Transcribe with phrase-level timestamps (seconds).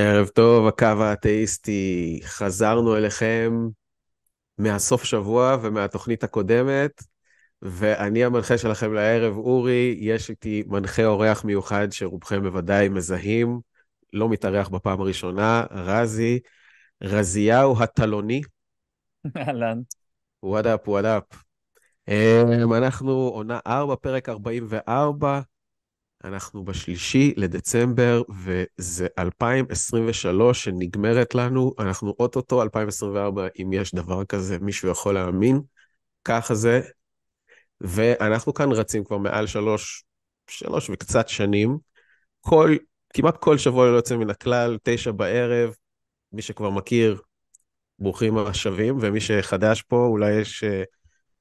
[0.00, 2.20] ערב טוב, הקו האתאיסטי.
[2.24, 3.68] חזרנו אליכם
[4.58, 7.02] מהסוף שבוע ומהתוכנית הקודמת,
[7.62, 9.96] ואני המנחה שלכם לערב, אורי.
[10.00, 13.60] יש איתי מנחה אורח מיוחד שרובכם בוודאי מזהים,
[14.12, 16.38] לא מתארח בפעם הראשונה, רזי,
[17.02, 18.42] רזיהו הטלוני.
[19.36, 19.80] אהלן.
[20.42, 21.22] what up, what up.
[22.76, 25.40] אנחנו עונה 4, פרק 44.
[26.24, 34.88] אנחנו בשלישי לדצמבר, וזה 2023 שנגמרת לנו, אנחנו אוטוטו 2024, אם יש דבר כזה, מישהו
[34.90, 35.60] יכול להאמין,
[36.24, 36.80] ככה זה.
[37.80, 40.04] ואנחנו כאן רצים כבר מעל שלוש,
[40.50, 41.78] שלוש וקצת שנים.
[42.40, 42.76] כל,
[43.14, 45.74] כמעט כל שבוע ללא יוצא מן הכלל, תשע בערב,
[46.32, 47.20] מי שכבר מכיר,
[47.98, 50.66] ברוכים השבים, ומי שחדש פה, אולי יש uh,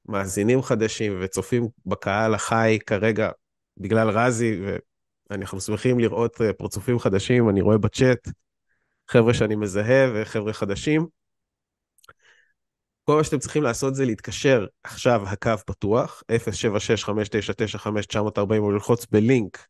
[0.05, 3.29] מאזינים חדשים וצופים בקהל החי כרגע
[3.79, 4.61] בגלל רזי,
[5.29, 8.29] ואנחנו שמחים לראות אה, פרצופים חדשים, אני רואה בצ'אט
[9.07, 11.05] חבר'ה שאני מזהה וחבר'ה חדשים.
[13.03, 19.65] כל מה שאתם צריכים לעשות זה להתקשר עכשיו, הקו פתוח, 076-599-5940, או ללחוץ בלינק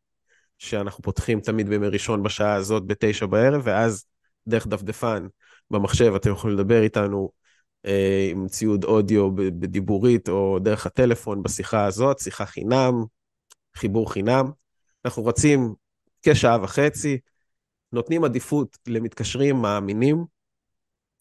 [0.58, 4.04] שאנחנו פותחים תמיד בימי ראשון בשעה הזאת בתשע בערב, ואז
[4.46, 5.26] דרך דפדפן
[5.70, 7.30] במחשב אתם יכולים לדבר איתנו
[7.86, 13.04] אה, עם ציוד אודיו בדיבורית, או דרך הטלפון בשיחה הזאת, שיחה חינם,
[13.76, 14.50] חיבור חינם.
[15.04, 15.74] אנחנו רצים
[16.22, 17.18] כשעה וחצי,
[17.92, 20.24] נותנים עדיפות למתקשרים מאמינים.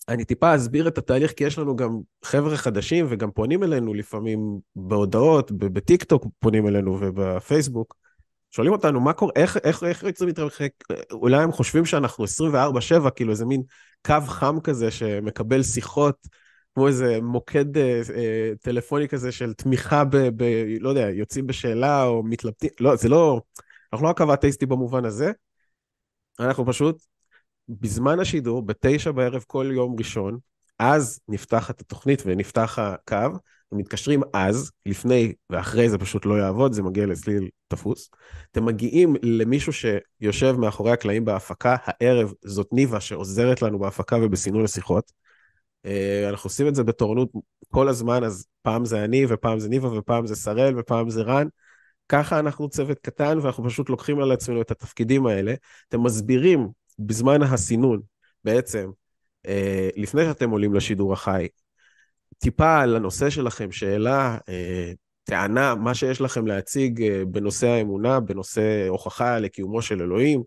[0.10, 4.60] אני טיפה אסביר את התהליך, כי יש לנו גם חבר'ה חדשים וגם פונים אלינו לפעמים
[4.76, 7.96] בהודעות, בטיקטוק פונים אלינו ובפייסבוק.
[8.52, 10.70] שואלים אותנו, מה קורה, איך, איך, איך יוצרים מתרחק?
[11.12, 12.26] אולי הם חושבים שאנחנו
[13.06, 13.64] 24-7, כאילו איזה מין
[14.06, 16.28] קו חם כזה שמקבל שיחות
[16.80, 20.44] כמו איזה מוקד אה, אה, טלפוני כזה של תמיכה ב, ב...
[20.80, 23.42] לא יודע, יוצאים בשאלה או מתלבטים, לא, זה לא...
[23.94, 25.32] אנחנו לא הקו האתאיסטי במובן הזה,
[26.40, 27.02] אנחנו פשוט,
[27.70, 30.38] בזמן השידור, בתשע בערב כל יום ראשון,
[30.80, 33.38] אז נפתחת התוכנית ונפתח הקו,
[33.72, 38.10] ומתקשרים אז, לפני ואחרי זה פשוט לא יעבוד, זה מגיע לצליל תפוס.
[38.52, 45.20] אתם מגיעים למישהו שיושב מאחורי הקלעים בהפקה, הערב זאת ניבה שעוזרת לנו בהפקה ובסינון השיחות.
[45.86, 47.30] אה, אנחנו עושים את זה בתורנות
[47.70, 51.48] כל הזמן, אז פעם זה אני, ופעם זה ניבה, ופעם זה שראל, ופעם זה רן.
[52.10, 55.54] ככה אנחנו צוות קטן, ואנחנו פשוט לוקחים על עצמנו את התפקידים האלה.
[55.88, 56.68] אתם מסבירים
[57.00, 58.02] בזמן הסינון,
[58.44, 58.90] בעצם,
[59.48, 61.48] אה, לפני שאתם עולים לשידור החי,
[62.38, 64.92] טיפה על הנושא שלכם, שאלה, אה,
[65.24, 70.44] טענה, מה שיש לכם להציג בנושא האמונה, בנושא הוכחה לקיומו של אלוהים.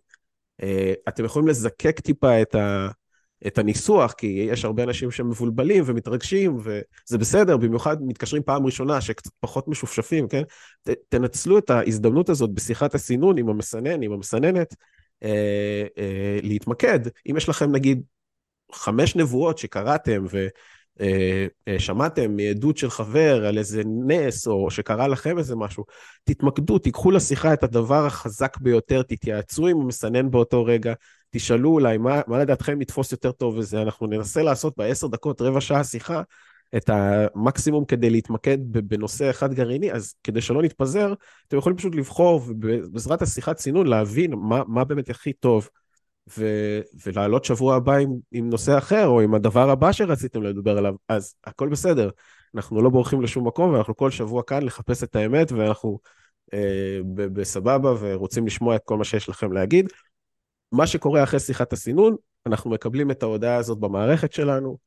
[1.09, 2.88] אתם יכולים לזקק טיפה את ה...
[3.47, 9.30] את הניסוח, כי יש הרבה אנשים שמבולבלים ומתרגשים, וזה בסדר, במיוחד מתקשרים פעם ראשונה, שקצת
[9.41, 10.42] פחות משופשפים, כן?
[10.82, 14.75] ת, תנצלו את ההזדמנות הזאת בשיחת הסינון עם המסנן, עם המסננת,
[15.22, 17.00] אה, אה, להתמקד.
[17.30, 18.03] אם יש לכם נגיד
[18.72, 20.47] חמש נבואות שקראתם, ו...
[21.00, 25.84] אה, אה, מעדות של חבר על איזה נס, או שקרה לכם איזה משהו,
[26.24, 30.94] תתמקדו, תיקחו לשיחה את הדבר החזק ביותר, תתייעצו עם המסנן באותו רגע,
[31.34, 35.60] תשאלו אולי מה, מה לדעתכם יתפוס יותר טוב וזה, אנחנו ננסה לעשות בעשר דקות, רבע
[35.60, 36.22] שעה שיחה,
[36.76, 41.15] את המקסימום כדי להתמקד בנושא אחד גרעיני, אז כדי שלא נתפזר,
[41.48, 45.69] אתם יכולים פשוט לבחור ובעזרת השיחת צינון להבין מה, מה באמת הכי טוב.
[46.38, 50.94] ו- ולעלות שבוע הבא עם, עם נושא אחר, או עם הדבר הבא שרציתם לדבר עליו,
[51.09, 52.10] אז הכל בסדר.
[52.54, 55.98] אנחנו לא בורחים לשום מקום, ואנחנו כל שבוע כאן לחפש את האמת, ואנחנו
[56.54, 59.88] אה, בסבבה ורוצים לשמוע את כל מה שיש לכם להגיד.
[60.72, 62.16] מה שקורה אחרי שיחת הסינון,
[62.47, 64.78] אנחנו מקבלים את ההודעה הזאת במערכת שלנו,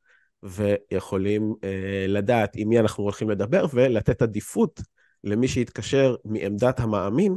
[0.42, 4.80] ויכולים אה, לדעת עם מי אנחנו הולכים לדבר, ולתת עדיפות
[5.24, 7.36] למי שיתקשר מעמדת המאמין,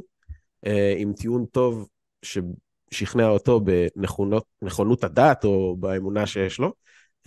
[0.66, 1.90] אה, עם טיעון טוב
[2.22, 2.38] ש...
[2.92, 3.62] שכנע אותו
[4.62, 6.74] בנכונות הדת או באמונה שיש לו.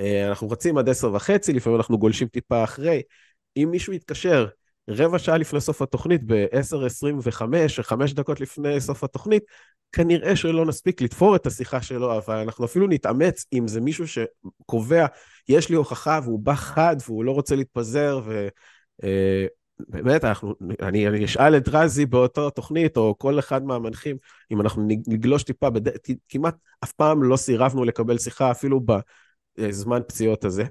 [0.00, 3.02] אה, אנחנו רצים עד עשר וחצי, לפעמים אנחנו גולשים טיפה אחרי.
[3.56, 4.46] אם מישהו יתקשר
[4.88, 7.42] רבע שעה לפני סוף התוכנית, ב-10.25
[7.78, 9.42] או חמש דקות לפני סוף התוכנית,
[9.92, 15.06] כנראה שלא נספיק לתפור את השיחה שלו, אבל אנחנו אפילו נתאמץ אם זה מישהו שקובע,
[15.48, 18.48] יש לי הוכחה והוא בא חד והוא לא רוצה להתפזר, ו...
[19.04, 19.46] אה,
[19.88, 24.16] באמת, אנחנו, אני, אני אשאל את רזי באותו תוכנית, או כל אחד מהמנחים,
[24.50, 25.92] אם אנחנו נגלוש טיפה, בד...
[26.28, 28.80] כמעט אף פעם לא סירבנו לקבל שיחה, אפילו
[29.58, 30.64] בזמן פציעות הזה.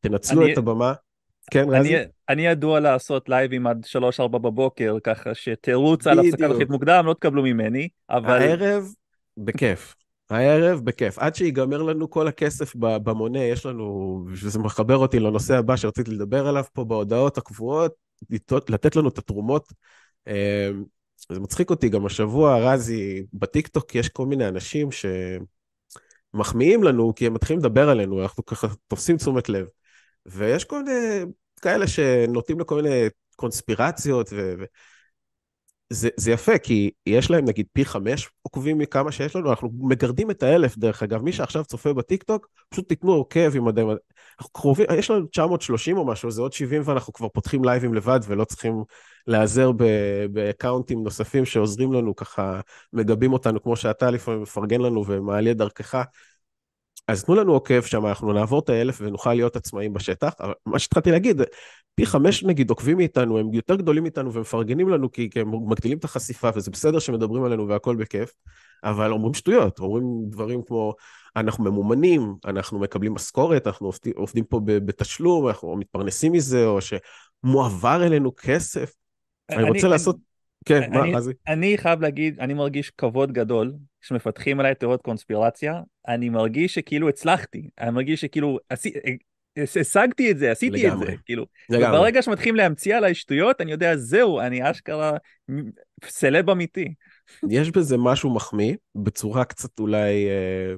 [0.00, 0.92] תנצלו אני, את הבמה.
[1.50, 1.96] כן, רזי?
[2.28, 3.86] אני, ידוע לעשות לייבים עד
[4.20, 8.42] 3-4 בבוקר, ככה שתירוץ על הפסקה הכי מוקדם, לא תקבלו ממני, אבל...
[8.42, 8.88] הערב,
[9.36, 9.94] בכיף.
[10.30, 11.18] הערב, בכיף.
[11.18, 16.46] עד שיגמר לנו כל הכסף במונה, יש לנו, וזה מחבר אותי לנושא הבא שרציתי לדבר
[16.46, 17.94] עליו פה בהודעות הקבועות,
[18.68, 19.72] לתת לנו את התרומות.
[20.26, 20.84] אמ,
[21.32, 24.88] זה מצחיק אותי, גם השבוע, רזי, בטיקטוק יש כל מיני אנשים
[26.34, 29.66] מחמיאים לנו כי הם מתחילים לדבר עלינו, אנחנו ככה תופסים תשומת לב.
[30.26, 31.24] ויש כל מיני
[31.60, 33.06] כאלה שנוטים לכל מיני
[33.36, 34.64] קונספירציות, ו...
[35.90, 40.30] זה, זה יפה, כי יש להם נגיד פי חמש עוקבים מכמה שיש לנו, אנחנו מגרדים
[40.30, 43.82] את האלף דרך אגב, מי שעכשיו צופה בטיקטוק, פשוט תיתנו עוקב עם הדי...
[44.38, 48.20] אנחנו קרובים, יש לנו 930 או משהו, זה עוד 70 ואנחנו כבר פותחים לייבים לבד
[48.26, 48.84] ולא צריכים
[49.26, 49.70] להיעזר
[50.32, 52.60] באקאונטים נוספים שעוזרים לנו ככה,
[52.92, 56.04] מגבים אותנו כמו שאתה לפעמים מפרגן לנו ומעלה דרכך.
[57.08, 60.34] אז תנו לנו עוקב שם, אנחנו נעבור את האלף ונוכל להיות עצמאים בשטח.
[60.40, 61.42] אבל מה שהתחלתי להגיד,
[61.94, 65.98] פי חמש נגיד עוקבים מאיתנו, הם יותר גדולים מאיתנו ומפרגנים לנו כי, כי הם מגדילים
[65.98, 68.32] את החשיפה, וזה בסדר שמדברים עלינו והכל בכיף,
[68.84, 70.94] אבל אומרים שטויות, אומרים דברים כמו,
[71.36, 78.06] אנחנו ממומנים, אנחנו מקבלים משכורת, אנחנו עובדים, עובדים פה בתשלום, אנחנו מתפרנסים מזה, או שמועבר
[78.06, 78.92] אלינו כסף.
[79.50, 80.16] אני, אני רוצה אני, לעשות...
[80.66, 81.32] כן, אני, מה, רזי?
[81.48, 87.68] אני חייב להגיד, אני מרגיש כבוד גדול כשמפתחים עליי תיאוריות קונספירציה, אני מרגיש שכאילו הצלחתי,
[87.80, 88.92] אני מרגיש שכאילו עשי,
[89.80, 91.06] השגתי את זה, עשיתי לגמרי.
[91.06, 91.46] את זה, כאילו.
[91.70, 91.98] לגמרי.
[91.98, 95.12] וברגע שמתחילים להמציא עליי שטויות, אני יודע, זהו, אני אשכרה
[96.04, 96.94] סלב אמיתי.
[97.50, 100.74] יש בזה משהו מחמיא, בצורה קצת אולי, אה,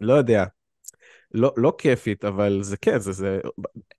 [0.00, 0.44] לא יודע,
[1.34, 3.40] לא, לא כיפית, אבל זה כן, זה, זה,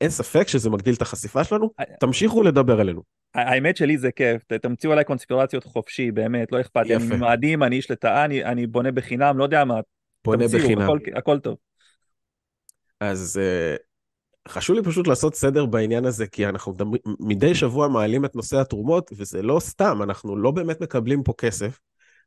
[0.02, 1.70] אין ספק שזה מגדיל את החשיפה שלנו,
[2.00, 3.02] תמשיכו לדבר עלינו.
[3.36, 7.76] האמת שלי זה כיף, תמציאו עליי קונספירציות חופשי, באמת, לא אכפת לי, אני מאדים, אני
[7.76, 9.80] איש לטאה, אני, אני בונה בחינם, לא יודע מה,
[10.26, 10.82] בונה תמציאו, בחינם.
[10.82, 11.58] הכל, הכל טוב.
[13.00, 13.80] אז uh,
[14.48, 16.74] חשוב לי פשוט לעשות סדר בעניין הזה, כי אנחנו
[17.20, 21.80] מדי שבוע מעלים את נושא התרומות, וזה לא סתם, אנחנו לא באמת מקבלים פה כסף,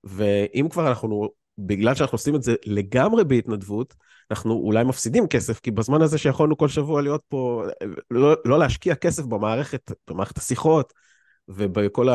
[0.05, 3.95] ואם כבר אנחנו, בגלל שאנחנו עושים את זה לגמרי בהתנדבות,
[4.31, 7.65] אנחנו אולי מפסידים כסף, כי בזמן הזה שיכולנו כל שבוע להיות פה,
[8.11, 10.93] לא, לא להשקיע כסף במערכת, במערכת השיחות,
[11.49, 12.09] ובכל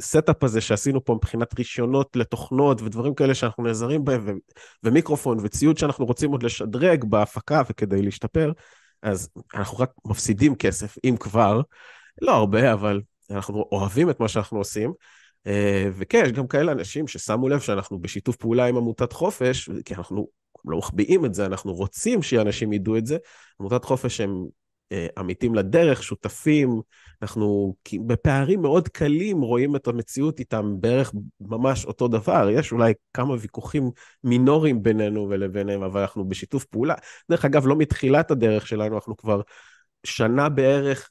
[0.00, 4.32] ה setup הזה שעשינו פה מבחינת רישיונות לתוכנות ודברים כאלה שאנחנו נעזרים בהם, ו-
[4.82, 8.52] ומיקרופון וציוד שאנחנו רוצים עוד לשדרג בהפקה וכדי להשתפר,
[9.02, 11.60] אז אנחנו רק מפסידים כסף, אם כבר,
[12.20, 13.00] לא הרבה, אבל
[13.30, 14.92] אנחנו אוהבים את מה שאנחנו עושים.
[15.46, 19.94] אה, וכן, יש גם כאלה אנשים ששמו לב שאנחנו בשיתוף פעולה עם עמותת חופש, כי
[19.94, 20.28] אנחנו
[20.64, 23.16] לא מחביאים את זה, אנחנו רוצים שאנשים ידעו את זה.
[23.60, 24.46] עמותת חופש הם
[24.92, 26.80] אה, עמיתים לדרך, שותפים,
[27.22, 27.74] אנחנו
[28.06, 32.48] בפערים מאוד קלים רואים את המציאות איתם בערך ממש אותו דבר.
[32.50, 33.90] יש אולי כמה ויכוחים
[34.24, 36.94] מינוריים בינינו ולביניהם, אבל אנחנו בשיתוף פעולה.
[37.30, 39.40] דרך אגב, לא מתחילת הדרך שלנו, אנחנו כבר
[40.04, 41.10] שנה בערך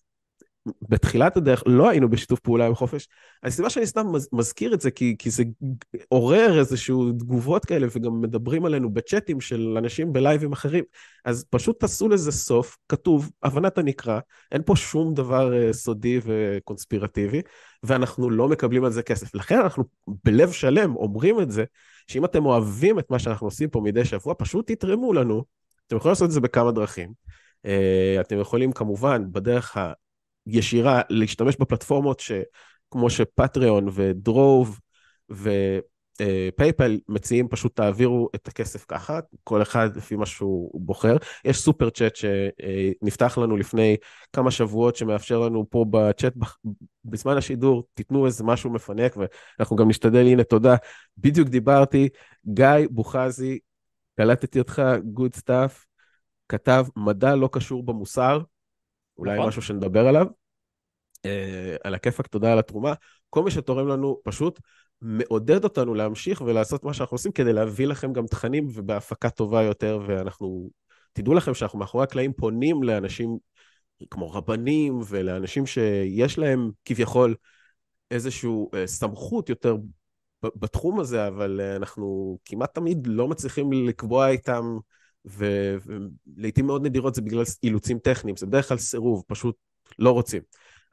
[0.90, 3.08] בתחילת הדרך לא היינו בשיתוף פעולה עם חופש.
[3.44, 5.44] הסיבה שאני סתם מזכיר את זה, כי, כי זה
[6.10, 10.84] עורר איזשהו תגובות כאלה, וגם מדברים עלינו בצ'אטים של אנשים בלייבים אחרים.
[11.25, 14.19] אז פשוט תעשו לזה סוף, כתוב, הבנת הנקרא,
[14.52, 17.42] אין פה שום דבר uh, סודי וקונספירטיבי,
[17.84, 19.36] ואנחנו לא מקבלים על זה כסף.
[19.36, 19.84] לכן אנחנו
[20.25, 21.63] בלב שלם אומרים את זה,
[22.08, 25.44] שאם אתם אוהבים את מה שאנחנו עושים פה מדי שבוע, פשוט תתרמו לנו.
[25.88, 27.12] אתם יכולים לעשות את זה בכמה דרכים.
[27.68, 29.78] Uh, אתם יכולים כמובן בדרך.
[30.47, 34.79] ישירה להשתמש בפלטפורמות שכמו שפטריון ודרוב
[35.29, 41.17] ופייפל מציעים, פשוט תעבירו את הכסף ככה, כל אחד לפי מה שהוא בוחר.
[41.45, 43.95] יש סופר צ'אט שנפתח לנו לפני
[44.33, 46.33] כמה שבועות שמאפשר לנו פה בצ'אט
[47.05, 50.75] בזמן השידור, תיתנו איזה משהו מפנק ואנחנו גם נשתדל, הנה תודה.
[51.17, 52.10] בדיוק דיברתי,
[52.45, 53.60] גיא בוכזי,
[54.17, 54.81] קלטתי אותך,
[55.17, 55.86] good stuff,
[56.50, 58.39] כתב מדע לא קשור במוסר.
[59.22, 59.48] אולי נכון.
[59.48, 60.28] משהו שנדבר עליו.
[61.25, 62.94] אה, על הכיפאק, תודה על התרומה.
[63.30, 64.60] כל מי שתורם לנו פשוט
[65.01, 70.00] מעודד אותנו להמשיך ולעשות מה שאנחנו עושים כדי להביא לכם גם תכנים ובהפקה טובה יותר,
[70.08, 70.70] ואנחנו,
[71.13, 73.38] תדעו לכם שאנחנו מאחורי הקלעים פונים לאנשים
[74.10, 77.36] כמו רבנים ולאנשים שיש להם כביכול
[78.12, 79.78] איזושהי אה, סמכות יותר
[80.44, 84.78] בתחום הזה, אבל אה, אנחנו כמעט תמיד לא מצליחים לקבוע איתם
[85.25, 89.56] ולעיתים מאוד נדירות זה בגלל אילוצים טכניים, זה בדרך כלל סירוב, פשוט
[90.00, 90.42] לא רוצים.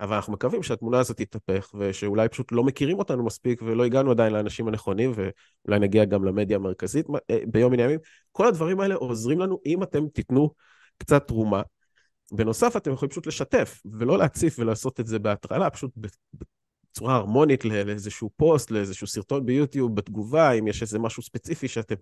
[0.01, 4.33] אבל אנחנו מקווים שהתמונה הזאת תתהפך, ושאולי פשוט לא מכירים אותנו מספיק, ולא הגענו עדיין
[4.33, 7.99] לאנשים הנכונים, ואולי נגיע גם למדיה המרכזית אה, ביום מן הימים.
[8.33, 10.51] כל הדברים האלה עוזרים לנו אם אתם תיתנו
[10.99, 11.63] קצת תרומה.
[12.33, 15.91] בנוסף, אתם יכולים פשוט לשתף, ולא להציף ולעשות את זה בהטרלה, פשוט
[16.93, 21.95] בצורה הרמונית לאיזשהו פוסט, לאיזשהו סרטון ביוטיוב, בתגובה, אם יש איזה משהו ספציפי שאתם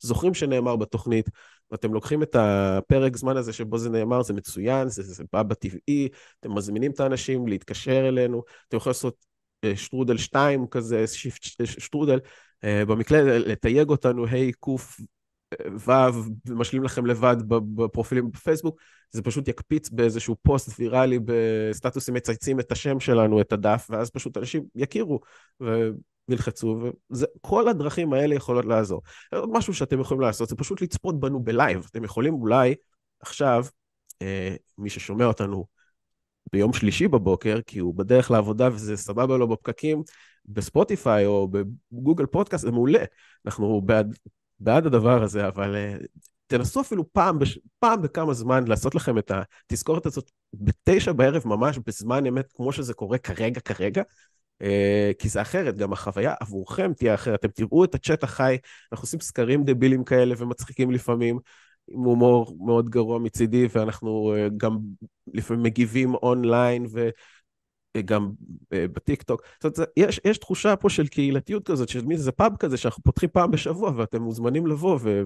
[0.00, 1.28] זוכרים שנאמר בתוכנית,
[1.70, 6.08] ואתם לוקחים את הפרק זמן הזה שבו זה נאמר, זה מצוין, זה, זה בא בטבעי,
[6.40, 9.24] אתם מזמינים את האנשים להתקשר אלינו, אתם יכולים לעשות
[9.64, 12.20] אה, שטרודל 2 כזה, shift שטרודל,
[12.64, 15.00] אה, במקרה לתייג אותנו, היי קוף
[15.86, 15.90] ו'
[16.46, 18.80] ומשלים לכם לבד בפרופילים בפייסבוק,
[19.10, 24.36] זה פשוט יקפיץ באיזשהו פוסט ויראלי בסטטוסים מצייצים את השם שלנו, את הדף, ואז פשוט
[24.36, 25.20] אנשים יכירו.
[26.30, 29.02] וילחצו, וכל הדרכים האלה יכולות לעזור.
[29.32, 31.86] עוד משהו שאתם יכולים לעשות זה פשוט לצפות בנו בלייב.
[31.90, 32.74] אתם יכולים אולי
[33.20, 33.64] עכשיו,
[34.22, 35.66] אה, מי ששומע אותנו
[36.52, 40.02] ביום שלישי בבוקר, כי הוא בדרך לעבודה וזה סבבה לו בפקקים,
[40.46, 41.48] בספוטיפיי או
[41.92, 43.04] בגוגל פודקאסט, זה מעולה.
[43.46, 44.16] אנחנו בעד,
[44.60, 46.06] בעד הדבר הזה, אבל uh,
[46.46, 47.58] תנסו אפילו פעם, בש...
[47.78, 52.94] פעם בכמה זמן לעשות לכם את התזכורת הזאת בתשע בערב ממש בזמן אמת, כמו שזה
[52.94, 54.02] קורה כרגע, כרגע.
[54.62, 54.66] Uh,
[55.18, 57.40] כי זה אחרת, גם החוויה עבורכם תהיה אחרת.
[57.40, 58.56] אתם תראו את הצ'אט החי,
[58.92, 61.38] אנחנו עושים סקרים דבילים כאלה ומצחיקים לפעמים,
[61.88, 64.78] עם הומור מאוד גרוע מצידי, ואנחנו uh, גם
[65.34, 67.10] לפעמים מגיבים אונליין, וגם
[67.96, 68.00] אה,
[68.72, 69.42] בטיקטוק.
[69.62, 73.02] זאת אומרת, יש, יש תחושה פה של קהילתיות כזאת, של מי זה פאב כזה שאנחנו
[73.02, 75.22] פותחים פעם בשבוע, ואתם מוזמנים לבוא ו...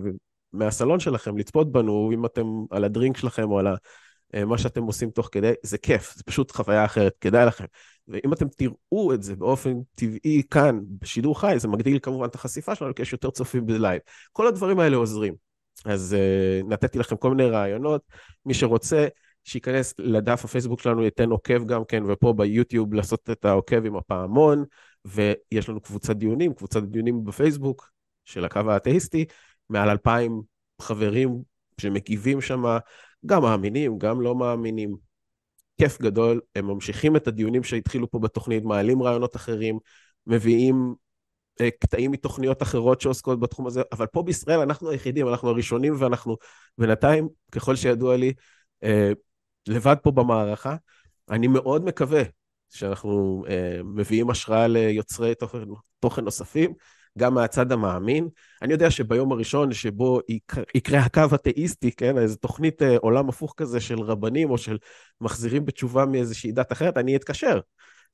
[0.55, 3.67] מהסלון שלכם, לצפות בנו, אם אתם על הדרינק שלכם או על
[4.35, 7.65] אה, מה שאתם עושים תוך כדי, זה כיף, זה פשוט חוויה אחרת, כדאי לכם.
[8.09, 12.75] ואם אתם תראו את זה באופן טבעי כאן, בשידור חי, זה מגדיל כמובן את החשיפה
[12.75, 14.01] שלנו, כי יש יותר צופים בלייב.
[14.33, 15.35] כל הדברים האלה עוזרים.
[15.85, 18.03] אז אה, נתתי לכם כל מיני רעיונות.
[18.47, 19.07] מי שרוצה,
[19.45, 24.65] שייכנס לדף הפייסבוק שלנו, ייתן עוקב גם כן, ופה ביוטיוב לעשות את העוקב עם הפעמון,
[25.05, 27.91] ויש לנו קבוצת דיונים, קבוצת דיונים בפייסבוק
[28.25, 29.25] של הקו האתאיסטי,
[29.71, 30.43] מעל אלפיים
[30.81, 31.43] חברים
[31.81, 32.65] שמגיבים שם,
[33.27, 34.97] גם מאמינים, גם לא מאמינים.
[35.79, 39.79] כיף גדול, הם ממשיכים את הדיונים שהתחילו פה בתוכנית, מעלים רעיונות אחרים,
[40.27, 40.95] מביאים
[41.61, 46.37] אה, קטעים מתוכניות אחרות שעוסקות בתחום הזה, אבל פה בישראל אנחנו היחידים, אנחנו הראשונים ואנחנו
[46.79, 48.33] בינתיים, ככל שידוע לי,
[48.85, 49.13] אה,
[49.69, 50.77] לבד פה במערכה.
[51.31, 52.23] אני מאוד מקווה
[52.71, 55.59] שאנחנו אה, מביאים השראה ליוצרי תוכן,
[56.01, 56.75] תוכן נוספים,
[57.19, 58.29] גם מהצד המאמין.
[58.63, 60.21] אני יודע שביום הראשון שבו
[60.75, 64.79] יקרה הקו התאיסטי, כן, איזו תוכנית עולם הפוך כזה של רבנים או של
[65.21, 67.61] מחזירים בתשובה מאיזושהי דת אחרת, אני אתקשר.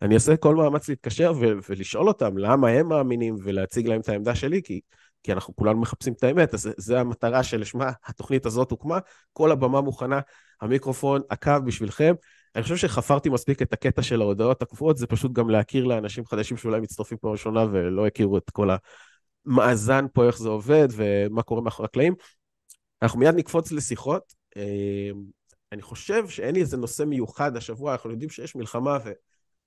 [0.02, 4.34] אני אעשה כל מאמץ להתקשר ו- ולשאול אותם למה הם מאמינים ולהציג להם את העמדה
[4.34, 4.80] שלי, כי,
[5.22, 8.98] כי אנחנו כולנו מחפשים את האמת, אז זו המטרה שלשמה התוכנית הזאת הוקמה,
[9.32, 10.20] כל הבמה מוכנה,
[10.60, 12.14] המיקרופון, הקו בשבילכם.
[12.54, 16.56] אני חושב שחפרתי מספיק את הקטע של ההודעות הקבועות, זה פשוט גם להכיר לאנשים חדשים
[16.56, 18.68] שאולי מצטרפים פעם ראשונה ולא הכירו את כל
[19.46, 22.14] המאזן פה, איך זה עובד ומה קורה מאחורי הקלעים.
[23.02, 24.34] אנחנו מיד נקפוץ לשיחות.
[24.56, 25.10] אה,
[25.72, 29.10] אני חושב שאין לי איזה נושא מיוחד השבוע, אנחנו יודעים שיש מלחמה ו...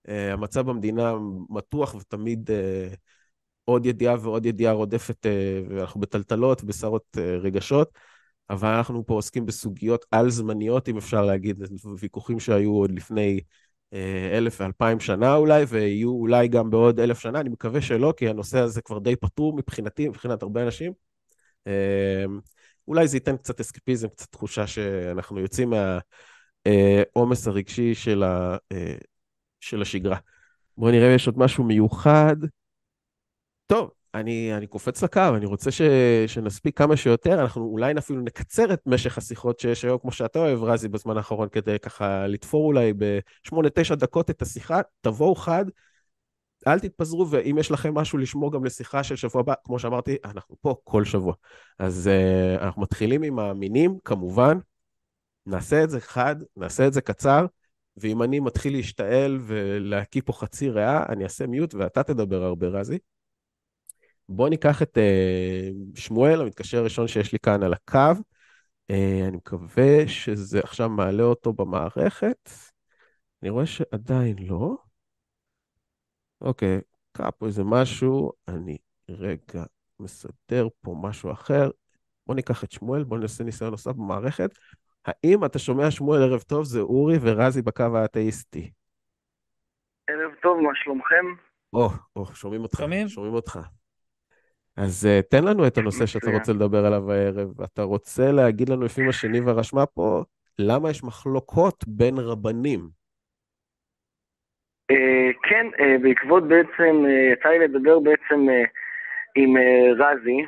[0.08, 1.14] אה, במדינה
[1.50, 2.88] מתוח ותמיד אה,
[3.66, 5.26] עוד ידיעה ועוד ידיעה רודפת,
[5.70, 7.90] ואנחנו בטלטלות ובסערות רגשות,
[8.50, 11.64] אבל אנחנו פה עוסקים בסוגיות על-זמניות, אם אפשר להגיד,
[12.00, 13.40] ויכוחים שהיו עוד לפני
[14.34, 18.60] אלף ואלפיים שנה אולי, ויהיו אולי גם בעוד אלף שנה, אני מקווה שלא, כי הנושא
[18.60, 20.94] הזה כבר די פתור מבחינתי, מבחינת הרבה אנשים.
[22.88, 25.74] אולי זה ייתן קצת אסקפיזם, קצת תחושה שאנחנו יוצאים
[26.66, 28.58] מהעומס הרגשי של ה...
[29.60, 30.18] של השגרה.
[30.78, 32.36] בואו נראה אם יש עוד משהו מיוחד.
[33.68, 35.82] טוב, אני, אני קופץ לקו, אני רוצה ש,
[36.28, 40.64] שנספיק כמה שיותר, אנחנו אולי אפילו נקצר את משך השיחות שיש היום, כמו שאתה אוהב,
[40.64, 45.66] רזי, בזמן האחרון, כדי ככה לתפור אולי בשמונה-תשע דקות את השיחה, תבואו חד,
[46.68, 50.56] אל תתפזרו, ואם יש לכם משהו לשמור גם לשיחה של שבוע הבא, כמו שאמרתי, אנחנו
[50.62, 51.34] פה כל שבוע.
[51.80, 54.58] אז uh, אנחנו מתחילים עם המינים, כמובן,
[55.46, 57.46] נעשה את זה חד, נעשה את זה קצר.
[57.98, 62.98] ואם אני מתחיל להשתעל ולהקיא פה חצי ריאה, אני אעשה מיוט ואתה תדבר הרבה, רזי.
[64.30, 68.22] בוא ניקח את uh, שמואל, המתקשר הראשון שיש לי כאן על הקו.
[68.92, 68.96] Uh,
[69.28, 72.50] אני מקווה שזה עכשיו מעלה אותו במערכת.
[73.42, 74.78] אני רואה שעדיין לא.
[76.42, 78.78] אוקיי, קרה פה איזה משהו, אני
[79.10, 79.64] רגע
[80.00, 81.70] מסדר פה משהו אחר.
[82.28, 84.50] בוא ניקח את שמואל, בוא נעשה ניסיון נוסף במערכת.
[85.06, 86.64] האם אתה שומע שמואל ערב טוב?
[86.64, 88.72] זה אורי ורזי בקו האתאיסטי.
[90.08, 91.26] ערב טוב, מה שלומכם?
[91.74, 92.78] או, או, שומעים אותך.
[92.78, 93.08] שומעים?
[93.08, 93.60] שומעים אותך.
[94.78, 97.62] אז uh, תן לנו את הנושא שאתה רוצה לדבר עליו הערב.
[97.62, 100.24] אתה רוצה להגיד לנו, לפי מה שניבה רשמה פה,
[100.60, 102.80] למה יש מחלוקות בין רבנים?
[104.92, 108.68] Uh, כן, uh, בעקבות בעצם, uh, יצא לי לדבר בעצם uh,
[109.36, 110.42] עם uh, רזי.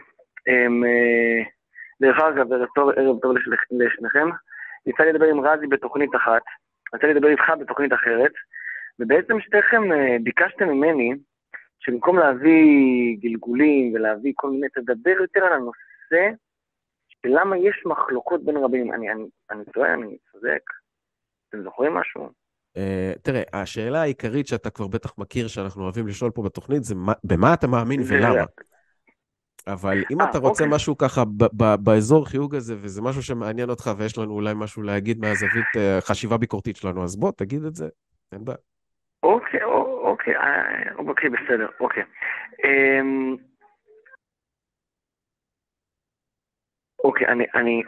[0.49, 1.55] Um, uh,
[2.01, 2.53] דרך אגב,
[2.97, 3.35] ערב טוב,
[3.71, 4.29] לשניכם.
[4.85, 6.41] יצא לי לדבר עם רזי בתוכנית אחת,
[6.95, 8.31] יצא לי לדבר איתך בתוכנית אחרת,
[8.99, 11.13] ובעצם שתיכם אה, ביקשתם ממני
[11.85, 16.35] שבמקום להביא גלגולים ולהביא כל מיני, תדבר יותר על הנושא
[17.07, 18.93] של למה יש מחלוקות בין רבים.
[18.93, 20.61] אני, אני, אני טועה, אני צודק.
[21.49, 22.29] אתם זוכרים משהו?
[22.77, 27.13] Uh, תראה, השאלה העיקרית שאתה כבר בטח מכיר, שאנחנו אוהבים לשאול פה בתוכנית, זה מה,
[27.23, 28.43] במה אתה מאמין ולמה.
[29.67, 30.75] אבל אם 아, אה, אתה רוצה אוקיי.
[30.75, 31.23] משהו ככה
[31.83, 36.37] באזור חיוג הזה, וזה משהו שמעניין אותך, ויש לנו אולי משהו להגיד מהזווית uh, חשיבה
[36.37, 37.87] ביקורתית שלנו, אז בוא, תגיד את זה,
[38.31, 38.57] אין בעיה.
[39.23, 39.63] אוקיי,
[40.15, 42.03] אוקיי, אה, אוקיי, בסדר, אוקיי.
[42.63, 43.35] אמ,
[47.03, 47.83] אוקיי, אני, אני,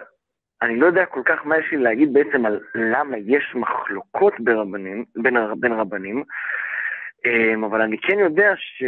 [0.61, 5.05] אני לא יודע כל כך מה יש לי להגיד בעצם על למה יש מחלוקות ברבנים,
[5.15, 6.23] בין, בין רבנים,
[7.25, 8.83] אמ, אבל אני כן יודע ש...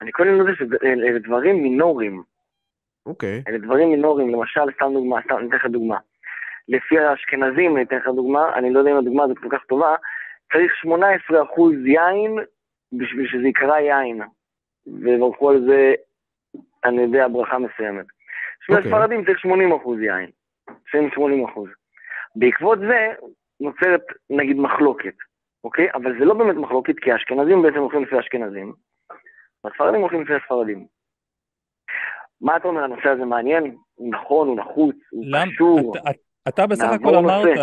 [0.00, 2.22] אני קודם יודע שאלה דברים מינוריים.
[3.06, 3.38] אוקיי.
[3.38, 3.50] Okay.
[3.50, 5.98] אלה דברים מינוריים, למשל, סתם דוגמה, סתם, אני אתן לך דוגמה.
[6.68, 9.94] לפי האשכנזים, אני אתן לך דוגמה, אני לא יודע אם הדוגמה הזאת כל כך טובה,
[10.52, 11.30] צריך 18%
[11.86, 12.38] יין
[12.92, 14.20] בשביל שזה יקרא יין.
[14.86, 15.94] וברכו על זה,
[16.84, 18.06] אני יודע, ברכה מסוימת.
[18.66, 18.78] שני okay.
[18.78, 19.48] הספרדים צריך 80%
[20.02, 20.30] יין.
[20.94, 21.60] 80%.
[22.36, 23.12] בעקבות זה
[23.60, 25.14] נוצרת, נגיד, מחלוקת,
[25.64, 25.88] אוקיי?
[25.94, 28.72] אבל זה לא באמת מחלוקת, כי האשכנזים בעצם הולכים לפי האשכנזים,
[29.64, 30.86] והספרדים הולכים לפי הספרדים.
[32.40, 33.76] מה אתה אומר, הנושא הזה מעניין?
[33.94, 35.92] הוא נכון, הוא נחוץ, הוא קשור.
[35.96, 36.10] אתה,
[36.48, 37.58] אתה בסך הכל אמרת,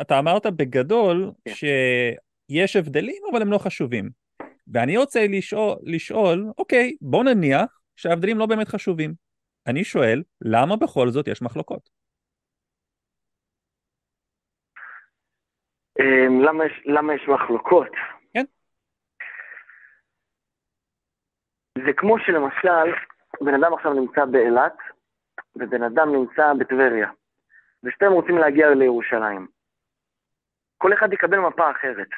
[0.00, 1.50] אתה אמרת בגדול כן.
[1.50, 4.10] שיש הבדלים, אבל הם לא חשובים.
[4.72, 9.14] ואני רוצה לשאול, לשאול, אוקיי, בוא נניח שההבדלים לא באמת חשובים.
[9.66, 11.90] אני שואל, למה בכל זאת יש מחלוקות?
[16.00, 17.92] אמ, למה יש, למה יש מחלוקות?
[18.34, 18.44] כן.
[21.86, 22.94] זה כמו שלמשל,
[23.40, 24.76] בן אדם עכשיו נמצא באילת,
[25.56, 27.10] ובן אדם נמצא בטבריה,
[27.84, 29.46] ושתיהם רוצים להגיע לירושלים.
[30.78, 32.08] כל אחד יקבל מפה אחרת.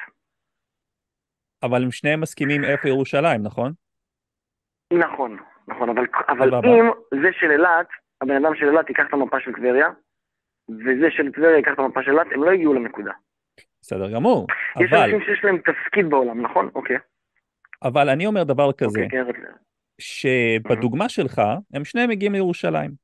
[1.63, 3.71] אבל הם שניהם מסכימים איפה ירושלים, נכון?
[4.93, 6.91] נכון, נכון, אבל, אבל אם
[7.21, 7.87] זה של אילת,
[8.21, 9.87] הבן אדם של אילת ייקח את המפה של טבריה,
[10.69, 13.11] וזה של טבריה ייקח את המפה של אילת, הם לא הגיעו לנקודה.
[13.81, 14.47] בסדר גמור,
[14.81, 15.07] יש אבל...
[15.07, 16.69] יש אנשים שיש להם תפקיד בעולם, נכון?
[16.75, 16.97] אוקיי.
[17.83, 19.21] אבל אני אומר דבר כזה, אוקיי,
[20.01, 21.41] שבדוגמה שלך,
[21.73, 23.02] הם שניהם מגיעים לירושלים.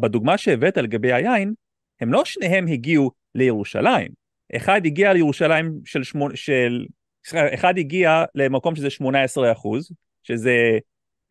[0.00, 1.54] בדוגמה שהבאת לגבי היין,
[2.00, 4.08] הם לא שניהם הגיעו לירושלים.
[4.56, 6.86] אחד הגיע לירושלים של, שמונה, של
[7.32, 10.78] אחד הגיע למקום שזה 18 אחוז, שזה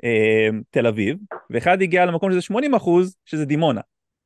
[0.03, 1.17] אה, תל אביב,
[1.49, 3.81] ואחד הגיע למקום שזה 80 אחוז, שזה דימונה.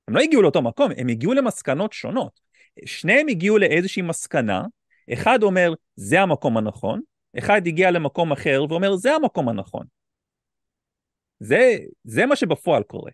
[0.07, 2.39] הם לא הגיעו לאותו מקום, הם הגיעו למסקנות שונות.
[2.85, 4.63] שניהם הגיעו לאיזושהי מסקנה,
[5.13, 7.01] אחד אומר זה המקום הנכון,
[7.37, 9.85] אחד הגיע למקום אחר ואומר זה המקום הנכון.
[11.43, 13.11] זה, זה מה שבפועל קורה.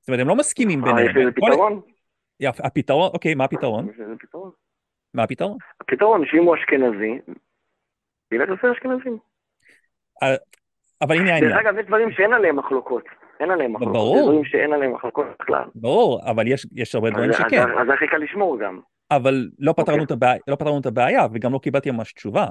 [0.00, 0.98] זאת אומרת, הם לא מסכימים ביניהם.
[0.98, 1.80] אה, יש לזה פתרון?
[2.42, 3.88] הפתרון, אוקיי, מה הפתרון?
[3.88, 4.04] לזה.
[5.14, 5.58] מה הפתרון?
[5.80, 7.32] הפתרון, שאם הוא אשכנזי,
[8.32, 9.18] ילך לפי אשכנזים.
[10.22, 10.34] אה,
[11.02, 11.52] אבל הנה העניין.
[11.52, 13.04] דרך אגב, יש דברים שאין עליהם מחלוקות.
[13.40, 13.94] אין עליהם מחלוקות.
[13.94, 14.16] ברור.
[14.16, 15.64] יש דברים שאין עליהם מחלוקות בכלל.
[15.74, 17.62] ברור, אבל יש, יש הרבה דברים שכן.
[17.62, 18.80] אז הכי קל לשמור גם.
[19.10, 20.12] אבל לא פתרנו, okay.
[20.12, 20.38] אוקיי.
[20.48, 22.46] לא פתרנו את הבעיה, וגם לא קיבלתי ממש תשובה.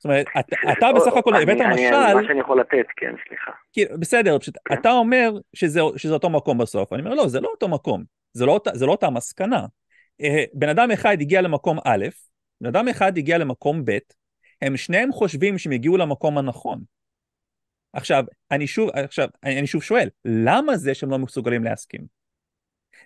[0.00, 2.14] זאת אומרת, אתה, אתה בסך הכל הבאת משל...
[2.14, 3.50] מה שאני יכול לתת, כן, סליחה.
[3.72, 4.74] כי, בסדר, פשוט, כן.
[4.74, 6.92] אתה אומר שזה, שזה אותו מקום בסוף.
[6.92, 8.04] אני אומר, לא, זה לא אותו מקום.
[8.32, 9.66] זה לא, זה לא אותה מסקנה.
[10.20, 12.06] אה, בן אדם אחד הגיע למקום א',
[12.60, 13.98] בן אדם אחד הגיע למקום ב',
[14.62, 16.80] הם שניהם חושבים שהם הגיעו למקום הנכון.
[17.92, 22.00] עכשיו, אני שוב, עכשיו, אני שוב שואל, למה זה שהם לא מסוגלים להסכים?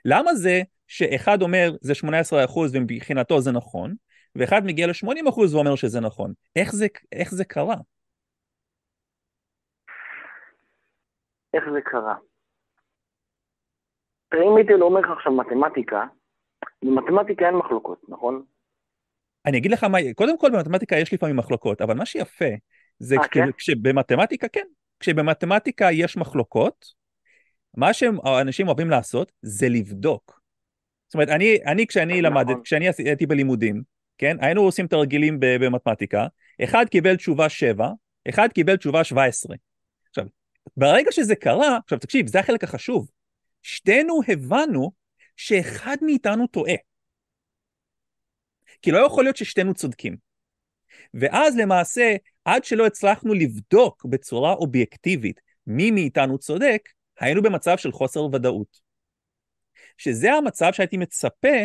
[0.05, 3.95] למה זה שאחד אומר זה 18% ומבחינתו זה נכון,
[4.37, 6.33] ואחד מגיע ל-80% ואומר שזה נכון?
[6.57, 7.77] איך זה, איך זה קרה?
[11.55, 12.15] איך זה קרה?
[14.29, 16.05] תראה, אם הייתי אומר לך עכשיו מתמטיקה,
[16.85, 18.45] במתמטיקה אין מחלוקות, נכון?
[19.47, 22.45] אני אגיד לך מה, קודם כל במתמטיקה יש לפעמים מחלוקות, אבל מה שיפה
[22.99, 23.53] זה 아, כן?
[23.53, 24.67] כשבמתמטיקה, כן,
[25.01, 26.87] כשבמתמטיקה יש מחלוקות,
[27.77, 30.41] מה שאנשים אוהבים לעשות זה לבדוק.
[31.09, 32.25] זאת אומרת, אני, אני כשאני נכון.
[32.25, 33.83] למדתי, כשאני הייתי בלימודים,
[34.19, 36.27] כן, היינו עושים תרגילים במתמטיקה,
[36.65, 37.89] אחד קיבל תשובה 7,
[38.29, 39.57] אחד קיבל תשובה 17.
[40.09, 40.25] עכשיו,
[40.77, 43.11] ברגע שזה קרה, עכשיו תקשיב, זה החלק החשוב,
[43.63, 44.93] שתינו הבנו
[45.37, 46.75] שאחד מאיתנו טועה.
[48.83, 50.17] כי לא יכול להיות ששתינו צודקים.
[51.15, 56.89] ואז למעשה, עד שלא הצלחנו לבדוק בצורה אובייקטיבית מי מאיתנו צודק,
[57.21, 58.81] היינו במצב של חוסר ודאות.
[59.99, 61.59] שזה המצב שהייתי מצפה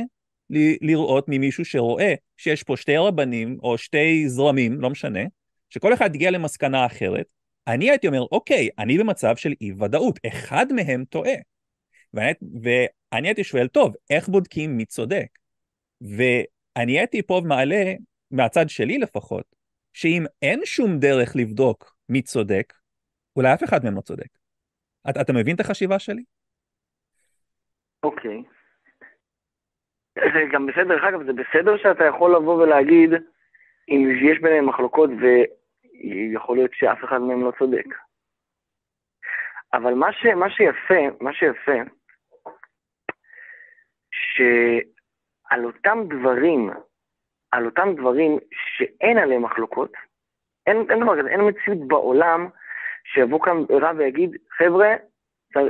[0.81, 5.19] לראות ממישהו שרואה שיש פה שתי רבנים או שתי זרמים, לא משנה,
[5.69, 7.25] שכל אחד הגיע למסקנה אחרת,
[7.67, 11.33] אני הייתי אומר, אוקיי, אני במצב של אי ודאות, אחד מהם טועה.
[12.13, 15.27] ואני, ואני הייתי שואל, טוב, איך בודקים מי צודק?
[16.01, 17.93] ואני הייתי פה מעלה,
[18.31, 19.55] מהצד שלי לפחות,
[19.93, 22.73] שאם אין שום דרך לבדוק מי צודק,
[23.35, 24.27] אולי אף אחד מהם לא צודק.
[25.09, 26.23] אתה, אתה מבין את החשיבה שלי?
[28.03, 28.58] אוקיי.
[30.33, 33.13] זה גם בסדר, דרך אגב, זה בסדר שאתה יכול לבוא ולהגיד
[33.89, 37.85] אם יש ביניהם מחלוקות ויכול להיות שאף אחד מהם לא צודק.
[39.73, 41.81] אבל מה, ש, מה שיפה, מה שיפה,
[44.11, 44.81] שעל
[45.49, 46.69] על אותם דברים,
[47.51, 49.91] על אותם דברים שאין עליהם מחלוקות,
[50.67, 52.49] אין, אין דבר כזה, אין מציאות בעולם
[53.03, 54.95] שיבוא כאן רב ויגיד, חבר'ה,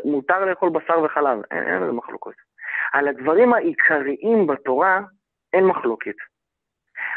[0.06, 2.49] מותר לאכול בשר וחלב, אין, אין לזה מחלוקות.
[2.94, 5.02] על הדברים העיקריים בתורה
[5.54, 6.16] אין מחלוקת.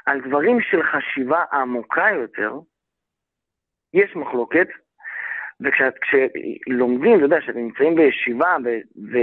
[0.06, 2.52] על דברים של חשיבה עמוקה יותר,
[3.94, 4.68] יש מחלוקת,
[5.60, 8.68] וכשלומדים, אתה יודע, כשאתם נמצאים בישיבה, ו,
[9.12, 9.18] ו,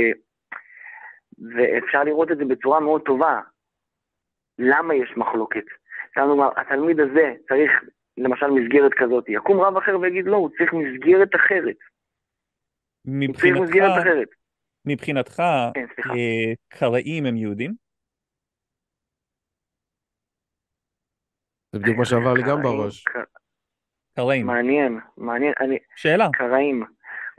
[1.56, 3.42] ואפשר לראות את זה בצורה מאוד טובה,
[4.60, 5.64] למה יש מחלוקת?
[6.14, 7.72] כלומר, התלמיד הזה צריך
[8.18, 11.78] למשל מסגרת כזאת, יקום רב אחר ויגיד לא, הוא צריך מסגרת אחרת.
[13.06, 14.39] מבחינתך, מבחינתך, כן,
[16.00, 17.74] אה, קראים הם יהודים?
[21.72, 23.04] זה בדיוק מה שעבר לי גם בראש.
[24.16, 24.46] קראים.
[24.46, 25.54] מעניין, מעניין.
[25.60, 25.78] אני...
[25.96, 26.28] שאלה.
[26.34, 26.84] קראים.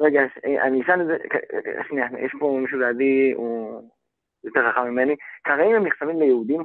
[0.01, 0.21] רגע,
[0.67, 1.17] אני אשאל את זה,
[1.89, 3.83] שנייה, יש פה מישהו לידי, הוא
[4.45, 5.17] יותר חכם ממני.
[5.43, 6.65] קראים הם נחשבים ליהודים?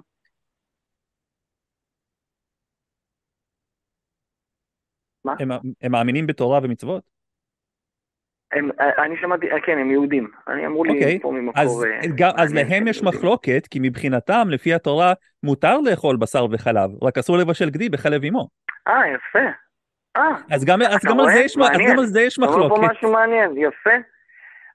[5.26, 5.34] מה?
[5.40, 7.15] הם, הם מאמינים בתורה ומצוות?
[8.52, 8.70] הם,
[9.06, 10.28] אני שמעתי, כן, הם יהודים.
[10.48, 11.20] אני אמרו לי אוקיי.
[11.20, 11.64] פה ממקור...
[11.64, 13.20] אז, uh, גם, אז להם יש יהודים.
[13.20, 18.48] מחלוקת, כי מבחינתם, לפי התורה, מותר לאכול בשר וחלב, רק אסור לבשל גדי בחלב אמו.
[18.88, 19.50] אה, יפה.
[20.18, 22.76] אה, אז גם, אז גם, על זה, יש, אז גם על זה יש מחלוקת.
[22.76, 23.90] אתה פה משהו מעניין, יפה.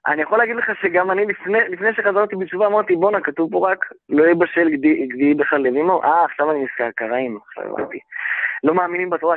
[0.07, 3.85] אני יכול להגיד לך שגם אני לפני, לפני שחזרתי בתשובה אמרתי בואנה כתוב פה רק
[4.09, 7.99] לא יבשל גדי, גדי בחלב אמו, אה עכשיו אני נזכר קראים, עכשיו הבנתי.
[8.63, 9.35] לא מאמינים בתורה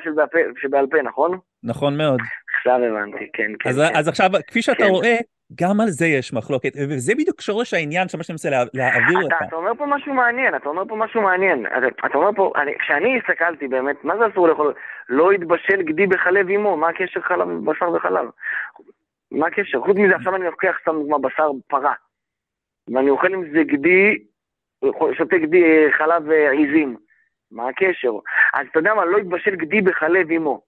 [0.63, 1.39] שבעל פה, נכון?
[1.65, 2.21] נכון מאוד.
[2.57, 3.69] עכשיו הבנתי, כן, כן.
[3.69, 3.99] אז, כן.
[3.99, 4.91] אז עכשיו, כפי שאתה כן.
[4.91, 5.17] רואה,
[5.61, 9.19] גם על זה יש מחלוקת, וזה בדיוק שורש העניין של מה שאני מנסה לה, להעביר
[9.19, 9.35] לך.
[9.49, 11.67] אתה אומר פה משהו מעניין, אתה אומר פה משהו מעניין.
[11.67, 14.75] אתה, אתה אומר פה, אני, כשאני הסתכלתי באמת, מה זה אסור לאכול?
[15.09, 18.27] לא יתבשל גדי בחלב אמו, מה הקשר חלב, בשר וחלב?
[19.35, 19.81] מה הקשר?
[19.81, 21.95] חוץ מזה, עכשיו אני לוקח סתם דוגמה בשר פרה,
[22.95, 24.19] ואני אוכל עם זה גדי,
[25.19, 26.97] שותה גדי אה, חלב אה, עיזים.
[27.51, 28.13] מה הקשר?
[28.55, 30.63] אז אתה יודע מה, לא יתבשל גדי בחלב אמו.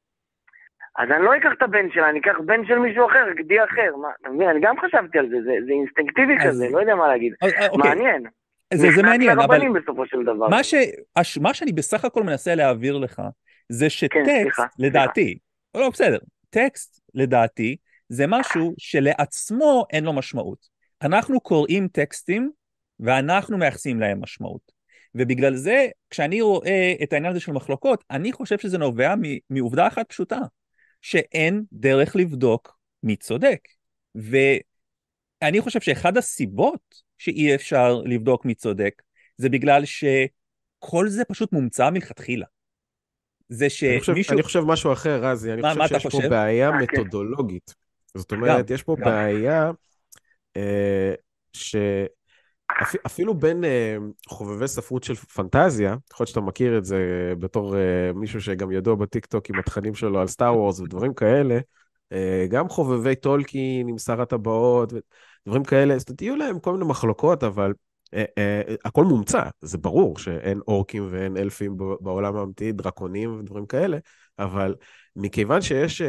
[0.98, 3.96] אז אני לא אקח את הבן שלה, אני אקח בן של מישהו אחר, גדי אחר.
[4.02, 4.48] מה, אתה מבין?
[4.48, 6.48] אני גם חשבתי על זה, זה, זה אינסטינקטיבי אז...
[6.48, 7.32] כזה, לא יודע מה להגיד.
[7.42, 7.90] אוקיי.
[7.90, 8.22] מעניין.
[8.74, 9.80] זה, זה מעניין, אבל...
[9.80, 10.48] בסופו של דבר.
[10.48, 10.74] מה, ש...
[11.42, 13.22] מה שאני בסך הכל מנסה להעביר לך,
[13.68, 15.38] זה שטקסט, כן, לדעתי,
[15.74, 16.18] לא, לא, בסדר,
[16.50, 17.76] טקסט, לדעתי,
[18.08, 20.68] זה משהו שלעצמו אין לו משמעות.
[21.02, 22.50] אנחנו קוראים טקסטים
[23.00, 24.72] ואנחנו מייחסים להם משמעות.
[25.14, 29.14] ובגלל זה, כשאני רואה את העניין הזה של מחלוקות, אני חושב שזה נובע
[29.50, 30.38] מעובדה אחת פשוטה,
[31.02, 33.68] שאין דרך לבדוק מי צודק.
[34.14, 39.02] ואני חושב שאחד הסיבות שאי אפשר לבדוק מי צודק,
[39.36, 42.46] זה בגלל שכל זה פשוט מומצא מלכתחילה.
[43.48, 44.12] זה שמישהו...
[44.14, 46.72] אני חושב, אני חושב משהו אחר, רזי, אני מה, חושב מה שיש פה בעיה אה,
[46.86, 47.00] כן.
[47.00, 47.74] מתודולוגית.
[48.16, 49.04] זאת אומרת, גם, יש פה גם.
[49.04, 49.70] בעיה
[50.56, 51.14] אה,
[51.52, 51.76] ש...
[53.06, 57.78] אפילו בין uh, חובבי ספרות של פנטזיה, יכול להיות שאתה מכיר את זה בתור uh,
[58.14, 61.58] מישהו שגם ידוע בטיקטוק עם התכנים שלו על סטאר וורס ודברים כאלה,
[62.14, 62.16] uh,
[62.48, 67.72] גם חובבי טולקין עם שר הטבעות ודברים כאלה, אז תהיו להם כל מיני מחלוקות, אבל
[68.06, 73.98] uh, uh, הכל מומצא, זה ברור שאין אורקים ואין אלפים בעולם האמיתי, דרקונים ודברים כאלה,
[74.38, 74.74] אבל
[75.16, 76.04] מכיוון שיש uh,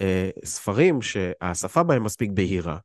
[0.00, 0.02] uh,
[0.44, 2.78] ספרים שהשפה בהם מספיק בהירה,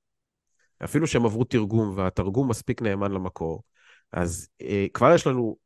[0.84, 3.63] אפילו שהם עברו תרגום והתרגום מספיק נאמן למקור,
[4.12, 5.58] אז אה, כבר יש לנו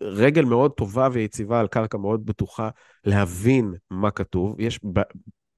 [0.00, 2.68] רגל מאוד טובה ויציבה על קרקע מאוד בטוחה
[3.04, 4.60] להבין מה כתוב.
[4.60, 5.00] יש ב,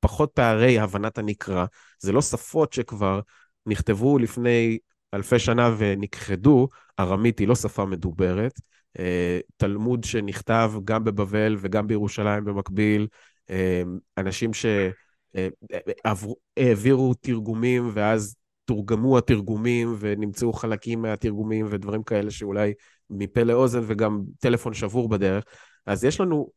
[0.01, 1.65] פחות פערי הבנת הנקרא.
[1.99, 3.21] זה לא שפות שכבר
[3.67, 4.79] נכתבו לפני
[5.15, 6.69] אלפי שנה ונכחדו,
[7.01, 8.61] ארמית היא לא שפה מדוברת.
[8.99, 13.07] אה, תלמוד שנכתב גם בבבל וגם בירושלים במקביל,
[13.51, 13.83] אה,
[14.19, 14.55] אנשים
[15.37, 22.73] שהעבירו אה, תרגומים ואז תורגמו התרגומים ונמצאו חלקים מהתרגומים ודברים כאלה שאולי
[23.11, 25.45] מפה לאוזן וגם טלפון שבור בדרך.
[25.87, 26.51] אז יש לנו,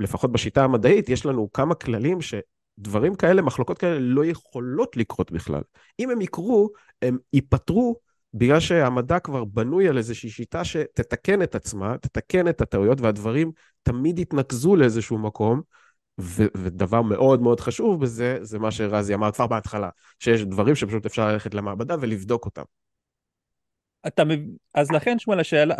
[0.00, 5.62] לפחות בשיטה המדעית, יש לנו כמה כללים שדברים כאלה, מחלוקות כאלה, לא יכולות לקרות בכלל.
[6.00, 6.70] אם הם יקרו,
[7.02, 7.96] הם ייפתרו
[8.34, 14.18] בגלל שהמדע כבר בנוי על איזושהי שיטה שתתקן את עצמה, תתקן את הטעויות, והדברים תמיד
[14.18, 15.60] יתנקזו לאיזשהו מקום,
[16.20, 21.06] ו- ודבר מאוד מאוד חשוב בזה, זה מה שרזי אמר כבר בהתחלה, שיש דברים שפשוט
[21.06, 22.62] אפשר ללכת למעבדה ולבדוק אותם.
[24.06, 24.22] אתה,
[24.74, 25.74] אז לכן, שמואל, השאלה,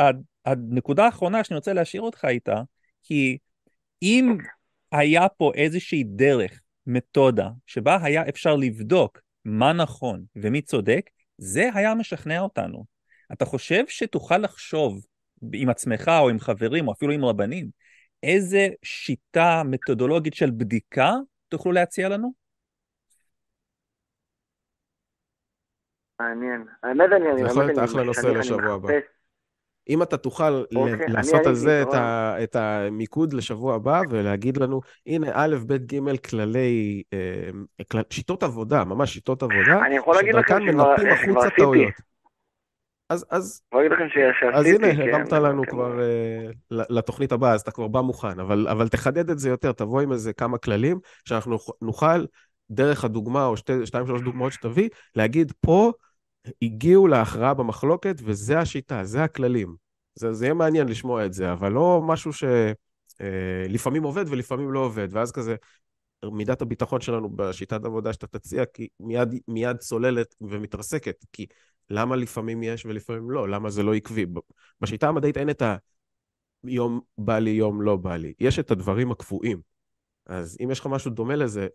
[0.45, 2.63] הנקודה האחרונה שאני רוצה להשאיר אותך איתה,
[3.09, 3.39] היא
[4.03, 4.37] אם
[4.93, 11.95] היה פה איזושהי דרך, מתודה, שבה היה אפשר לבדוק מה נכון ומי צודק, זה היה
[11.95, 12.85] משכנע אותנו.
[13.33, 15.07] אתה חושב שתוכל לחשוב
[15.53, 17.71] עם עצמך או עם חברים או אפילו עם רבנים,
[18.23, 21.13] איזה שיטה מתודולוגית של בדיקה
[21.49, 22.33] תוכלו להציע לנו?
[26.21, 26.65] מעניין.
[26.83, 27.39] האמת אני...
[27.39, 28.89] זה יכול להיות אחלה נושא לשבוע הבא.
[29.89, 34.81] אם אתה תוכל אוקיי, לעשות על זה את, ה, את המיקוד לשבוע הבא ולהגיד לנו,
[35.07, 37.51] הנה, א', ב', ג', כללי, אה,
[37.91, 40.35] כל, שיטות עבודה, ממש שיטות עבודה, אני יכול להגיד
[43.09, 43.63] אז, אז,
[44.41, 45.71] שעשיתי, אז הנה, כן, הרמת לנו כן.
[45.71, 49.73] כבר uh, לתוכנית הבאה, אז אתה כבר בא מוכן, אבל, אבל תחדד את זה יותר,
[49.73, 52.25] תבוא עם איזה כמה כללים, שאנחנו נוכל,
[52.71, 55.93] דרך הדוגמה, או שתי, שתיים, שלוש דוגמאות שתביא, להגיד, פה
[56.63, 59.75] הגיעו להכרעה במחלוקת, וזה השיטה, זה הכללים.
[60.15, 64.81] זה, זה יהיה מעניין לשמוע את זה, אבל לא משהו שלפעמים אה, עובד ולפעמים לא
[64.81, 65.57] עובד, ואז כזה,
[66.25, 71.47] מידת הביטחון שלנו בשיטת עבודה שאתה תציע, כי מיד, מיד צוללת ומתרסקת, כי
[71.91, 73.49] למה לפעמים יש ולפעמים לא?
[73.49, 74.27] למה זה לא עקבי?
[74.81, 75.63] בשיטה המדעית אין את
[76.65, 78.35] היום בא לי, יום לא בא לי.
[78.41, 79.61] יש את הדברים הקבועים.
[80.27, 81.67] אז אם יש לך משהו דומה לזה,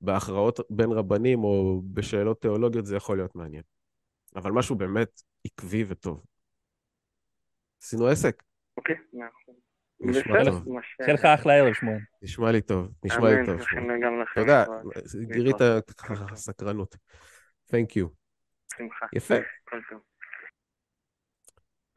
[0.00, 3.62] בהכרעות בין רבנים או בשאלות תיאולוגיות, זה יכול להיות מעניין.
[4.36, 6.24] אבל משהו באמת עקבי וטוב.
[7.82, 8.42] עשינו עסק.
[8.76, 8.96] אוקיי,
[10.00, 10.64] נשמע טוב.
[10.96, 11.98] שיהיה לך אחלה ערב, שמואל.
[12.22, 13.60] נשמע לי טוב, נשמע לי טוב.
[14.34, 14.64] תודה,
[15.32, 15.56] גילית
[16.34, 16.96] סקרנות.
[17.70, 18.19] Thank you.
[18.76, 19.06] שמחה.
[19.12, 19.34] יפה.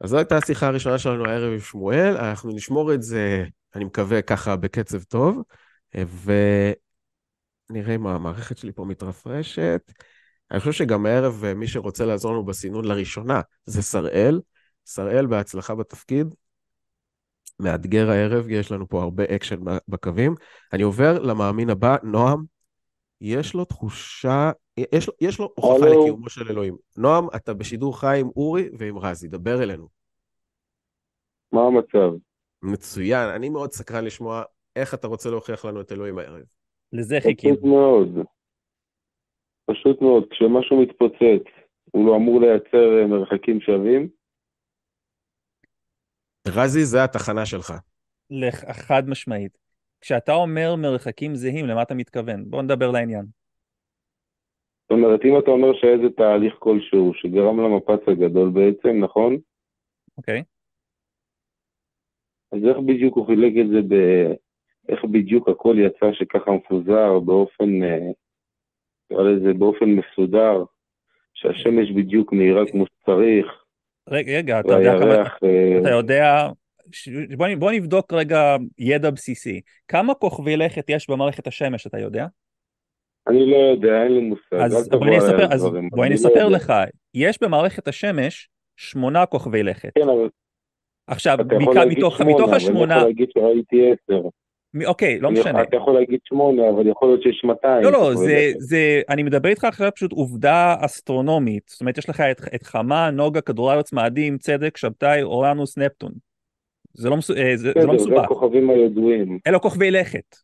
[0.00, 4.22] אז זו הייתה השיחה הראשונה שלנו הערב עם שמואל, אנחנו נשמור את זה, אני מקווה,
[4.22, 5.42] ככה בקצב טוב,
[7.70, 9.92] ונראה אם המערכת שלי פה מתרפרשת.
[10.50, 14.40] אני חושב שגם הערב מי שרוצה לעזור לנו בסינון לראשונה זה שראל.
[14.84, 16.34] שראל, בהצלחה בתפקיד.
[17.60, 20.34] מאתגר הערב, יש לנו פה הרבה אקשן בקווים.
[20.72, 22.44] אני עובר למאמין הבא, נועם.
[23.20, 26.76] יש לו תחושה, יש, יש לו הוכחה לקיומו של אלוהים.
[26.96, 29.88] נועם, אתה בשידור חי עם אורי ועם רזי, דבר אלינו.
[31.52, 32.16] מה המצב?
[32.62, 34.42] מצוין, אני מאוד סקרן לשמוע
[34.76, 36.44] איך אתה רוצה להוכיח לנו את אלוהים הערב.
[36.92, 37.56] לזה חיכינו.
[37.56, 38.26] פשוט מאוד.
[39.70, 41.44] פשוט מאוד, כשמשהו מתפוצץ,
[41.92, 44.08] הוא לא אמור לייצר אה, מרחקים שווים?
[46.48, 47.72] רזי, זה התחנה שלך.
[48.72, 49.58] חד משמעית.
[50.00, 52.50] כשאתה אומר מרחקים זהים, למה אתה מתכוון?
[52.50, 53.26] בוא נדבר לעניין.
[54.84, 59.36] זאת אומרת, אם אתה אומר שאיזה תהליך כלשהו שגרם למפץ הגדול בעצם, נכון?
[60.18, 60.40] אוקיי.
[60.40, 60.44] Okay.
[62.52, 63.94] אז איך בדיוק הוא חילק את זה, ב...
[64.88, 68.10] איך בדיוק הכל יצא שככה מפוזר באופן, אה,
[69.10, 70.64] נקרא לזה באופן מסודר,
[71.34, 73.46] שהשמש בדיוק מהירה כמו שצריך.
[74.08, 76.48] רגע, רגע, אתה יודע כמה, אה, אתה יודע,
[77.36, 79.60] בוא, בוא נבדוק רגע ידע בסיסי.
[79.88, 82.26] כמה כוכבי לכת יש במערכת השמש, אתה יודע?
[83.28, 84.54] אני לא יודע, אין לי מושג.
[84.54, 86.72] אז בואי אני אספר, אז בואי אני אספר לא לך,
[87.14, 89.90] יש במערכת השמש שמונה כוכבי לכת.
[89.94, 90.28] כן, אבל...
[91.06, 91.38] עכשיו,
[91.88, 92.94] מתוך, מתוך השמונה...
[92.94, 94.28] אני יכול להגיד שראיתי עשר.
[94.86, 95.62] אוקיי, לא משנה.
[95.62, 97.82] אתה יכול להגיד שמונה, אבל יכול להיות שיש 200.
[97.82, 101.62] לא, לא, זה, זה, אני מדבר איתך עכשיו פשוט עובדה אסטרונומית.
[101.68, 106.12] זאת אומרת, יש לך את, את חמה, נוגה, כדור הארץ, מאדים, צדק, שבתאי, אורנוס, נפטון.
[106.94, 108.16] זה לא, זה, זה לא מסובך.
[108.16, 109.38] זה הכוכבים הידועים.
[109.46, 110.36] אלו כוכבי לכת.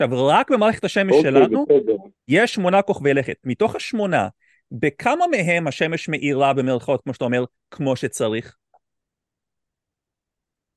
[0.00, 1.96] עכשיו, רק במערכת השמש אוקיי, שלנו, בסדר.
[2.28, 3.36] יש שמונה כוכבי לכת.
[3.44, 4.28] מתוך השמונה,
[4.72, 8.56] בכמה מהם השמש מאירה במרכאות, כמו שאתה אומר, כמו שצריך?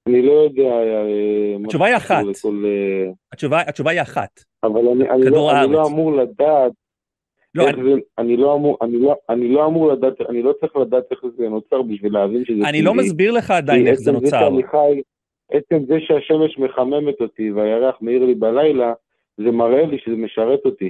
[0.07, 0.63] אני לא יודע...
[0.63, 2.23] אה, התשובה היא אחת.
[2.23, 2.63] לכל...
[2.65, 4.43] אה, התשובה, התשובה היא אחת.
[4.63, 6.71] אבל אני, אני, לא, אני לא אמור לדעת
[7.55, 7.83] לא, אני...
[7.83, 11.19] זה, אני, לא אמור, אני, לא, אני לא אמור לדעת, אני לא צריך לדעת איך
[11.37, 14.49] זה נוצר בשביל להבין שזה אני לא מסביר לך עדיין איך זה נוצר.
[14.55, 15.01] זה חי,
[15.51, 18.93] עצם זה שהשמש מחממת אותי והירח מאיר לי בלילה,
[19.45, 20.89] זה מראה לי שזה משרת אותי.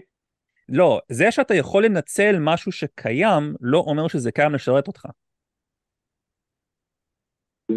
[0.69, 5.05] לא, זה שאתה יכול לנצל משהו שקיים, לא אומר שזה קיים לשרת אותך.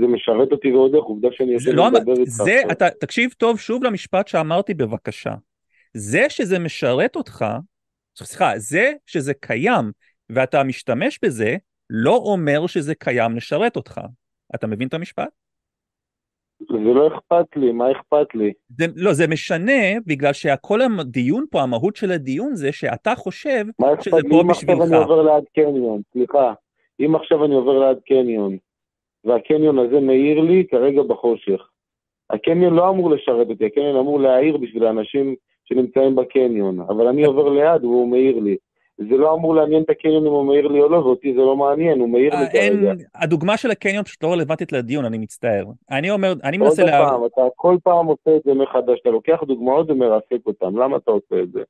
[0.00, 2.30] זה משרת אותי ועוד איך, עובדה שאני יכול לא לדבר איתך.
[2.30, 5.34] זה, אתה, תקשיב טוב שוב למשפט שאמרתי בבקשה.
[5.94, 7.44] זה שזה משרת אותך,
[8.16, 9.92] סליחה, זה שזה קיים
[10.30, 11.56] ואתה משתמש בזה,
[11.90, 14.00] לא אומר שזה קיים לשרת אותך.
[14.54, 15.28] אתה מבין את המשפט?
[16.60, 18.52] זה לא אכפת לי, מה אכפת לי?
[18.68, 23.64] זה, לא, זה משנה, בגלל שכל הדיון פה, המהות של הדיון זה שאתה חושב
[24.00, 24.80] שזה פה בשבילך.
[24.80, 26.52] אם עכשיו אני עובר ליד קניון, סליחה,
[27.00, 28.56] אם עכשיו אני עובר ליד קניון,
[29.24, 31.68] והקניון הזה מאיר לי כרגע בחושך,
[32.30, 37.48] הקניון לא אמור לשרת אותי, הקניון אמור להעיר בשביל האנשים שנמצאים בקניון, אבל אני עובר
[37.48, 38.56] ליד והוא מעיר לי.
[38.98, 41.56] זה לא אמור לעניין את הקניון אם הוא מעיר לי או לא, ואותי זה לא
[41.56, 42.92] מעניין, הוא מעיר לי אה, כרגע.
[43.14, 45.64] הדוגמה של הקניון פשוט לא רלוונטית לדיון, אני מצטער.
[45.90, 46.98] אני אומר, אני מנסה לה...
[46.98, 50.96] עוד פעם, אתה כל פעם עושה את זה מחדש, אתה לוקח דוגמאות ומרסק אותן, למה
[50.96, 51.60] אתה עושה את זה?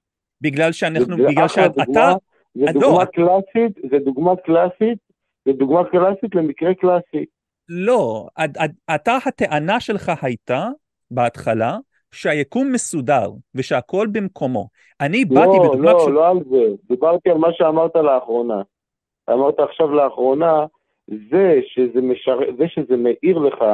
[0.40, 2.14] בגלל שאנחנו, בגלל שאתה...
[2.54, 4.98] זה לא, דוגמה קלאסית, זה דוגמה קלאסית,
[5.44, 7.24] זה דוגמה קלאסית למקרה קלאסי.
[7.68, 8.28] לא,
[8.94, 10.68] אתה, הטענה שלך הייתה,
[11.10, 11.78] בהתחלה,
[12.14, 14.68] שהיקום מסודר ושהכול במקומו.
[15.00, 15.92] אני לא, באתי בדוגמה...
[15.92, 16.74] לא, לא, לא על זה.
[16.88, 18.62] דיברתי על מה שאמרת לאחרונה.
[19.30, 20.66] אמרת עכשיו לאחרונה
[21.08, 22.38] זה שזה, משר...
[22.58, 23.64] זה שזה מאיר לך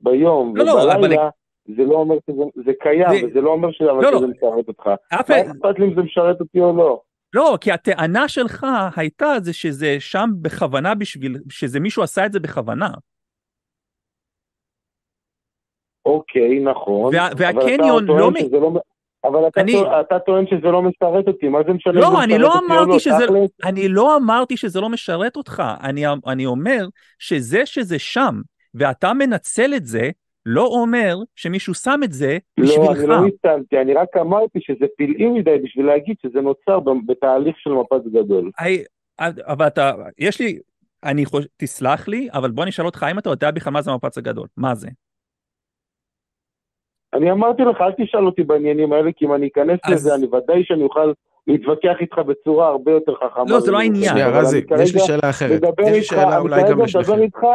[0.00, 1.16] ביום לא, לא ובלילה, לא, אבל...
[1.76, 3.26] זה לא אומר שזה זה קיים, זה...
[3.26, 4.20] וזה לא אומר שזה לא, לא.
[4.20, 4.90] משרת אותך.
[5.14, 5.30] אף...
[5.30, 7.00] מה אכפת לי אם זה משרת אותי או לא?
[7.34, 12.40] לא, כי הטענה שלך הייתה זה שזה שם בכוונה בשביל, שזה מישהו עשה את זה
[12.40, 12.88] בכוונה.
[16.06, 17.14] אוקיי, נכון.
[17.14, 18.30] וה, והקניון לא...
[18.30, 18.34] מ...
[18.52, 18.70] לא...
[19.24, 19.72] אבל אתה, אני...
[19.72, 21.92] טוען, אתה טוען שזה לא משרת אותי, מה זה משנה?
[21.92, 23.24] לא, אני לא אמרתי לא, שזה...
[23.64, 25.62] אני לא אמרתי שזה לא משרת אותך.
[25.82, 26.86] אני, אני אומר
[27.18, 28.40] שזה שזה שם,
[28.74, 30.10] ואתה מנצל את זה,
[30.46, 32.88] לא אומר שמישהו שם את זה בשבילך.
[32.88, 37.56] לא, אני לא ניצלתי, אני רק אמרתי שזה פלאי מדי בשביל להגיד שזה נוצר בתהליך
[37.58, 38.50] של מפץ גדול.
[39.46, 40.58] אבל אתה, יש לי,
[41.04, 44.18] אני חושב, תסלח לי, אבל בוא נשאל אותך, האם אתה יודע בכלל מה זה המפץ
[44.18, 44.46] הגדול?
[44.56, 44.88] מה זה?
[47.16, 49.92] אני אמרתי לך, אל תשאל אותי בעניינים האלה, כי אם אני אכנס אז...
[49.92, 51.12] לזה, אני ודאי שאני אוכל
[51.46, 53.44] להתווכח איתך בצורה הרבה יותר חכמה.
[53.48, 54.10] לא, זה לא העניין.
[54.10, 55.62] שנייה, רזי, יש לי שאלה אחרת.
[55.82, 57.46] יש לי שאלה אולי גם לשניכם.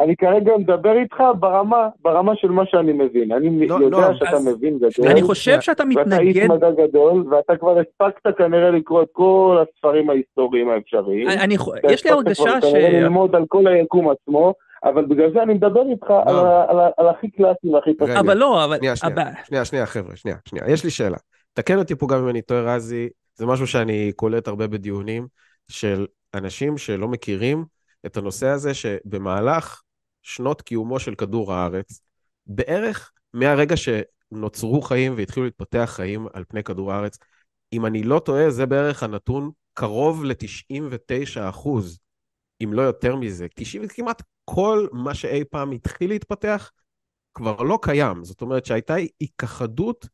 [0.00, 3.32] אני כרגע מדבר איתך ברמה, ברמה של מה שאני מבין.
[3.32, 4.48] אני לא, יודע לא, שאתה אז...
[4.48, 5.08] מבין גדול.
[5.10, 6.10] אני חושב שאתה מתנגד...
[6.10, 11.28] ואתה איש מדע גדול, ואתה כבר הספקת כנראה לקרוא את כל הספרים ההיסטוריים האפשריים.
[11.28, 11.56] אני, אני,
[11.90, 12.46] יש לי הרגשה ש...
[12.46, 14.54] אתה הספקת כנראה ללמוד על כל היקום עצמו.
[14.84, 18.16] אבל בגלל זה אני מדבר איתך על, על, על, על הכי קלאסי והכי פשוט.
[18.16, 18.76] אבל לא, אבל...
[18.76, 19.14] שנייה, שנייה,
[19.44, 20.64] שנייה, שנייה, חבר'ה, שנייה, שנייה.
[20.68, 21.16] יש לי שאלה.
[21.52, 25.26] תקן אותי פה גם אם אני טועה, רזי, זה משהו שאני קולט הרבה בדיונים
[25.68, 27.64] של אנשים שלא מכירים
[28.06, 29.82] את הנושא הזה, שבמהלך
[30.22, 32.00] שנות קיומו של כדור הארץ,
[32.46, 37.18] בערך מהרגע שנוצרו חיים והתחילו להתפתח חיים על פני כדור הארץ,
[37.72, 41.98] אם אני לא טועה, זה בערך הנתון קרוב ל-99 אחוז,
[42.62, 43.46] אם לא יותר מזה.
[43.54, 44.22] 90, כמעט
[44.54, 46.70] כל מה שאי פעם התחיל להתפתח
[47.34, 48.24] כבר לא קיים.
[48.24, 50.08] זאת אומרת שהייתה היכחדות,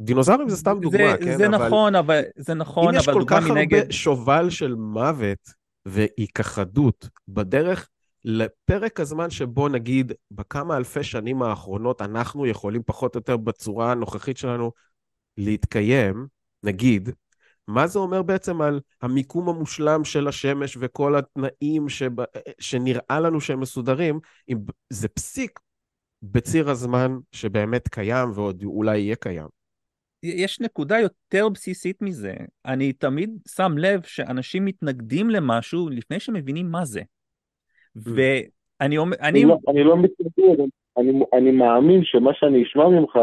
[0.00, 1.36] דינוזאורים זה סתם דוגמה, זה, כן?
[1.38, 1.66] זה אבל...
[1.66, 3.54] נכון, אבל זה נכון, אבל דוגמה מנגד...
[3.54, 5.50] אם יש כל כך הרבה שובל של מוות
[5.86, 7.88] והיכחדות בדרך
[8.24, 14.36] לפרק הזמן שבו נגיד בכמה אלפי שנים האחרונות אנחנו יכולים פחות או יותר בצורה הנוכחית
[14.36, 14.72] שלנו
[15.36, 16.26] להתקיים,
[16.62, 17.08] נגיד,
[17.68, 22.24] מה זה אומר בעצם על המיקום המושלם של השמש וכל התנאים שבא,
[22.60, 24.58] שנראה לנו שהם מסודרים, אם
[24.90, 25.60] זה פסיק
[26.22, 29.46] בציר הזמן שבאמת קיים ועוד אולי יהיה קיים.
[30.22, 32.34] יש נקודה יותר בסיסית מזה.
[32.66, 37.00] אני תמיד שם לב שאנשים מתנגדים למשהו לפני שמבינים מה זה.
[37.96, 39.16] ואני אומר...
[39.20, 40.64] אני, לא, אני לא מתנגד,
[40.98, 43.18] אני, אני מאמין שמה שאני אשמע ממך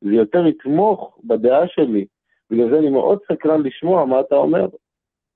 [0.00, 2.06] זה יותר יתמוך בדעה שלי.
[2.50, 4.66] בגלל זה אני מאוד סקרן לשמוע מה אתה אומר.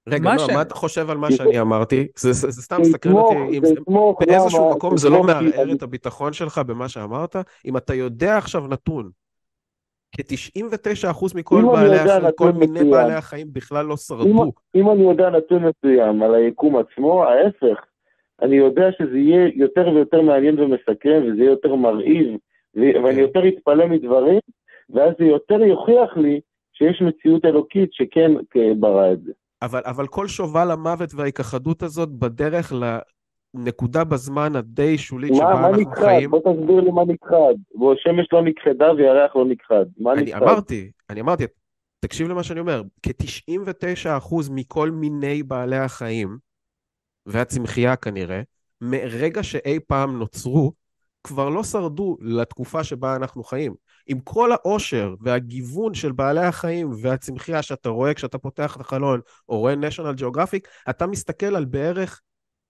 [0.08, 2.08] רגע, מה, לא, מה אתה חושב על מה שאני אמרתי?
[2.16, 3.74] זה, זה, זה סטם סקרן אותי, אם זה,
[4.20, 7.36] באיזשהו למה, מקום זה לא מערער את הביטחון שלך במה שאמרת?
[7.66, 9.10] אם אתה יודע עכשיו נתון,
[10.16, 12.90] כ-99% מכל בעלי החיים, כל מיני מסוים.
[12.90, 14.24] בעלי החיים בכלל לא שרדו.
[14.24, 17.84] אם, אם אני יודע נתון מסוים על היקום עצמו, ההפך,
[18.42, 22.36] אני יודע שזה יהיה יותר ויותר מעניין ומסקרן, וזה יהיה יותר מרהיב,
[22.74, 23.18] ואני כן.
[23.18, 24.40] יותר אתפלא מדברים,
[24.90, 26.40] ואז זה יותר יוכיח לי
[26.74, 28.32] שיש מציאות אלוקית שכן
[28.80, 29.32] ברא את זה.
[29.62, 32.72] אבל, אבל כל שובל המוות וההיכחדות הזאת בדרך
[33.54, 36.04] לנקודה בזמן הדי שולית מה, שבה מה אנחנו נכחד?
[36.04, 36.30] חיים...
[36.30, 37.54] בוא תסביר לי מה נכחד.
[37.74, 39.84] בו שמש לא נכחדה וירח לא נכחד.
[39.98, 40.42] מה אני נכחד?
[40.42, 41.44] אמרתי, אני אמרתי,
[42.00, 46.36] תקשיב למה שאני אומר, כ-99% מכל מיני בעלי החיים,
[47.26, 48.42] והצמחייה כנראה,
[48.80, 50.72] מרגע שאי פעם נוצרו,
[51.24, 53.74] כבר לא שרדו לתקופה שבה אנחנו חיים.
[54.06, 59.58] עם כל העושר והגיוון של בעלי החיים והצמחייה שאתה רואה כשאתה פותח את החלון או
[59.58, 62.22] רואה national geographic, אתה מסתכל על בערך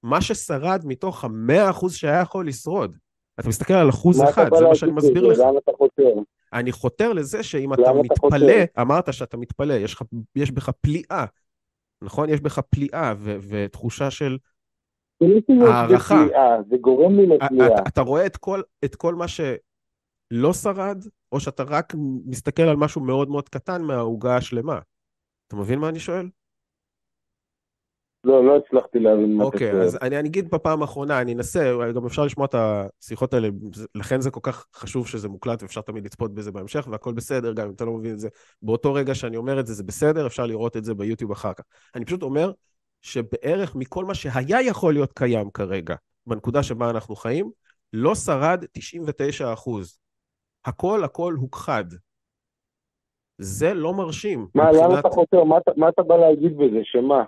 [0.02, 2.96] מה ששרד מתוך המאה אחוז שהיה יכול לשרוד.
[3.40, 5.38] אתה מסתכל על אחוז אחד, זה מה שאני מסביר לך.
[5.38, 6.14] למה אתה חותר?
[6.52, 9.96] אני חותר לזה שאם אתה מתפלא, אמרת שאתה מתפלא, יש,
[10.36, 11.24] יש בך פליאה,
[12.02, 12.28] נכון?
[12.28, 14.38] יש בך פליאה ותחושה של
[15.66, 16.24] הערכה.
[16.70, 17.78] זה גורם לי לפליאה.
[17.88, 21.92] אתה רואה את כל, את כל מה שלא שרד, או שאתה רק
[22.26, 24.78] מסתכל על משהו מאוד מאוד קטן מהעוגה השלמה.
[25.46, 26.28] אתה מבין מה אני שואל?
[28.24, 29.70] לא, לא הצלחתי להבין מה אתה אוקיי, שואל.
[29.70, 33.48] אוקיי, אז אני, אני אגיד בפעם האחרונה, אני אנסה, גם אפשר לשמוע את השיחות האלה,
[33.94, 37.66] לכן זה כל כך חשוב שזה מוקלט, ואפשר תמיד לצפות בזה בהמשך, והכל בסדר, גם
[37.66, 38.28] אם אתה לא מבין את זה
[38.62, 41.64] באותו רגע שאני אומר את זה, זה בסדר, אפשר לראות את זה ביוטיוב אחר כך.
[41.94, 42.52] אני פשוט אומר
[43.02, 45.94] שבערך מכל מה שהיה יכול להיות קיים כרגע,
[46.26, 47.50] בנקודה שבה אנחנו חיים,
[47.92, 50.03] לא שרד 99 אחוז.
[50.64, 51.84] הכל הכל הוכחד.
[53.38, 54.46] זה לא מרשים.
[54.54, 54.84] מה, מבחינת...
[54.90, 55.44] למה אתה חותר?
[55.44, 56.80] מה, מה אתה בא להגיד בזה?
[56.84, 57.24] שמה?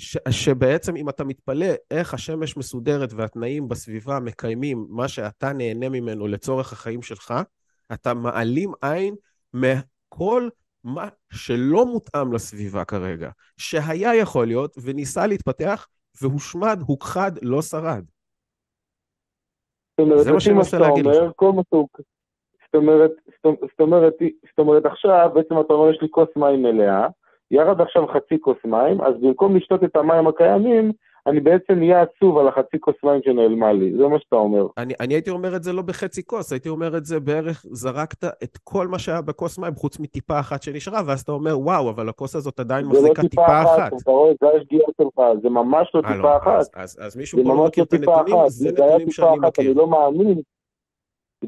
[0.00, 6.26] ש, שבעצם אם אתה מתפלא איך השמש מסודרת והתנאים בסביבה מקיימים מה שאתה נהנה ממנו
[6.26, 7.34] לצורך החיים שלך,
[7.92, 9.14] אתה מעלים עין
[9.54, 10.48] מכל
[10.84, 15.88] מה שלא מותאם לסביבה כרגע, שהיה יכול להיות וניסה להתפתח
[16.22, 18.04] והושמד, הוכחד, לא שרד.
[20.16, 21.14] זה מה שאני מנסה להגיד לך.
[21.36, 21.62] כל מה.
[22.72, 23.10] זאת אומרת,
[23.44, 27.06] זאת אומרת, זאת אומרת, עכשיו בעצם אתה אומר, יש לי כוס מים מלאה,
[27.50, 30.92] ירד עכשיו חצי כוס מים, אז במקום לשתות את המים הקיימים,
[31.26, 34.66] אני בעצם נהיה עצוב על החצי כוס מים שנעלמה לי, זה מה שאתה אומר.
[34.78, 38.24] אני, אני הייתי אומר את זה לא בחצי כוס, הייתי אומר את זה בערך, זרקת
[38.24, 42.08] את כל מה שהיה בכוס מים, חוץ מטיפה אחת שנשארה, ואז אתה אומר, וואו, אבל
[42.08, 43.78] הכוס הזאת עדיין מחזיקה לא טיפה, טיפה אחת.
[43.78, 44.02] אחת.
[44.02, 46.58] אתה רואה, זה השגיאה שלך, זה ממש לא טיפה לא, אחת.
[46.58, 49.64] אז, אז, אז מישהו פה לא מכיר את הנתונים, זה נתונים שאני מכיר.
[49.64, 50.40] אני לא מאמין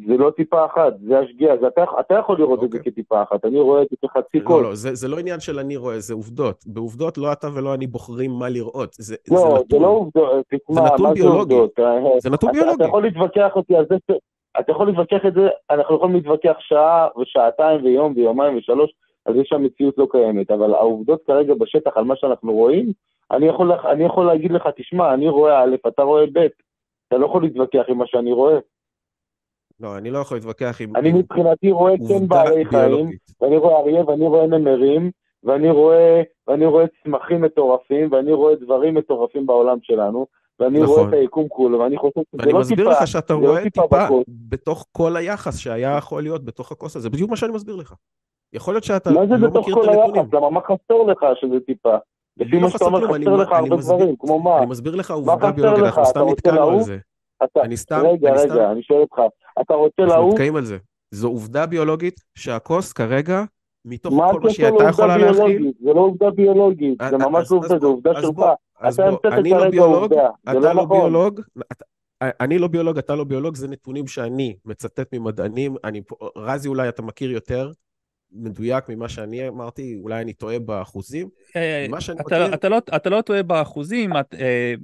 [0.06, 2.64] זה לא טיפה אחת, זה השגיאה, זה אתה, אתה יכול לראות okay.
[2.64, 2.92] את זה אוקיי.
[2.92, 4.62] כטיפה אחת, אני רואה את זה כחצי לא, קול.
[4.62, 6.64] לא, זה, זה לא עניין של אני רואה, זה עובדות.
[6.66, 9.62] בעובדות לא אתה ולא אני בוחרים מה לראות, זה, לא, זה נתון.
[9.70, 11.54] זה לא עובדות, תשמע, זה נתון ביולוגי.
[11.54, 11.82] זה,
[12.18, 12.76] זה נתון אתה, ביולוגי.
[12.76, 13.96] אתה יכול להתווכח אותי על זה,
[14.60, 18.90] אתה יכול להתווכח את זה, אנחנו יכולים להתווכח שעה ושעתיים ויום ויומיים ושלוש,
[19.24, 22.92] על זה שהמציאות לא קיימת, אבל העובדות כרגע בשטח, על מה שאנחנו רואים,
[23.30, 26.46] אני יכול, אני יכול להגיד לך, תשמע, אני רואה א', אתה רואה ב',
[27.08, 28.58] אתה לא יכול להתווכח עם מה שאני רואה.
[29.82, 30.96] לא, אני לא יכול להתווכח עם...
[30.96, 33.10] אני מבחינתי רואה כן בעלי חיים,
[33.40, 35.10] ואני רואה אריה ואני רואה נמרים,
[35.44, 40.26] ואני רואה, ואני רואה צמחים מטורפים, ואני רואה דברים מטורפים בעולם שלנו,
[40.60, 40.98] ואני נכון.
[40.98, 43.64] רואה את היקום כולו, ואני חושב שזה לא טיפה, ואני מסביר לך שאתה לא רואה
[43.64, 47.36] לא טיפה, טיפה בתוך כל היחס שהיה יכול להיות בתוך הכוס הזה, זה בדיוק מה
[47.36, 47.94] שאני מסביר לך.
[48.52, 49.50] יכול להיות שאתה לא מכיר את הנתונים.
[49.50, 50.34] מה זה בתוך כל היחס?
[50.34, 51.96] למה מה חסר לך שזה טיפה?
[52.36, 54.58] לפי מה שאתה אומר חסר לך הרבה דברים, כמו מה?
[54.58, 56.98] אני מסביר לך עובדה ביולוגית, אנחנו סתם נתקענו על זה.
[57.44, 58.70] אתה, אני סתם, רגע, אני רגע, סתם...
[58.72, 59.18] אני שואל אותך,
[59.60, 60.12] אתה רוצה לעוף?
[60.12, 60.78] אנחנו נתקעים על זה.
[61.10, 63.44] זו עובדה ביולוגית שהכוס כרגע,
[63.84, 65.72] מתוך כל מה שהיא הייתה יכולה להכיל...
[65.80, 68.40] זה לא עובדה ביולוגית, זה ממש לא עובדה, זה עובדה שלך.
[68.88, 71.14] אתה המצאת כרגע עובדה, זה לא, לא נכון.
[72.22, 76.02] אני לא ביולוג, אתה לא ביולוג, זה נתונים שאני מצטט ממדענים, אני,
[76.36, 77.72] רזי אולי אתה מכיר יותר,
[78.34, 81.28] מדויק ממה שאני אמרתי, אולי אני טועה באחוזים.
[81.56, 82.54] אה, אתה, מכיר...
[82.54, 84.74] אתה, לא, אתה לא טועה באחוזים, אה,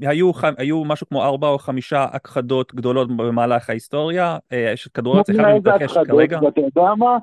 [0.00, 5.42] היו, היו משהו כמו ארבע או חמישה הכחדות גדולות במהלך ההיסטוריה, אה, שכדור הארץ אחד
[5.56, 6.40] מתרחש כרגע.
[6.42, 7.18] ואתה יודע מה?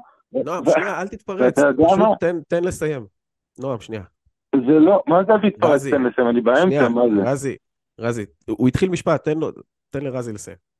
[0.45, 3.05] נועם, שנייה, אל תתפרץ, פשוט תן, לסיים.
[3.59, 4.03] נועם, שנייה.
[4.55, 7.31] זה לא, מה זה אל תתפרץ, תן לסיים, אני באמצע, מה זה?
[7.31, 7.55] רזי,
[7.99, 9.29] רזי, הוא התחיל משפט,
[9.89, 10.72] תן לרזי לסיים.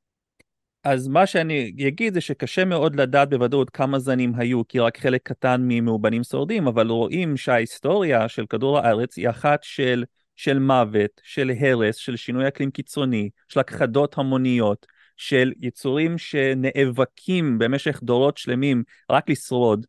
[0.84, 5.22] אז מה שאני אגיד זה שקשה מאוד לדעת בוודאות כמה זנים היו, כי רק חלק
[5.24, 10.04] קטן ממאובנים שורדים, אבל רואים שההיסטוריה של כדור הארץ היא אחת של,
[10.36, 14.86] של מוות, של הרס, של שינוי אקלים קיצוני, של הכחדות המוניות,
[15.18, 19.86] של יצורים שנאבקים במשך דורות שלמים רק לשרוד,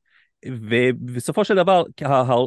[0.48, 1.82] ובסופו של דבר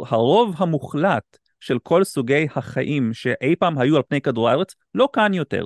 [0.09, 5.33] הרוב המוחלט של כל סוגי החיים שאי פעם היו על פני כדור הארץ לא כאן
[5.33, 5.65] יותר.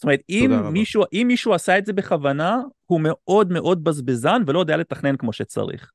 [0.00, 4.58] זאת אומרת, אם מישהו, אם מישהו עשה את זה בכוונה, הוא מאוד מאוד בזבזן ולא
[4.58, 5.92] יודע לתכנן כמו שצריך.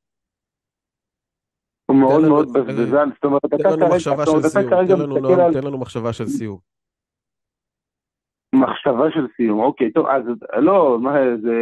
[1.85, 5.53] הוא מאוד מאוד בזבזן, זאת אומרת, אתה כרגע מסתכל על...
[5.53, 6.57] תן לנו מחשבה של סיום.
[8.55, 10.23] מחשבה של סיום, אוקיי, טוב, אז
[10.57, 11.57] לא, מה, זה,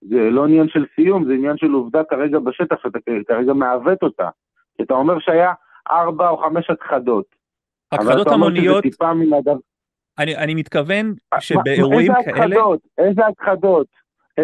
[0.00, 2.98] זה לא עניין של סיום, זה עניין של עובדה כרגע בשטח, שאתה
[3.28, 4.28] כרגע מעוות אותה.
[4.82, 5.52] אתה אומר שהיה
[5.90, 7.26] ארבע או חמש הכחדות.
[7.92, 8.84] הכחדות המוניות...
[10.18, 12.44] אני, אני מתכוון שבאירועים איזה כאלה...
[12.44, 12.80] איזה הכחדות?
[12.98, 13.86] איזה הכחדות?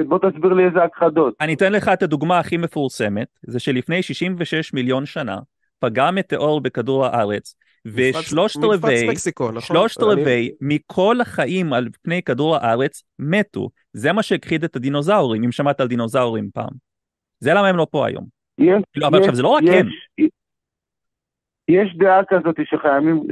[0.09, 1.35] בוא תסביר לי איזה הכחדות.
[1.41, 5.39] אני אתן לך את הדוגמה הכי מפורסמת, זה שלפני 66 מיליון שנה
[5.79, 7.57] פגע מטאור בכדור הארץ,
[7.87, 9.61] ושלושת רבעי, נכון?
[9.61, 13.69] שלושת רבעי מכל החיים על פני כדור הארץ מתו.
[13.93, 16.71] זה מה שהכחיד את הדינוזאורים, אם שמעת על דינוזאורים פעם.
[17.41, 18.25] זה למה הם לא פה היום.
[18.59, 19.87] יש, לא, אבל יש, עכשיו זה לא רק יש, הם.
[21.69, 23.23] יש דעה כזאת שקיימים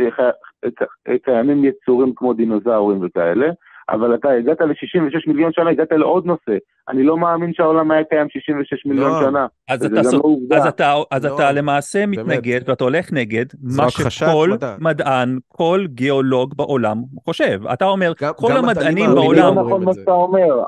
[1.25, 3.47] קיימים יצורים כמו דינוזאורים וכאלה,
[3.91, 6.59] אבל אתה הגעת ל-66 מיליון שנה, הגעת לעוד נושא.
[6.89, 9.21] אני לא מאמין שהעולם היה קיים 66 מיליון לא.
[9.21, 9.47] שנה.
[9.69, 11.35] אז אתה, לא אז אתה, אז לא.
[11.35, 14.75] אתה למעשה מתנגד ואתה הולך נגד מה שכל מדע.
[14.79, 17.61] מדען, כל גיאולוג בעולם חושב.
[17.73, 19.55] אתה אומר, גם, כל גם המדענים בעולם...
[19.55, 20.63] זה לא נכון מה שאתה אומר.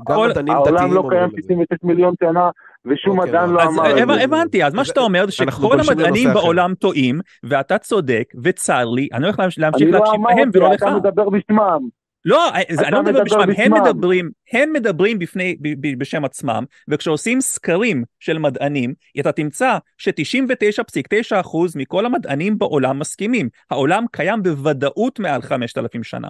[0.48, 2.50] העולם לא קיים 66 מיליון שנה,
[2.84, 4.24] ושום אוקיי, מדען לא אמר את זה.
[4.24, 9.24] הבנתי, אז מה שאתה אומר זה שכל המדענים בעולם טועים, ואתה צודק, וצר לי, אני
[9.24, 10.22] הולך להמשיך להקשיב להם ולא לך.
[10.22, 11.99] אני לא אמרתי, אתה מדבר בשמם.
[12.24, 15.56] לא, אני לא מדבר בשמם, הם מדברים, הם מדברים בפני,
[15.98, 23.48] בשם עצמם, וכשעושים סקרים של מדענים, אתה תמצא ש-99.9% מכל המדענים בעולם מסכימים.
[23.70, 26.28] העולם קיים בוודאות מעל 5,000 שנה.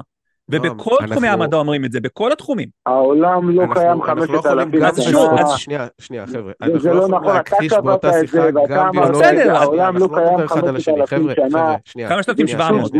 [0.53, 2.69] ובכל תחומי המדע אומרים את זה, בכל התחומים.
[2.87, 5.47] העולם לא קיים 5,000 שנה.
[5.57, 6.53] שנייה, שנייה, חבר'ה.
[6.63, 9.57] אנחנו לא יכולים להכחיש באותה שיחה גם ביולוגיה.
[9.57, 11.75] העולם לא קיים 5,000 שנה.
[12.09, 12.93] 5,700.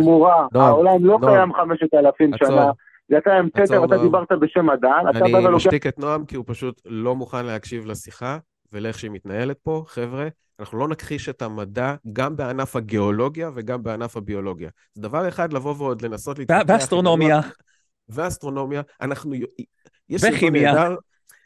[0.55, 2.71] העולם לא קיים 5,000 שנה.
[3.11, 5.47] ואתה המצאת ואתה דיברת בשם מדען, אתה בא ולוקח...
[5.47, 8.39] אני משתיק את נועם כי הוא פשוט לא מוכן להקשיב לשיחה
[8.73, 9.85] ולאיך שהיא מתנהלת פה.
[9.89, 10.29] חבר'ה,
[10.61, 14.71] אנחנו לא נכחיש את המדע גם בענף הגיאולוגיה וגם בענף הביולוגיה.
[14.95, 16.63] זה דבר אחד לבוא ועוד לנסות להתפתח...
[16.69, 17.41] ואסטרונומיה.
[18.09, 19.35] ואסטרונומיה, אנחנו
[20.09, 20.95] יש סרטון נהדר,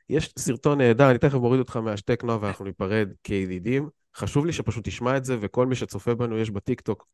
[0.08, 3.88] יש סרטון נהדר, אני תכף מוריד אותך מהשתק נועה ואנחנו ניפרד כידידים.
[4.16, 7.06] חשוב לי שפשוט תשמע את זה, וכל מי שצופה בנו, יש בטיקטוק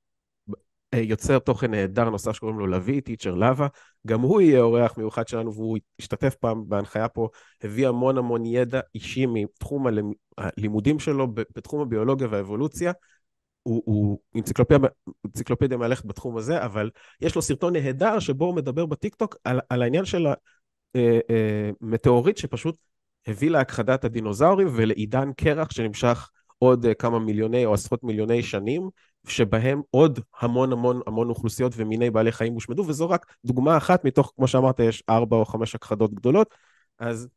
[0.97, 3.67] יוצר תוכן נהדר נוסף שקוראים לו לביא, טיצ'ר לבה,
[4.07, 7.29] גם הוא יהיה אורח מיוחד שלנו והוא השתתף פעם בהנחיה פה,
[7.63, 9.87] הביא המון המון ידע אישי מתחום
[10.39, 12.93] הלימודים שלו בתחום הביולוגיה והאבולוציה.
[13.63, 14.89] הוא, הוא אנציקלופדיה,
[15.27, 19.83] אנציקלופדיה מהלכת בתחום הזה, אבל יש לו סרטון נהדר שבו הוא מדבר בטיקטוק על, על
[19.83, 20.27] העניין של
[20.95, 22.77] המטאוריט אה, אה, שפשוט
[23.27, 28.89] הביא להכחדת הדינוזאורים ולעידן קרח שנמשך עוד כמה מיליוני או עשרות מיליוני שנים,
[29.27, 34.33] שבהם עוד המון המון המון אוכלוסיות ומיני בעלי חיים הושמדו, וזו רק דוגמה אחת מתוך,
[34.37, 36.55] כמו שאמרת, יש ארבע או חמש הכחדות גדולות,
[36.99, 37.29] אז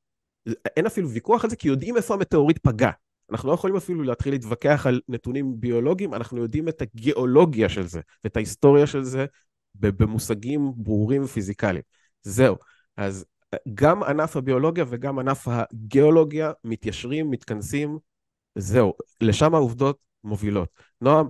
[0.77, 2.89] אין אפילו ויכוח על זה, כי יודעים איפה המטאוריט פגע.
[3.31, 8.01] אנחנו לא יכולים אפילו להתחיל להתווכח על נתונים ביולוגיים, אנחנו יודעים את הגיאולוגיה של זה,
[8.23, 9.25] ואת ההיסטוריה של זה
[9.75, 11.83] במושגים ברורים ופיזיקליים.
[12.21, 12.55] זהו.
[12.97, 13.25] אז
[13.73, 17.97] גם ענף הביולוגיה וגם ענף הגיאולוגיה מתיישרים, מתכנסים,
[18.55, 18.93] זהו.
[19.21, 20.69] לשם העובדות מובילות.
[21.01, 21.27] נועם,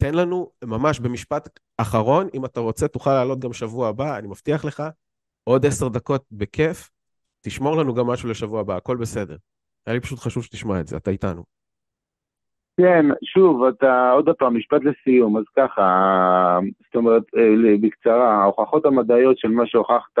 [0.00, 1.48] תן לנו ממש במשפט
[1.78, 4.82] אחרון, אם אתה רוצה תוכל לעלות גם שבוע הבא, אני מבטיח לך,
[5.44, 6.90] עוד עשר דקות בכיף,
[7.44, 9.36] תשמור לנו גם משהו לשבוע הבא, הכל בסדר.
[9.86, 11.42] היה לי פשוט חשוב שתשמע את זה, אתה איתנו.
[12.80, 19.38] כן, שוב, אתה עוד פעם, משפט לסיום, אז ככה, זאת אומרת, אה, בקצרה, ההוכחות המדעיות
[19.38, 20.18] של מה שהוכחת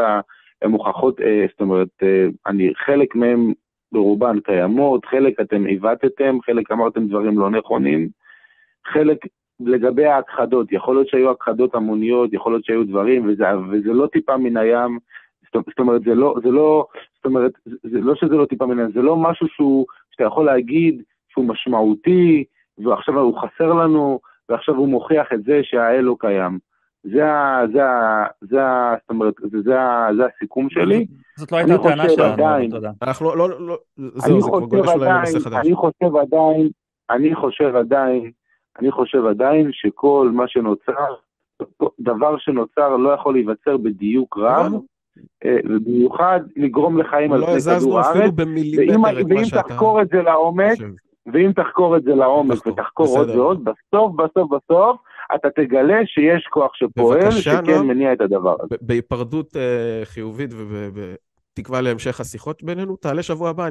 [0.62, 3.52] הן הוכחות, אה, זאת אומרת, אה, אני, חלק מהן
[3.92, 8.08] ברובן קיימות, חלק אתם עיוותתם, חלק אמרתם דברים לא נכונים,
[8.86, 9.18] חלק
[9.60, 14.36] לגבי ההכחדות, יכול להיות שהיו הכחדות המוניות, יכול להיות שהיו דברים, וזה, וזה לא טיפה
[14.36, 14.98] מן הים,
[15.54, 16.86] זאת אומרת, זה לא, זה לא,
[17.16, 20.46] זאת אומרת, זה לא שזה לא טיפה מן הים, זה לא משהו שהוא, שאתה יכול
[20.46, 22.44] להגיד שהוא משמעותי,
[22.78, 26.58] ועכשיו הוא חסר לנו, ועכשיו הוא מוכיח את זה שהאל לא קיים.
[27.02, 27.60] זה ה...
[27.72, 28.26] זה ה...
[28.40, 28.94] זה ה...
[29.00, 31.06] זאת אומרת, זה, זה, ה, זה הסיכום שלי.
[31.36, 32.90] זאת לא הייתה הטענה שלנו, תודה.
[33.02, 35.66] אנחנו לא, לא, לא, זהו, זה כבר גולש אולי לנושא חדש.
[35.66, 36.68] אני חושב עדיין,
[37.10, 38.30] אני חושב עדיין
[38.78, 41.14] אני חושב עדיין שכל מה שנוצר,
[42.00, 44.72] דבר שנוצר לא יכול להיווצר בדיוק רב,
[45.44, 48.34] אה, ובמיוחד לגרום לחיים על פני כדור הארץ,
[49.28, 50.78] ואם תחקור את זה לעומק,
[51.32, 55.00] ואם תחקור את זה לעומק ותחקור עוד ועוד, בסוף בסוף בסוף
[55.34, 58.76] אתה תגלה שיש כוח שפועל, שכן מניע את הדבר הזה.
[58.80, 63.68] בהיפרדות אה, חיובית ובתקווה להמשך השיחות בינינו, תעלה שבוע הבא,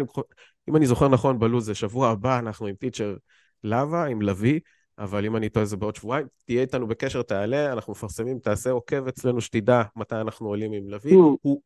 [0.69, 3.15] אם אני זוכר נכון בלו"ז, זה שבוע הבא, אנחנו עם טיצ'ר
[3.63, 4.59] לבה, עם לביא.
[4.99, 9.07] אבל אם אני טועה זה בעוד שבועיים, תהיה איתנו בקשר, תעלה, אנחנו מפרסמים, תעשה עוקב
[9.07, 11.15] אצלנו, שתדע מתי אנחנו עולים עם לביא.
[11.15, 11.61] הוא,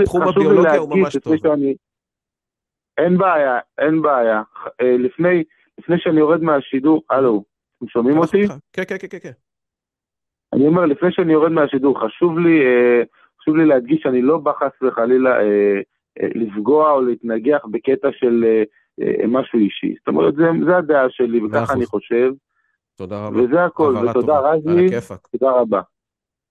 [0.00, 1.34] בתחום הביולוגיה הוא ממש טוב.
[2.98, 4.42] אין בעיה, אין בעיה.
[4.80, 5.44] אה, לפני,
[5.78, 7.44] לפני שאני יורד מהשידור, הלו,
[7.78, 8.46] אתם שומעים אותי?
[8.72, 9.32] כן, כן, כן, כן.
[10.52, 13.02] אני אומר, לפני שאני יורד מהשידור, חשוב לי, אה,
[13.40, 15.80] חשוב לי להדגיש שאני לא בא חס וחלילה אה,
[16.34, 18.44] לפגוע או להתנגח בקטע של
[19.28, 19.94] משהו אישי.
[19.98, 22.30] זאת אומרת, זה, זה הדעה שלי, וככה אני חושב.
[22.96, 23.42] תודה רבה.
[23.42, 24.86] וזה הכל, ותודה רזי,
[25.32, 25.80] תודה רבה.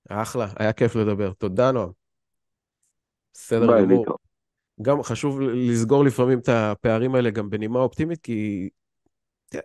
[0.10, 1.32] אחלה, היה כיף לדבר.
[1.34, 1.90] תודה נועם.
[3.34, 4.06] בסדר גמור.
[4.82, 8.70] גם חשוב לסגור לפעמים את הפערים האלה גם בנימה אופטימית, כי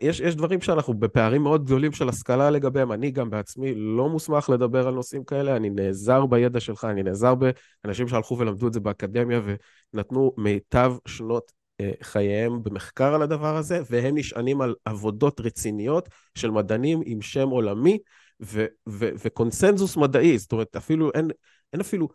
[0.01, 2.93] יש, יש דברים שאנחנו בפערים מאוד גדולים של השכלה לגביהם.
[2.93, 7.35] אני גם בעצמי לא מוסמך לדבר על נושאים כאלה, אני נעזר בידע שלך, אני נעזר
[7.35, 9.41] באנשים שהלכו ולמדו את זה באקדמיה
[9.95, 11.62] ונתנו מיטב שנות אה,
[12.03, 17.99] חייהם במחקר על הדבר הזה, והם נשענים על עבודות רציניות של מדענים עם שם עולמי
[18.43, 21.31] ו- ו- וקונסנזוס מדעי, זאת אומרת, אפילו אין,
[21.73, 22.09] אין אפילו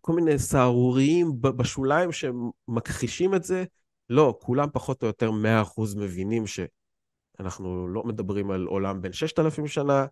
[0.00, 3.64] כל מיני סהרוריים בשוליים שמכחישים את זה,
[4.10, 10.06] לא, כולם פחות או יותר 100% מבינים שאנחנו לא מדברים על עולם בן 6,000 שנה,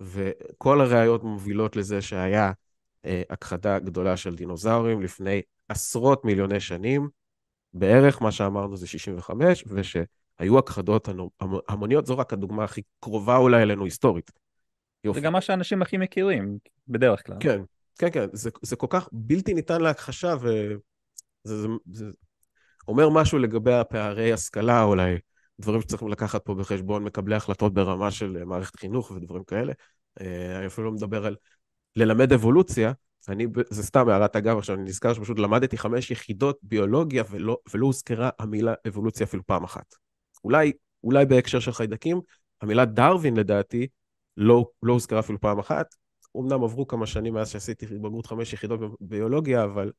[0.00, 2.52] וכל הראיות מובילות לזה שהיה
[3.04, 7.08] אה, הכחדה גדולה של דינוזאורים לפני עשרות מיליוני שנים.
[7.74, 11.08] בערך מה שאמרנו זה 65, ושהיו הכחדות
[11.68, 14.30] המוניות, זו רק הדוגמה הכי קרובה אולי אלינו היסטורית.
[15.04, 15.20] יופי.
[15.20, 16.58] זה גם מה שאנשים הכי מכירים,
[16.88, 17.36] בדרך כלל.
[17.40, 17.60] כן,
[17.98, 20.78] כן, כן, זה, זה כל כך בלתי ניתן להכחשה, וזה
[21.44, 22.06] זה, זה
[22.88, 25.18] אומר משהו לגבי הפערי השכלה, אולי
[25.60, 29.72] דברים שצריכים לקחת פה בחשבון מקבלי החלטות ברמה של מערכת חינוך ודברים כאלה.
[30.20, 31.36] אה, אני אפילו לא מדבר על
[31.96, 32.92] ללמד אבולוציה,
[33.28, 37.86] אני, זה סתם הערת אגב, עכשיו אני נזכר שפשוט למדתי חמש יחידות ביולוגיה ולא, ולא
[37.86, 39.94] הוזכרה המילה אבולוציה אפילו פעם אחת.
[40.44, 40.72] אולי,
[41.04, 42.20] אולי בהקשר של חיידקים,
[42.60, 43.86] המילה דרווין לדעתי
[44.36, 45.94] לא, לא הוזכרה אפילו פעם אחת.
[46.36, 49.92] אמנם עברו כמה שנים מאז שעשיתי בגרות חמש יחידות ביולוגיה, אבל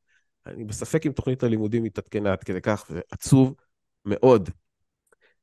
[0.46, 3.54] אני בספק אם תוכנית הלימודים התעדכנה עד כדי כך, וזה עצוב
[4.04, 4.50] מאוד.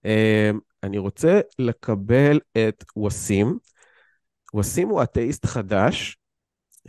[0.05, 3.57] אמ, אני רוצה לקבל את וסים.
[4.59, 6.17] וסים הוא אתאיסט חדש,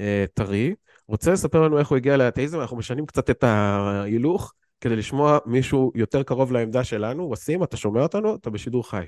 [0.01, 0.75] אה, טרי,
[1.13, 2.61] רוצה לספר לנו איך הוא הגיע לאתאיזם?
[2.61, 7.31] אנחנו משנים קצת את ההילוך כדי לשמוע מישהו יותר קרוב לעמדה שלנו.
[7.31, 8.35] וסים, אתה שומע אותנו?
[8.35, 9.05] אתה בשידור חי.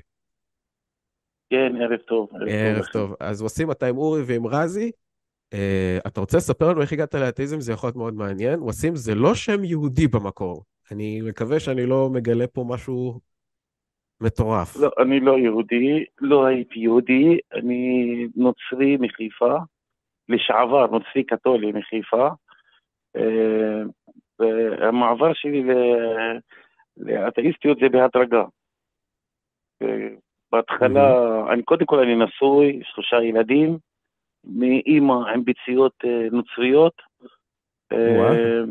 [1.49, 2.29] כן, ערב טוב.
[2.49, 3.13] ערב טוב.
[3.19, 4.91] אז וסים, אתה עם אורי ועם רזי.
[5.53, 5.57] Uh,
[6.07, 7.59] אתה רוצה לספר לנו איך הגעת לאתאיזם?
[7.59, 8.61] זה יכול להיות מאוד מעניין.
[8.61, 10.63] וסים, זה לא שם יהודי במקור.
[10.91, 13.19] אני מקווה שאני לא מגלה פה משהו
[14.21, 14.75] מטורף.
[14.75, 19.55] לא, אני לא יהודי, לא הייתי יהודי, אני נוצרי מחיפה,
[20.29, 22.27] לשעבר נוצרי קתולי מחיפה.
[23.15, 23.81] אה,
[24.39, 25.63] והמעבר שלי
[26.97, 28.43] לאתאיסטיות זה בהדרגה.
[30.51, 31.13] בהתחלה,
[31.53, 33.77] אני קודם כל אני נשוי, שלושה ילדים,
[34.43, 36.93] מאימא עם ביציות אה, נוצריות.
[37.91, 38.63] אה,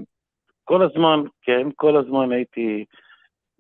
[0.65, 2.85] כל הזמן, כן, כל הזמן הייתי,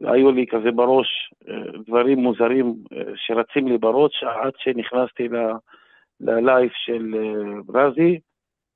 [0.01, 2.75] היו לי כזה בראש אה, דברים מוזרים
[3.15, 5.29] שרצים לי בראש עד שנכנסתי
[6.21, 7.15] ללייף של
[7.75, 8.19] רזי,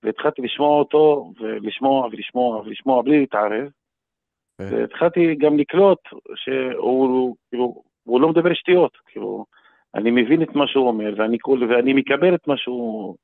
[0.02, 3.68] והתחלתי לשמוע אותו, ולשמוע ולשמוע ולשמוע בלי להתערב.
[4.60, 5.98] והתחלתי גם לקלוט
[6.34, 9.44] שהוא, כאילו, הוא לא מדבר שטויות, כאילו,
[9.94, 13.16] אני מבין את מה שהוא אומר, ואני, ואני מקבל את מה שהוא...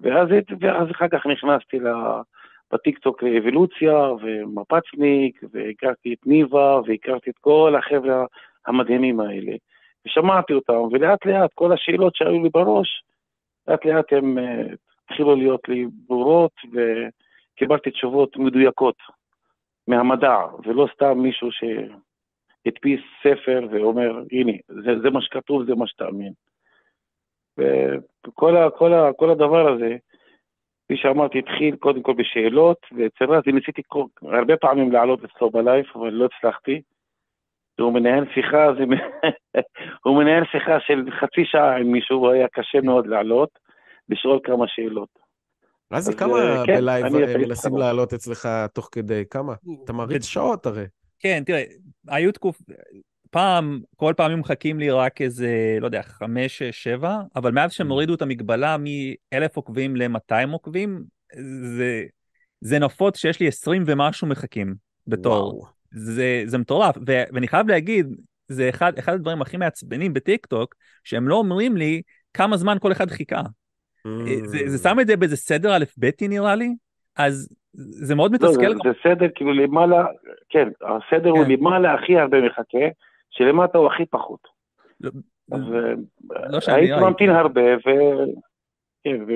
[0.00, 0.28] ואז,
[0.60, 1.78] ואז אחר כך נכנסתי
[2.72, 8.24] בטיקטוק לאבולוציה, ומפצניק, והכרתי את ניבה, והכרתי את כל החבר'ה
[8.66, 9.52] המדהימים האלה.
[10.06, 13.02] ושמעתי אותם, ולאט לאט כל השאלות שהיו לי בראש,
[13.68, 14.76] לאט לאט הם uh,
[15.12, 18.96] התחילו להיות לי ברורות, וקיבלתי תשובות מדויקות
[19.88, 26.32] מהמדע, ולא סתם מישהו שהדפיס ספר ואומר, הנה, זה, זה מה שכתוב, זה מה שתאמין.
[27.58, 29.96] וכל ה, כל ה, כל הדבר הזה,
[30.84, 32.78] כפי שאמרתי, התחיל קודם כל בשאלות,
[33.22, 33.82] רזי ניסיתי
[34.22, 36.82] הרבה פעמים לעלות אצלו בלייף, אבל לא הצלחתי.
[37.80, 38.84] הוא מנהל שיחה, זה...
[40.04, 43.48] הוא מנהל שיחה של חצי שעה עם מישהו, היה קשה מאוד לעלות,
[44.08, 45.08] לשאול כמה שאלות.
[45.92, 47.06] רזי, כמה אה, כן, בלייב
[47.38, 49.24] מנסים לעלות אצלך תוך כדי?
[49.30, 49.54] כמה?
[49.84, 50.84] אתה מריץ שעות הרי.
[51.18, 51.62] כן, תראה,
[52.08, 52.60] היו תקופ...
[53.30, 57.90] פעם, כל פעם מחכים לי רק איזה, לא יודע, חמש, שבע, אבל מאז שהם אממ.
[57.90, 61.04] הורידו את המגבלה מ-1,000 עוקבים ל-200 עוקבים,
[61.76, 62.04] זה,
[62.60, 64.74] זה נפוץ שיש לי 20 ומשהו מחכים
[65.06, 65.66] בתור.
[65.92, 68.06] זה, זה מטורף, ו, ואני חייב להגיד,
[68.48, 70.74] זה אחד, אחד הדברים הכי מעצבנים בטיקטוק,
[71.04, 72.02] שהם לא אומרים לי
[72.34, 73.40] כמה זמן כל אחד חיכה.
[74.06, 74.10] Mm.
[74.44, 76.74] זה, זה שם את זה באיזה סדר א' ב' נראה לי,
[77.16, 78.62] אז זה מאוד מתסכל.
[78.62, 80.04] לא, זה, זה סדר כאילו למעלה,
[80.48, 81.28] כן, הסדר כן.
[81.28, 82.86] הוא למעלה הכי הרבה מחכה.
[83.30, 84.40] שלמטה הוא הכי פחות.
[85.00, 85.10] לא,
[85.52, 85.60] אז
[86.30, 87.88] לא אה, הייתי ממתין הרבה, ו...
[89.04, 89.32] כן, ו...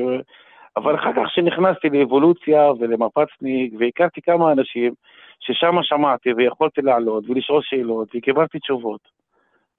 [0.77, 4.95] אבל אחר כך כשנכנסתי לאבולוציה ולמפצניק, והכרתי כמה אנשים
[5.41, 9.01] ששם שמעתי ויכולתי לעלות ולשאול שאלות וקיבלתי תשובות.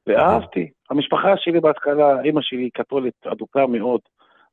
[0.07, 0.69] ואהבתי.
[0.89, 4.01] המשפחה שלי בהתחלה, אימא שלי קתולית אדוקה מאוד,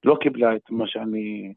[0.04, 1.52] לא קיבלה את מה שאני,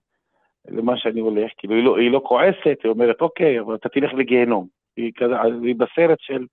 [0.67, 4.13] למה שאני הולך, כאילו היא לא, היא לא כועסת, היא אומרת, אוקיי, אבל אתה תלך
[4.13, 4.67] לגיהנום.
[4.97, 5.11] היא,
[5.63, 6.45] היא בסרט של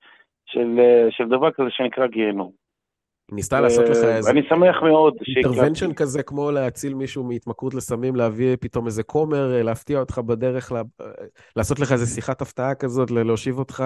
[0.46, 0.80] של,
[1.10, 2.63] של דבר כזה שנקרא גיהנום.
[3.32, 4.30] ניסתה לעשות לך איזה...
[4.30, 5.14] אני שמח מאוד.
[5.36, 10.72] אינטרוונשן כזה כמו להציל מישהו מהתמכרות לסמים, להביא פתאום איזה כומר, אה, להפתיע אותך בדרך,
[10.72, 10.82] לה...
[11.00, 11.06] אה,
[11.56, 13.84] לעשות לך איזה שיחת הפתעה כזאת, להושיב אותך,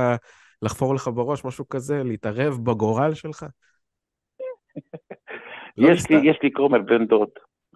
[0.62, 3.46] לחפור לך בראש, משהו כזה, להתערב בגורל שלך?
[5.78, 7.28] לא יש, לי, יש לי כומר, בן דוד.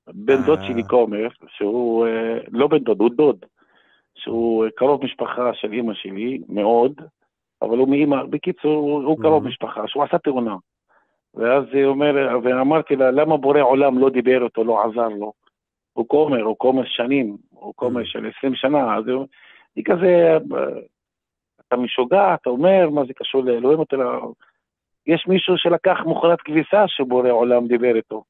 [0.07, 2.07] בן דוד שלי כומר, שהוא
[2.53, 3.45] לא בן דוד, הוא דוד,
[4.15, 6.93] שהוא קרוב משפחה של אימא שלי, מאוד.
[7.63, 10.57] אבל הוא מאמא, בקיצור, הוא, הוא קרוב משפחה, שהוא עשה תאונה.
[11.35, 15.33] ואז היא אומרת, ואמרתי לה, למה בורא עולם לא דיבר אותו, לא עזר לו?
[15.93, 19.05] הוא כומר, הוא כומר שנים, הוא כומר של 20 שנה, אז
[19.77, 20.39] היא כזה,
[21.69, 23.81] אתה משוגע, אתה אומר, מה זה קשור לאלוהים?
[25.07, 28.25] יש מישהו שלקח מכונת כביסה שבורא עולם דיבר איתו,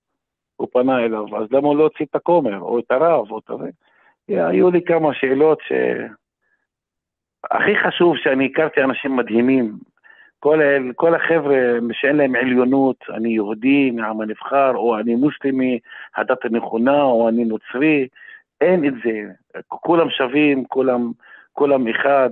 [0.57, 3.51] הוא פנה אליו, אז למה הוא לא הוציא את הכומר, או את הרב, או את
[3.59, 3.71] זה?
[4.49, 5.73] היו לי כמה שאלות ש...
[7.51, 9.73] הכי חשוב שאני הכרתי אנשים מדהימים.
[10.43, 10.61] כל,
[10.95, 11.57] כל החבר'ה
[11.93, 15.79] שאין להם עליונות, אני יהודי מהעם הנבחר, או אני מוסלמי,
[16.17, 18.09] הדת הנכונה, או אני נוצרי,
[18.61, 19.23] אין את זה.
[19.69, 21.11] כולם שווים, כולם,
[21.53, 22.31] כולם אחד.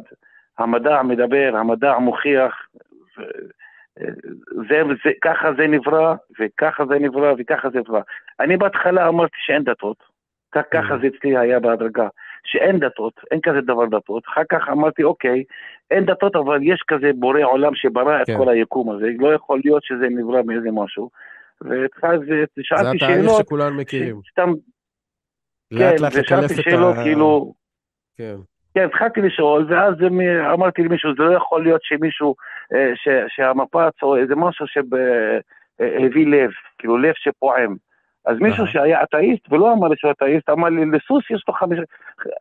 [0.59, 2.67] המדע מדבר, המדע מוכיח.
[4.69, 8.01] זה, זה, ככה זה נברא, וככה זה נברא, וככה זה נברא.
[8.41, 9.97] אני בהתחלה אמרתי שאין דתות.
[10.53, 12.09] ככה זה אצלי היה בהדרגה.
[12.45, 14.23] שאין דתות, אין כזה דבר דתות.
[14.29, 15.45] אחר כך אמרתי, אוקיי,
[15.91, 18.33] אין דתות, אבל יש כזה בורא עולם שברא כן.
[18.33, 21.11] את כל היקום הזה, לא יכול להיות שזה נברא מאיזה משהו.
[21.61, 22.21] ואז
[22.63, 22.99] שאלתי שאלות...
[23.01, 24.21] זה התהליך שכולנו מכירים.
[24.31, 24.53] סתם...
[25.79, 27.55] כן, ושאלתי שאלות כאילו...
[28.17, 28.37] כן.
[28.75, 29.95] כן, התחלתי לשאול, ואז
[30.53, 32.35] אמרתי למישהו, זה לא יכול להיות שמישהו,
[32.75, 37.77] אה, ש, שהמפץ או איזה משהו שהביא לב, כאילו לב שפועם.
[38.31, 41.79] אז מישהו שהיה אתאיסט ולא אמר לי שהוא אתאיסט, אמר לי, לסוס יש לו חמיש,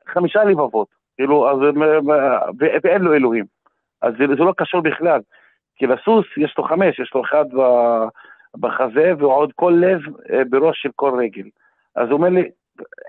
[0.08, 0.88] חמישה לבבות,
[1.18, 1.58] כאילו, אז,
[2.84, 3.46] ואין לו אלוהים.
[4.02, 5.20] אז זה, זה לא קשור בכלל,
[5.76, 7.46] כי לסוס יש לו חמש, יש לו אחד
[8.60, 10.00] בחזה ועוד כל לב
[10.32, 11.50] אה, בראש של כל רגל.
[11.96, 12.50] אז הוא אומר לי,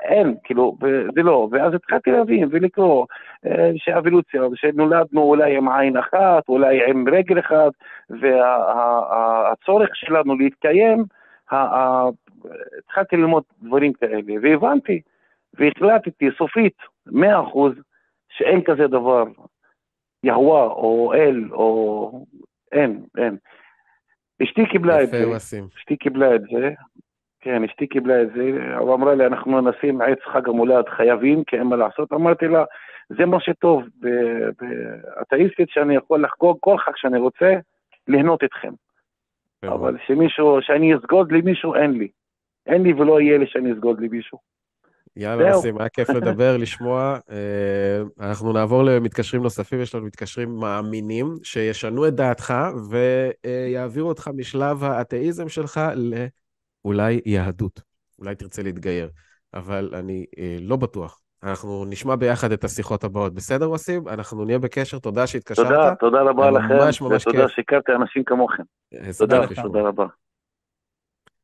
[0.03, 0.76] אין, כאילו,
[1.14, 3.07] זה לא, ואז התחלתי להבין ולקרוא
[3.47, 7.72] אה, שאבולוציה, שנולדנו אולי עם עין אחת, אולי עם רגל אחת,
[8.11, 11.05] והצורך שלנו להתקיים,
[12.78, 15.01] התחלתי ללמוד דברים כאלה, והבנתי,
[15.55, 16.76] והחלטתי סופית,
[17.07, 17.72] מאה אחוז,
[18.28, 19.24] שאין כזה דבר,
[20.24, 22.26] יהווה או אל, או
[22.72, 23.36] אין, אין.
[24.43, 25.24] אשתי קיבלה את זה,
[25.78, 26.70] אשתי קיבלה את זה,
[27.41, 31.57] כן, אשתי קיבלה את זה, אבל אמרה לי, אנחנו נשים עץ חג המולד חייבים, כי
[31.57, 32.12] אין מה לעשות.
[32.12, 32.64] אמרתי לה,
[33.09, 33.82] זה מה שטוב
[34.59, 37.55] באתאיסטית, שאני יכול לחגוג כל חג שאני רוצה,
[38.09, 38.72] ליהנות איתכם.
[39.64, 42.09] אבל שמישהו, שאני אסגוד למישהו, אין לי.
[42.70, 44.38] אין לי ולא יהיה לי שאני אסגוד למישהו.
[45.16, 47.18] יאללה, נסים, היה כיף לדבר, לשמוע.
[47.30, 52.54] אה, אנחנו נעבור למתקשרים נוספים, יש לנו מתקשרים מאמינים, שישנו את דעתך
[52.90, 55.80] ויעבירו אותך משלב האתאיזם שלך
[56.84, 57.80] לאולי יהדות.
[58.18, 59.08] אולי תרצה להתגייר,
[59.54, 61.20] אבל אני אה, לא בטוח.
[61.42, 63.34] אנחנו נשמע ביחד את השיחות הבאות.
[63.34, 64.08] בסדר, וסים?
[64.08, 65.66] אנחנו נהיה בקשר, תודה שהתקשרת.
[65.66, 68.62] תודה, תודה רבה לכם, ממש ממש ותודה שהכרתי אנשים כמוכם.
[69.18, 70.06] תודה, תודה רבה.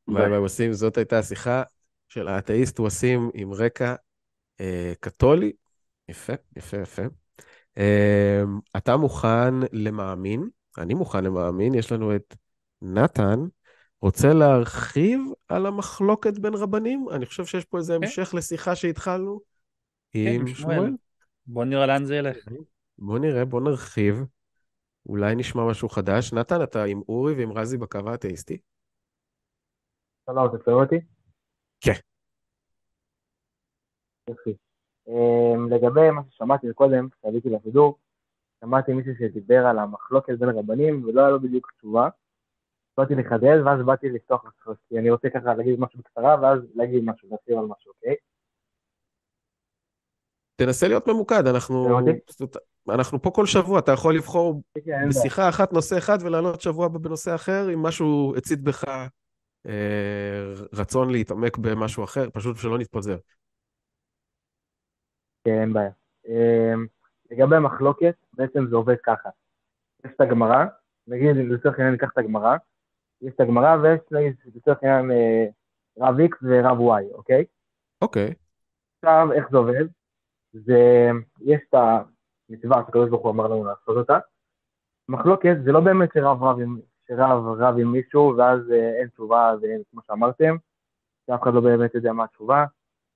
[0.09, 1.63] ביי ביי, וסים, זאת הייתה השיחה
[2.09, 3.95] של האתאיסט וסים עם רקע
[4.61, 5.53] אה, קתולי.
[6.09, 7.03] יפה, יפה, יפה.
[7.79, 8.43] אה,
[8.77, 10.49] אתה מוכן למאמין?
[10.79, 12.35] אני מוכן למאמין, יש לנו את
[12.83, 13.41] נתן.
[14.03, 17.07] רוצה להרחיב על המחלוקת בין רבנים?
[17.13, 17.99] אני חושב שיש פה איזה okay.
[17.99, 18.05] כן.
[18.05, 20.93] המשך לשיחה שהתחלנו okay, כן, עם שמואל.
[21.47, 22.37] בוא נראה לאן זה ילך.
[22.99, 24.25] בוא נראה, בוא נרחיב.
[25.07, 26.33] אולי נשמע משהו חדש.
[26.33, 28.59] נתן, אתה עם אורי ועם רזי בקו האתאיסטי?
[30.31, 31.01] שלום, אתה שומע אותי?
[31.81, 31.93] כן.
[34.31, 34.57] יופי.
[35.09, 37.99] אמ, לגבי מה ששמעתי קודם, כשעליתי לשידור,
[38.61, 42.09] שמעתי מישהו שדיבר על המחלוקת בין רבנים, ולא היה לו בדיוק תשובה.
[42.99, 47.03] באתי לחדד, ואז באתי לפתוח לשיחות, כי אני רוצה ככה להגיד משהו בקצרה, ואז להגיד
[47.05, 48.15] משהו, להציב על משהו, אוקיי?
[50.57, 51.99] תנסה להיות ממוקד, אנחנו,
[52.89, 57.35] אנחנו פה כל שבוע, אתה יכול לבחור כן, בשיחה אחת נושא אחד ולעלות שבוע בנושא
[57.35, 58.85] אחר, אם משהו הצית בך
[60.73, 63.17] רצון להתעמק במשהו אחר, פשוט שלא נתפזר.
[65.45, 65.91] כן, אין בעיה.
[66.29, 66.75] אה,
[67.31, 69.29] לגבי המחלוקת, בעצם זה עובד ככה.
[70.05, 70.65] יש את הגמרא,
[71.07, 72.57] נגיד לצורך העניין ניקח את הגמרא,
[73.23, 74.01] יש את הגמרא ויש
[74.55, 75.47] לצורך העניין אה,
[75.99, 77.45] רב X ורב Y, אוקיי?
[78.03, 78.35] אוקיי.
[78.99, 79.85] עכשיו, איך זה עובד?
[80.53, 81.11] זה,
[81.41, 84.19] יש את המצווה שקדוש ברוך הוא אמר לנו לעשות אותה.
[85.09, 86.79] מחלוקת זה לא באמת שרב רב עם,
[87.09, 90.57] שרב רב עם מישהו ואז אה, אין תשובה ואין, כמו שאמרתם,
[91.27, 92.65] שאף אחד לא באמת יודע מה התשובה,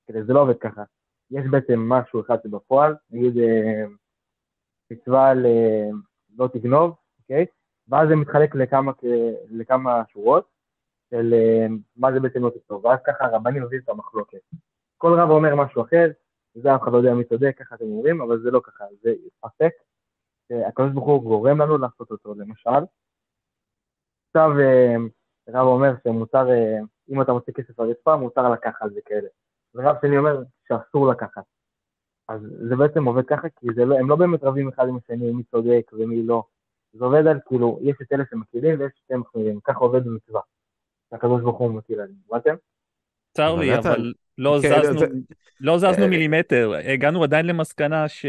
[0.06, 0.82] כדי זה לא עובד ככה.
[1.30, 3.84] יש בעצם משהו אחד שבפועל, נגיד אה,
[4.90, 5.46] מצווה ל...
[6.38, 7.46] לא תגנוב, אוקיי?
[7.88, 8.92] ואז זה מתחלק לכמה,
[9.50, 10.48] לכמה שורות
[11.10, 11.66] של אה,
[11.96, 14.38] מה זה בעצם לא תגנוב, ואז ככה הרבנים מביאים את המחלוקת.
[14.98, 16.10] כל רב אומר משהו אחר,
[16.56, 19.10] וזה אף אחד לא יודע מי צודק, ככה אתם אומרים, אבל זה לא ככה, זה
[19.38, 19.72] ספק,
[20.94, 22.80] הוא גורם לנו לעשות אותו, למשל,
[24.30, 24.96] עכשיו אה,
[25.48, 26.78] רב אומר שמותר, אה,
[27.10, 29.28] אם אתה מוציא כסף לרצפה, מותר לקחת וכאלה.
[29.74, 31.42] ורב שני אומר שאסור לקחת.
[32.28, 35.42] אז זה בעצם עובד ככה, כי לא, הם לא באמת רבים אחד עם השני, מי
[35.42, 36.42] צודק ומי לא.
[36.92, 40.40] זה עובד על, כאילו, יש את אלה שמקבילים ויש את אלה מחמירים, ככה עובד במצווה.
[41.12, 42.54] הקדוש ברוך הוא מטיל עליהם, הבנתם?
[43.32, 45.00] צר לי, אבל לא כן, זזנו,
[45.60, 48.26] לא זזנו אה, מילימטר, הגענו עדיין למסקנה ש...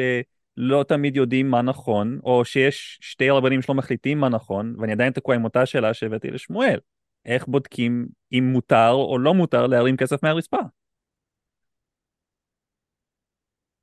[0.57, 5.13] לא תמיד יודעים מה נכון, או שיש שתי רבנים שלא מחליטים מה נכון, ואני עדיין
[5.13, 6.79] תקוע עם אותה שאלה שהבאתי לשמואל.
[7.25, 10.57] איך בודקים אם מותר או לא מותר להרים כסף מהרצפה?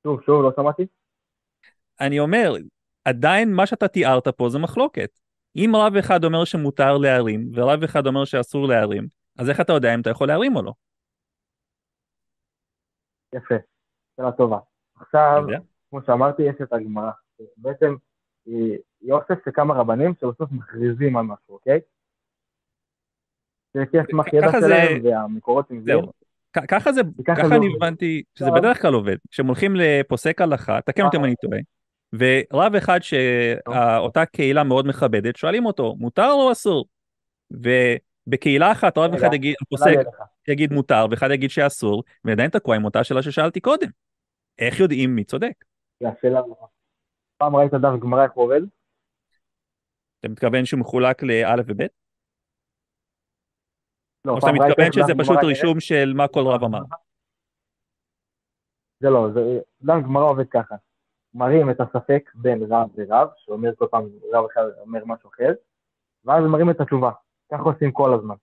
[0.03, 0.87] שוב, שוב, לא שמעתי.
[2.01, 2.53] אני אומר,
[3.05, 5.11] עדיין מה שאתה תיארת פה זה מחלוקת.
[5.57, 9.07] אם רב אחד אומר שמותר להרים, ורב אחד אומר שאסור להרים,
[9.39, 10.73] אז איך אתה יודע אם אתה יכול להרים או לא?
[13.35, 13.55] יפה,
[14.17, 14.59] שאלה טובה.
[15.01, 15.43] עכשיו,
[15.91, 17.11] כמו שאמרתי, יש את הגמרא.
[17.57, 17.95] בעצם
[18.47, 21.81] היא, היא אוסף של כמה רבנים שבסוף מכריזים על משהו, אוקיי?
[23.75, 26.13] זה לפי הסמך ידע שלהם והמקורות הם זהו.
[26.69, 31.17] ככה זה, ככה אני הבנתי שזה בדרך כלל עובד, כשהם הולכים לפוסק הלכה, תקן אותי
[31.17, 31.59] אם אני טועה,
[32.13, 36.87] ורב אחד שאותה קהילה מאוד מכבדת, שואלים אותו, מותר או אסור?
[37.51, 39.97] ובקהילה אחת רב אחד יגיד, הפוסק
[40.49, 43.89] יגיד מותר, ואחד יגיד שאסור, ועדיין תקוע עם אותה שאלה ששאלתי קודם.
[44.59, 45.53] איך יודעים מי צודק?
[46.07, 46.41] השאלה,
[47.37, 48.61] פעם ראית דף גמרא איך הוא עובד?
[50.21, 51.93] אתה מתכוון שהוא מחולק לאלף ובית?
[54.25, 56.83] לא, או שאתה מתכוון שזה פשוט רישום של מה כל רב אמר.
[59.01, 59.41] זה לא, זה,
[59.87, 60.75] גם גמרא עובד ככה.
[61.35, 65.53] מראים את הספק בין רב ורב, שאומר כל פעם רב אחד אומר משהו אחר,
[66.25, 67.11] ואז מראים את התשובה.
[67.53, 68.35] ככה עושים כל הזמן.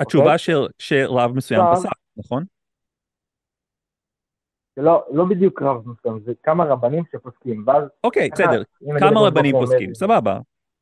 [0.00, 0.70] התשובה okay?
[0.78, 2.44] שרב מסוים פסק, נכון?
[4.80, 7.84] זה לא, לא בדיוק רב מסוים, זה כמה רבנים שפוסקים, ואז...
[8.04, 8.62] אוקיי, okay, בסדר,
[8.98, 10.38] כמה רבנים פוסקים, סבבה.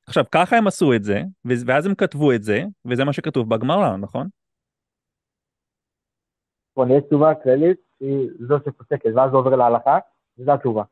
[0.07, 1.23] עכשיו, ככה הם עשו את זה,
[1.67, 4.29] ואז הם כתבו את זה, וזה מה שכתוב בגמרא, נכון?
[6.73, 9.99] נכון, יש תשובה כללית, שהיא זו שפוסקת, ואז זה עובר להלכה,
[10.39, 10.83] וזו התשובה.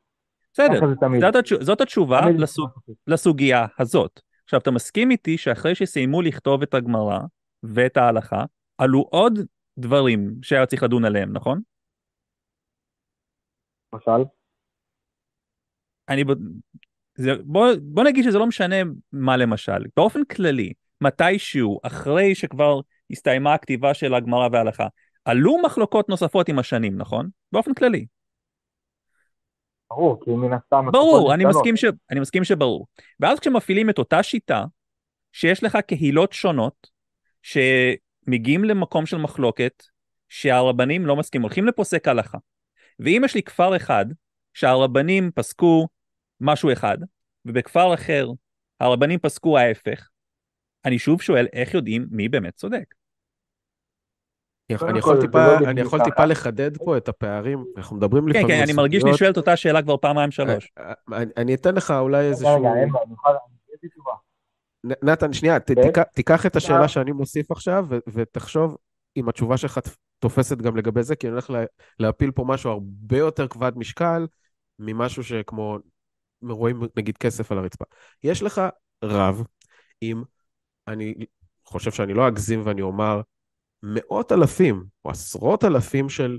[0.53, 0.81] בסדר,
[1.21, 2.69] זאת, התשוב, זאת התשובה לסוג,
[3.07, 4.21] לסוגיה הזאת.
[4.45, 7.19] עכשיו, אתה מסכים איתי שאחרי שסיימו לכתוב את הגמרא
[7.63, 8.45] ואת ההלכה,
[8.79, 9.39] עלו עוד
[9.79, 11.61] דברים שהיה צריך לדון עליהם, נכון?
[13.93, 14.24] למשל?
[16.09, 16.24] אני...
[17.14, 18.76] זה, בוא, בוא נגיד שזה לא משנה
[19.12, 19.84] מה למשל.
[19.97, 22.80] באופן כללי, מתישהו, אחרי שכבר
[23.11, 24.87] הסתיימה הכתיבה של הגמרא וההלכה,
[25.24, 27.28] עלו מחלוקות נוספות עם השנים, נכון?
[27.53, 28.07] באופן כללי.
[29.91, 30.87] ברור, כי מן הסתם...
[30.93, 31.84] ברור, אני מסכים, ש...
[32.11, 32.87] אני מסכים שברור.
[33.20, 34.64] ואז כשמפעילים את אותה שיטה,
[35.32, 36.91] שיש לך קהילות שונות,
[37.43, 39.82] שמגיעים למקום של מחלוקת,
[40.28, 42.39] שהרבנים לא מסכימים, הולכים לפוסק הלכה.
[42.99, 44.07] ואם יש לי כפר אחד,
[44.55, 45.89] שהרבנים פסקו
[46.41, 46.99] משהו אחד,
[47.45, 48.29] ובכפר אחר
[48.81, 50.09] הרבנים פסקו ההפך,
[50.85, 52.95] אני שוב שואל איך יודעים מי באמת צודק.
[54.71, 58.49] אני יכול טיפה, לא אני יכול טיפה לחדד פה את הפערים, אנחנו מדברים כן, לפעמים...
[58.49, 60.73] כן, כן, אני מרגיש שאני שואל את אותה שאלה כבר פעמיים שלוש.
[60.79, 62.57] אה, אה, אני אתן לך אולי איזשהו...
[62.57, 62.91] רגע, אין
[65.03, 65.59] נתן, שנייה,
[66.15, 68.77] תיקח את השאלה שאני מוסיף עכשיו ותחשוב
[69.17, 69.81] אם התשובה שלך
[70.19, 71.51] תופסת גם לגבי זה, כי אני הולך
[71.99, 74.27] להפיל פה משהו הרבה יותר כבד משקל
[74.79, 75.79] ממשהו שכמו,
[76.43, 77.85] רואים נגיד כסף על הרצפה.
[78.23, 78.61] יש לך
[79.05, 79.43] רב
[80.01, 80.23] עם,
[80.89, 81.14] אני
[81.64, 83.21] חושב שאני לא אגזים ואני אומר,
[83.83, 86.39] מאות אלפים או עשרות אלפים של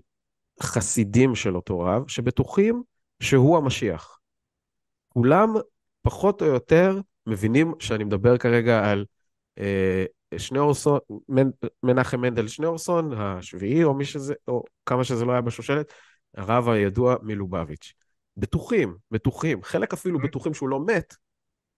[0.62, 2.84] חסידים של אותו רב, שבטוחים
[3.20, 4.20] שהוא המשיח.
[5.10, 5.54] כולם
[6.02, 9.06] פחות או יותר מבינים שאני מדבר כרגע על
[9.60, 10.06] אה,
[10.38, 11.00] שניאורסון,
[11.30, 11.50] מנ,
[11.84, 15.94] מנחם מנדל שניאורסון, השביעי, או מי שזה, או כמה שזה לא היה בשושלת,
[16.38, 17.94] הרב הידוע מלובביץ'.
[18.38, 21.16] בטוחים, בטוחים, חלק אפילו בטוחים שהוא לא מת,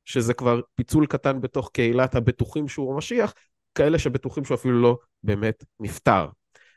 [0.06, 3.34] שזה כבר פיצול קטן בתוך קהילת הבטוחים שהוא המשיח,
[3.76, 6.28] כאלה שבטוחים שהוא אפילו לא באמת נפטר.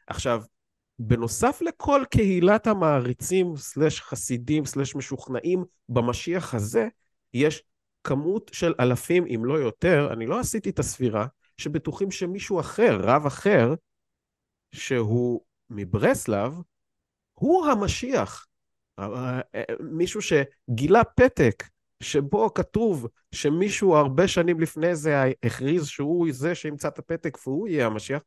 [0.06, 0.42] עכשיו,
[0.98, 6.88] בנוסף לכל קהילת המעריצים, סלש חסידים, סלש משוכנעים במשיח הזה,
[7.34, 7.62] יש
[8.04, 11.26] כמות של אלפים, אם לא יותר, אני לא עשיתי את הספירה,
[11.56, 13.74] שבטוחים שמישהו אחר, רב אחר,
[14.74, 15.40] שהוא
[15.70, 16.54] מברסלב,
[17.34, 18.46] הוא המשיח.
[19.80, 21.64] מישהו שגילה פתק
[22.02, 27.86] שבו כתוב שמישהו הרבה שנים לפני זה הכריז שהוא זה שימצא את הפתק והוא יהיה
[27.86, 28.22] המשיח,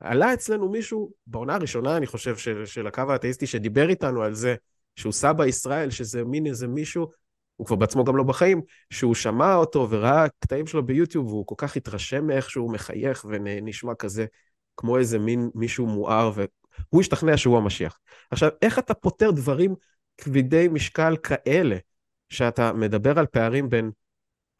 [0.00, 4.54] עלה אצלנו מישהו, בעונה הראשונה, אני חושב, של, של הקו האתאיסטי, שדיבר איתנו על זה,
[4.96, 7.10] שהוא סבא ישראל, שזה מין איזה מישהו,
[7.60, 11.54] הוא כבר בעצמו גם לא בחיים, שהוא שמע אותו וראה קטעים שלו ביוטיוב, והוא כל
[11.58, 14.26] כך התרשם מאיך שהוא מחייך ונשמע כזה,
[14.76, 17.98] כמו איזה מין מישהו מואר, והוא השתכנע שהוא המשיח.
[18.30, 19.74] עכשיו, איך אתה פותר דברים
[20.18, 21.76] כבדי משקל כאלה?
[22.28, 23.90] שאתה מדבר על פערים בין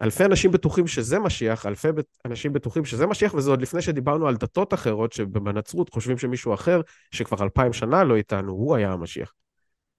[0.03, 1.89] אלפי אנשים בטוחים שזה משיח, אלפי
[2.25, 6.81] אנשים בטוחים שזה משיח, וזה עוד לפני שדיברנו על דתות אחרות שבנצרות חושבים שמישהו אחר,
[7.11, 9.33] שכבר אלפיים שנה לא איתנו, הוא היה המשיח.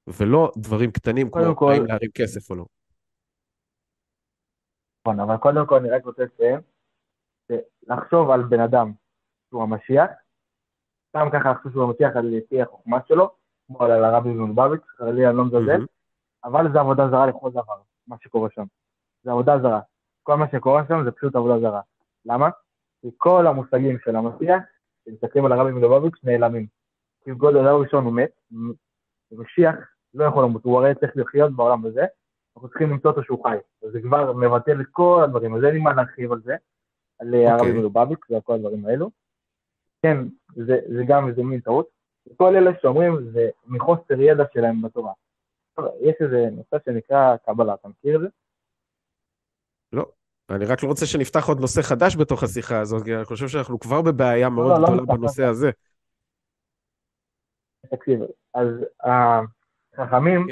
[0.08, 1.70] ולא דברים קטנים כמו.
[1.72, 2.66] האם להרים כסף או לא.
[5.02, 6.60] נכון, אבל קודם כל אני רק רוצה לציין,
[7.88, 8.92] לחשוב על בן אדם
[9.50, 10.10] שהוא המשיח,
[11.10, 13.30] סתם ככה לחשוב שהוא המשיח על פי החוכמה שלו,
[13.68, 15.86] כמו על הרבי מלובביץ', חרלי אני לא מזלזל,
[16.44, 18.64] אבל זה עבודה זרה לכל דבר, מה שקורה שם.
[19.24, 19.80] זה עבודה זרה.
[20.24, 21.82] כל מה שקורה שם זה פשוט עבודה זרה.
[22.26, 22.50] למה?
[23.02, 24.64] כי כל המושגים של המשיח,
[25.02, 26.68] כשמסתכלים על הרבי מלובביץ', נעלמים.
[27.24, 28.32] כי גודל הדבר ראשון הוא מת,
[29.32, 29.76] משיח
[30.14, 32.06] לא יכול למות, הוא הרי צריך לחיות בעולם הזה,
[32.56, 33.58] אנחנו צריכים למצוא אותו שהוא חי.
[33.92, 36.56] זה כבר מבטל את כל הדברים, אז אין לי מה להרחיב על זה,
[37.20, 37.50] על okay.
[37.50, 37.74] הרבי אוקיי.
[37.74, 39.10] מלובביץ' וכל הדברים האלו.
[40.02, 40.18] כן,
[40.56, 41.88] זה, זה גם איזה מין טעות.
[42.38, 45.14] כל אלה שאומרים זה מחוסר ידע שלהם בתורה.
[46.02, 48.28] יש איזה נושא שנקרא קבלה, אתה מכיר את זה?
[49.94, 50.12] לא.
[50.50, 53.80] אני רק לא רוצה שנפתח עוד נושא חדש בתוך השיחה הזאת, כי אני חושב שאנחנו
[53.80, 55.72] כבר בבעיה לא, מאוד לא, גדולה לא בנושא הזה.
[57.92, 58.20] תקשיב,
[58.54, 58.68] אז
[59.04, 60.48] החכמים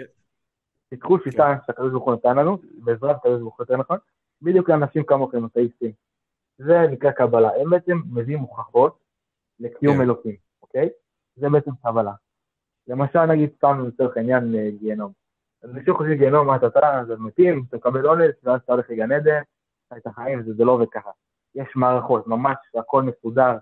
[0.89, 1.65] פיתחו שיטה כן.
[1.67, 3.97] שהקדוש ברוך הוא נתן לנו, בעזרת הקדוש ברוך הוא יותר נכון,
[4.41, 5.91] בדיוק לאנשים כמוכם, אתאיסטים.
[6.57, 7.49] זה נקרא קבלה.
[7.61, 8.99] הם בעצם מביאים הוכחות
[9.59, 10.01] לקיום כן.
[10.01, 10.89] אלוקים, אוקיי?
[11.35, 12.13] זה בעצם קבלה.
[12.87, 15.11] למשל, נגיד, סתם לצורך העניין אה, גיהנום.
[15.63, 16.99] אז מישהו חושב גיהנום, מה אתה עושה?
[16.99, 19.41] אז מתים, אתה מקבל עונש, ואז אתה הולך לגן עדן,
[19.97, 21.09] את החיים, זה לא עובד ככה.
[21.55, 23.57] יש מערכות, ממש הכל מסודר,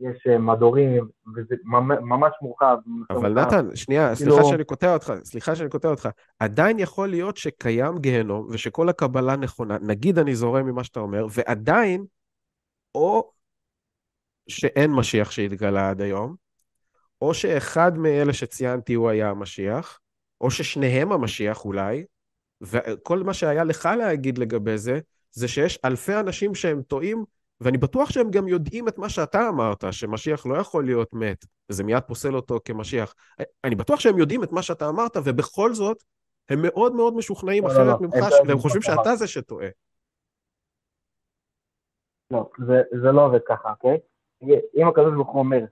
[0.00, 1.54] יש אה, מדורים, וזה
[2.00, 2.76] ממש מורחב.
[3.10, 4.32] אבל נתן, שנייה, כאילו...
[4.32, 6.08] סליחה שאני קוטע אותך, סליחה שאני קוטע אותך.
[6.38, 12.04] עדיין יכול להיות שקיים גיהנום ושכל הקבלה נכונה, נגיד אני זורם ממה שאתה אומר, ועדיין,
[12.94, 13.30] או
[14.48, 16.36] שאין משיח שהתגלה עד היום,
[17.22, 20.00] או שאחד מאלה שציינתי הוא היה המשיח,
[20.40, 22.04] או ששניהם המשיח אולי,
[22.60, 27.24] וכל מה שהיה לך להגיד לגבי זה, זה שיש אלפי אנשים שהם טועים
[27.60, 31.84] ואני בטוח שהם גם יודעים את מה שאתה אמרת, שמשיח לא יכול להיות מת, וזה
[31.84, 33.14] מיד פוסל אותו כמשיח.
[33.64, 36.02] אני בטוח שהם יודעים את מה שאתה אמרת, ובכל זאת,
[36.48, 39.68] הם מאוד מאוד משוכנעים לא, אחרת לא, ממך, לא, והם חושבים שאתה זה שטועה.
[42.30, 43.98] לא, זה, זה לא עובד ככה, אוקיי?
[44.76, 45.64] אם הקדוש ברוך הוא אומר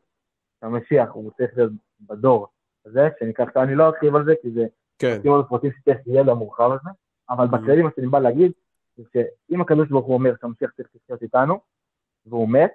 [0.60, 2.46] שהמשיח הוא צריך להיות בדור
[2.86, 4.66] הזה, שניקח, אני לא ארחיב על זה, כי זה...
[4.98, 5.18] כן.
[5.22, 6.90] כי עוד פרטים שצריך ידע מורחב על זה,
[7.30, 8.52] אבל בכללים מה שאני בא להגיד,
[8.96, 11.60] זה שאם הקדוש ברוך הוא אומר שהמשיח צריך לחיות איתנו,
[12.26, 12.72] והוא מת,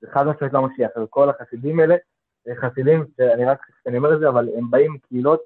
[0.00, 1.94] זה חד משמעית לא משיח, וכל החסידים האלה,
[2.60, 5.40] חסידים, שאני רק, אני אומר את זה, אבל הם באים מקהילות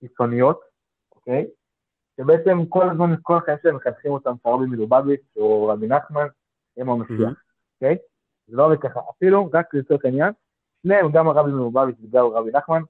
[0.00, 0.60] קיצוניות,
[1.14, 1.46] אוקיי?
[2.16, 6.26] שבעצם כל הזמן, כל החיים שלהם מחנכים אותם שרבי מלובביץ' או רבי נחמן,
[6.76, 7.42] הם המשיח,
[7.74, 7.98] אוקיי?
[8.46, 10.32] זה לא עובד ככה, אפילו, רק לצורך העניין,
[10.82, 12.82] שניהם, גם הרבי מלובביץ' וגם רבי נחמן,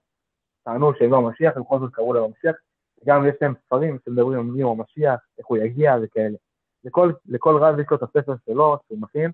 [0.64, 2.56] טענו שהם לא המשיח, ובכל זאת קראו להם המשיח,
[3.04, 6.36] גם יש להם ספרים שמדברים על מי הוא המשיח, איך הוא יגיע וכאלה.
[6.84, 9.30] לכל, לכל רב יש לו את הספר שלו, שהוא מכין,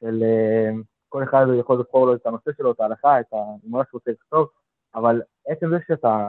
[0.00, 0.70] של אה,
[1.08, 3.36] כל אחד יכול לבחור לו את הנושא שלו, את ההלכה, את ה...
[3.64, 4.48] מה שהוא רוצה לכתוב,
[4.94, 6.28] אבל עצם זה שאתה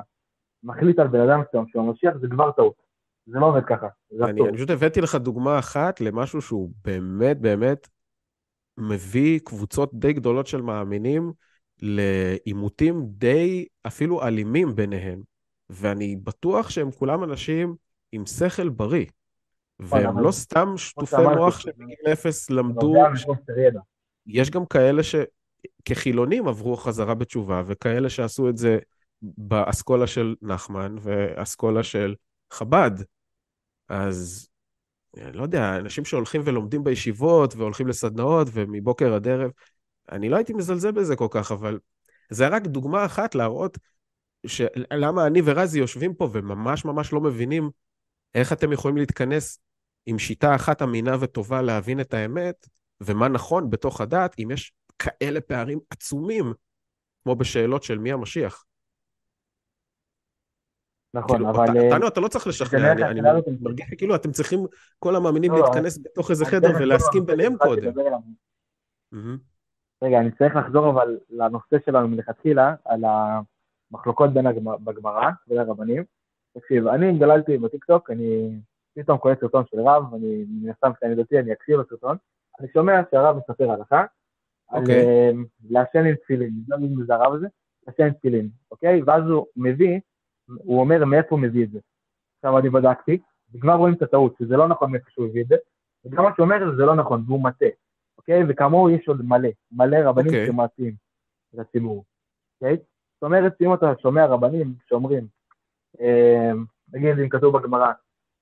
[0.63, 2.89] מחליט על בן אדם מסוים שהוא ממשיך, זה כבר טעות.
[3.26, 7.41] זה לא עובד ככה, זה אני, אני פשוט הבאתי לך דוגמה אחת למשהו שהוא באמת
[7.41, 7.88] באמת
[8.78, 11.34] מביא קבוצות די גדולות של מאמינים
[11.82, 15.22] לעימותים די אפילו אלימים ביניהם,
[15.70, 17.76] ואני בטוח שהם כולם אנשים
[18.11, 19.05] עם שכל בריא.
[19.80, 22.93] והם לא סתם שטופי מוח שבגיל אפס למדו...
[24.27, 28.80] יש גם כאלה שכחילונים עברו חזרה בתשובה, וכאלה שעשו את זה
[29.21, 32.15] באסכולה של נחמן ואסכולה של
[32.51, 32.91] חב"ד.
[33.89, 34.49] אז
[35.17, 39.51] אני לא יודע, אנשים שהולכים ולומדים בישיבות והולכים לסדנאות ומבוקר עד ערב,
[40.11, 41.80] אני לא הייתי מזלזל בזה כל כך, אבל
[42.30, 43.77] זה רק דוגמה אחת להראות
[44.91, 47.69] למה אני ורזי יושבים פה וממש ממש לא מבינים
[48.36, 49.59] איך אתם יכולים להתכנס
[50.10, 52.68] עם שיטה אחת אמינה וטובה להבין את האמת,
[53.01, 56.53] ומה נכון בתוך הדת, אם יש כאלה פערים עצומים,
[57.24, 58.66] כמו בשאלות של מי המשיח.
[61.14, 61.91] נכון, כאילו, אבל...
[61.91, 63.22] אותנו אתה לא צריך לשכנע, אני, אני
[63.62, 64.60] מרגיש כאילו אתם צריכים,
[64.99, 65.97] כל המאמינים לא, להתכנס.
[65.97, 67.91] בתוך איזה חדר ולהסכים ביניהם קודם.
[70.03, 73.01] רגע, אני צריך לחזור אבל לנושא שלנו מלכתחילה, על
[73.91, 74.45] המחלוקות בין
[74.84, 76.03] בגמרא, בין הרבנים.
[76.57, 78.60] תקשיב, אני גללתי בטיקטוק, אני
[78.95, 82.17] פתאום קולט סרטון של רב, אני מן הסתם כשאני דתי אני אקשיב לסרטון,
[82.59, 84.05] אני שומע שהרב מספר הלכה,
[84.69, 85.05] על אוקיי.
[85.05, 85.31] אה,
[85.69, 87.47] לעשן עם תפילין, לא יודע אם זה הרב הזה,
[87.87, 89.01] לעשן עם תפילין, אוקיי?
[89.03, 89.99] ואז הוא מביא,
[90.47, 91.79] הוא אומר מאיפה הוא מביא את זה.
[92.35, 93.17] עכשיו אני בדקתי,
[93.53, 95.55] וכבר רואים את הטעות, שזה לא נכון מאיפה שהוא הביא את זה,
[96.05, 97.65] וגם מה שהוא אומר זה לא נכון, והוא מטה,
[98.17, 98.43] אוקיי?
[98.49, 100.35] וכמוהו יש עוד מלא, מלא רבנים okay.
[100.35, 100.47] אוקיי.
[100.47, 100.95] שמעטים
[101.53, 102.03] לציבור,
[102.55, 102.77] אוקיי?
[103.13, 105.27] זאת אומרת, אם אתה שומע רבנים שאומרים,
[106.01, 106.51] אה,
[106.93, 107.91] נגיד אם כתוב בגמרא,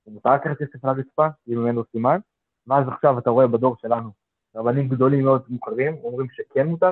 [0.08, 2.20] מותר לקחת כסף על הרצפה, אם ממנו סימן,
[2.68, 4.10] ואז עכשיו אתה רואה בדור שלנו,
[4.56, 6.92] רבנים גדולים מאוד מוכרים, אומרים שכן מותר,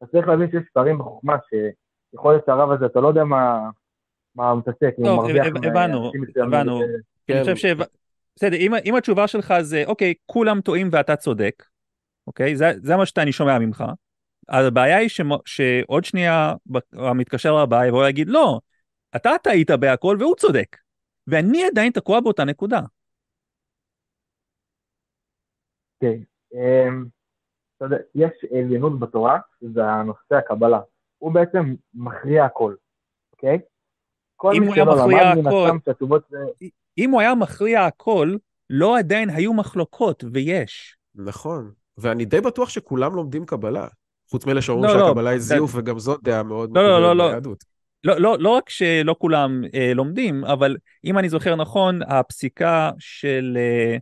[0.00, 3.70] אז צריך להבין שיש פערים בחוכמה, שיכול להיות שהרב הזה, אתה לא יודע מה,
[4.34, 5.46] מה הוא מתעסק, אם הוא לא, מרוויח...
[5.46, 6.80] הבנו, הבנו.
[7.30, 7.64] אני חושב ש...
[8.36, 11.64] בסדר, אם התשובה שלך זה, אוקיי, כולם טועים ואתה צודק,
[12.26, 12.56] אוקיי?
[12.56, 13.84] זה מה שאני שומע ממך.
[14.48, 15.08] הבעיה היא
[15.44, 16.54] שעוד שנייה
[16.92, 18.60] המתקשר לבא יבוא ויגיד, לא,
[19.16, 20.76] אתה טעית בהכל והוא צודק.
[21.26, 22.80] ואני עדיין תקוע באותה נקודה.
[26.00, 26.18] כן,
[27.76, 30.80] אתה יודע, יש עליונות בתורה, זה הנושא הקבלה.
[31.18, 32.74] הוא בעצם מכריע הכל,
[33.32, 33.58] אוקיי?
[34.54, 35.70] אם הוא היה מכריע הכל,
[36.98, 38.36] אם הוא היה מכריע הכל,
[38.70, 40.96] לא עדיין היו מחלוקות, ויש.
[41.14, 43.88] נכון, ואני די בטוח שכולם לומדים קבלה.
[44.30, 47.32] חוץ מאלה שאומרים לא, לא שהקבלה היא זיוף, וגם זאת דעה מאוד לא, לא, לא,
[47.42, 47.54] לא.
[48.04, 53.58] לא, לא, לא רק שלא כולם אה, לומדים, אבל אם אני זוכר נכון, הפסיקה של,
[53.60, 53.96] אה,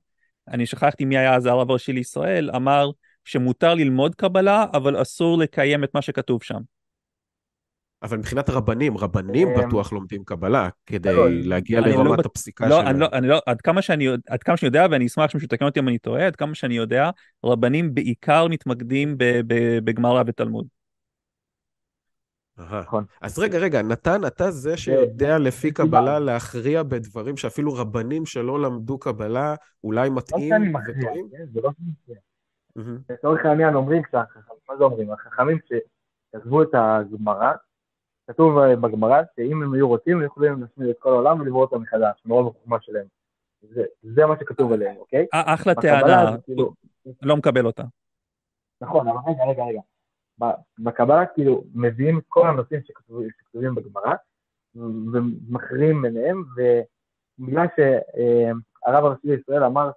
[0.48, 2.90] אני שכחתי מי היה אז הרב הראשי לישראל, אמר
[3.24, 6.61] שמותר ללמוד קבלה, אבל אסור לקיים את מה שכתוב שם.
[8.03, 12.80] אבל מבחינת רבנים, רבנים אה, בטוח לומדים קבלה, כדי לא, להגיע לרמת לא, הפסיקה לא,
[12.80, 13.01] שלהם.
[13.01, 15.88] לא, אני לא, עד כמה שאני, עד כמה שאני יודע, ואני אשמח שתקן אותי אם
[15.88, 17.11] אני טועה, עד כמה שאני יודע,
[17.44, 19.14] רבנים בעיקר מתמקדים
[19.84, 20.66] בגמרא ותלמוד.
[22.61, 23.05] נכון.
[23.21, 28.99] אז רגע, רגע, נתן, אתה זה שיודע לפי קבלה להכריע בדברים שאפילו רבנים שלא למדו
[28.99, 29.55] קבלה,
[29.85, 31.29] אולי לא מטעים וטועים?
[31.31, 32.21] כן, זה לא שאני מכריע.
[33.11, 34.03] לצורך העניין אומרים,
[34.69, 35.13] מה זה אומרים?
[35.13, 35.59] החכמים
[36.33, 37.53] כתבו את הגמרא,
[38.31, 41.81] כתוב אה, בגמרא שאם הם היו רוצים, הם יכולים להשמיד את כל העולם ולברוא אותו
[41.81, 43.07] מחדש, מרוב החוכמה שלהם.
[43.61, 45.27] זה, זה מה שכתוב עליהם, אוקיי?
[45.33, 46.73] אחלה טענה, כאילו...
[47.23, 47.83] לא מקבל אותה.
[48.81, 49.81] נכון, אבל רגע, רגע, רגע.
[50.78, 54.14] בקבלה כאילו מביאים כל הנושאים שכתובים, שכתובים בגמרא
[55.12, 59.91] ומכריעים ביניהם, ובגלל שהרב הראשי לישראל אמר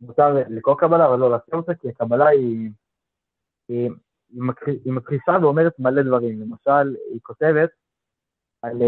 [0.00, 2.70] שמותר לקרוא קבלה אבל לא לעשות אותה, כי הקבלה היא,
[3.68, 3.90] היא,
[4.84, 6.40] היא מכחישה ואומרת מלא דברים.
[6.40, 7.70] למשל, היא כותבת
[8.62, 8.82] על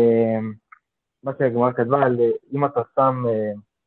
[1.22, 2.20] מה שהגמרא כתבה, על
[2.52, 3.24] אם אתה שם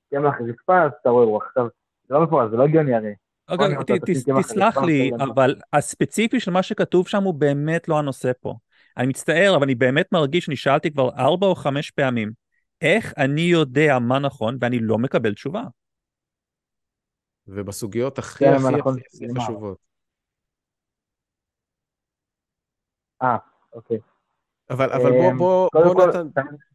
[0.09, 1.45] קמח רצפה, אז אתה רואה רוח.
[1.47, 1.67] עכשיו,
[2.07, 3.13] זה לא מפורש, זה לא הגיוני הרי.
[3.51, 3.99] אוקיי,
[4.39, 8.55] תסלח לי, אבל הספציפי של מה שכתוב שם הוא באמת לא הנושא פה.
[8.97, 12.31] אני מצטער, אבל אני באמת מרגיש שאני שאלתי כבר ארבע או חמש פעמים,
[12.81, 15.63] איך אני יודע מה נכון ואני לא מקבל תשובה?
[17.47, 19.77] ובסוגיות הכי כן, הכי הכי חשובות.
[23.21, 23.37] אה,
[23.73, 23.97] אוקיי.
[24.71, 26.27] אבל, אבל בוא, אמ, בוא, בוא כל, נתן,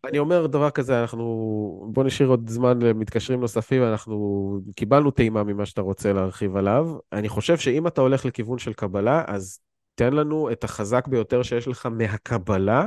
[0.05, 5.67] אני אומר דבר כזה, אנחנו, בוא נשאיר עוד זמן למתקשרים נוספים, אנחנו קיבלנו טעימה ממה
[5.67, 6.97] שאתה רוצה להרחיב עליו.
[7.13, 9.61] אני חושב שאם אתה הולך לכיוון של קבלה, אז
[9.95, 12.87] תן לנו את החזק ביותר שיש לך מהקבלה,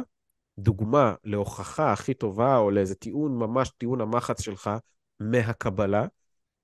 [0.59, 4.69] דוגמה להוכחה הכי טובה, או לאיזה טיעון, ממש טיעון המחץ שלך
[5.19, 6.05] מהקבלה,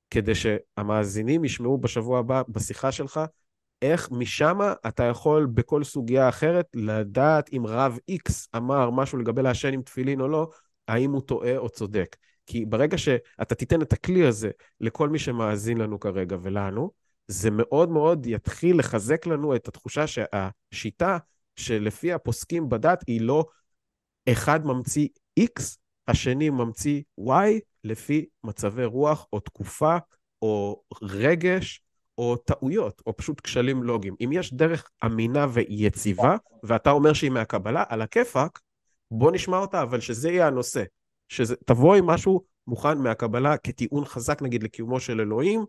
[0.10, 3.20] כדי שהמאזינים ישמעו בשבוע הבא בשיחה שלך
[3.82, 9.74] איך משם אתה יכול בכל סוגיה אחרת לדעת אם רב X אמר משהו לגבי לעשן
[9.74, 10.50] עם תפילין או לא,
[10.88, 12.16] האם הוא טועה או צודק.
[12.46, 14.50] כי ברגע שאתה תיתן את הכלי הזה
[14.82, 16.92] לכל מי שמאזין לנו כרגע ולנו,
[17.28, 21.18] זה מאוד מאוד יתחיל לחזק לנו את התחושה שהשיטה
[21.56, 23.46] שלפי הפוסקים בדת היא לא
[24.30, 25.08] אחד ממציא
[25.40, 29.98] X, השני ממציא Y, לפי מצבי רוח או תקופה
[30.42, 31.82] או רגש
[32.18, 34.16] או טעויות, או פשוט כשלים לוגיים.
[34.22, 38.60] אם יש דרך אמינה ויציבה, ואתה אומר שהיא מהקבלה, על הכיפאק,
[39.12, 40.84] בוא נשמע אותה, אבל שזה יהיה הנושא.
[41.30, 45.66] שתבוא עם משהו מוכן מהקבלה כטיעון חזק, נגיד, לקיומו של אלוהים,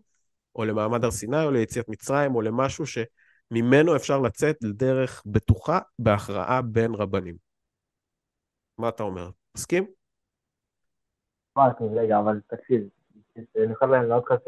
[0.55, 6.61] או למעמד הר סיני, או ליציאת מצרים, או למשהו שממנו אפשר לצאת לדרך בטוחה בהכרעה
[6.61, 7.35] בין רבנים.
[8.77, 9.29] מה אתה אומר?
[9.57, 9.85] מסכים?
[11.95, 12.87] רגע, אבל תקשיב,
[13.37, 14.39] אני יכול לענות לך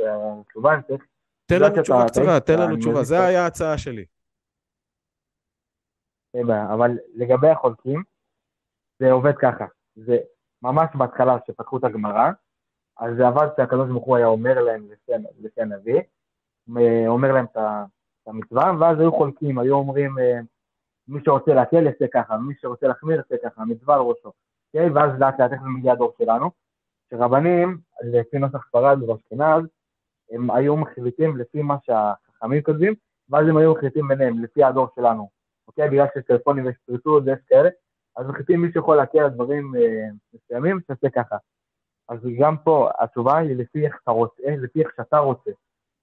[0.50, 1.04] תשובה, אני צריך
[1.50, 4.06] תן לנו תשובה קצרה, תן לנו תשובה, זה היה ההצעה שלי.
[6.74, 8.04] אבל לגבי החולקים,
[9.00, 10.18] זה עובד ככה, זה
[10.62, 12.30] ממש בהתחלה שפתחו את הגמרא,
[12.98, 14.88] אז זה עבד שהקדוש ברוך הוא היה אומר להם
[15.40, 16.02] לפי הנביא,
[17.08, 17.58] אומר להם את
[18.28, 20.40] המצווה, ואז היו חולקים, היו אומרים אה,
[21.08, 24.32] מי שרוצה להקל יעשה ככה, מי שרוצה להחמיר יעשה ככה, המצווה על ראשו.
[24.68, 24.90] אוקיי?
[24.90, 26.52] ואז לאט לאט איך מגיע הדור שלנו,
[27.10, 29.64] שרבנים, לפי נוסח ספרד ובאשכנז,
[30.32, 32.94] הם היו מחליטים לפי מה שהחכמים כותבים,
[33.30, 35.30] ואז הם היו מחליטים ביניהם, לפי הדור שלנו,
[35.68, 35.90] אוקיי?
[35.90, 37.70] בגלל שיש טלפונים ויש פריטות ויש כאלה,
[38.18, 41.36] אז מחליטים מי שיכול להקל על דברים אה, מסוימים, שעושה ככה.
[42.10, 45.52] אז גם פה התשובה היא לפי איך אתה רוצה, לפי איך שאתה רוצה.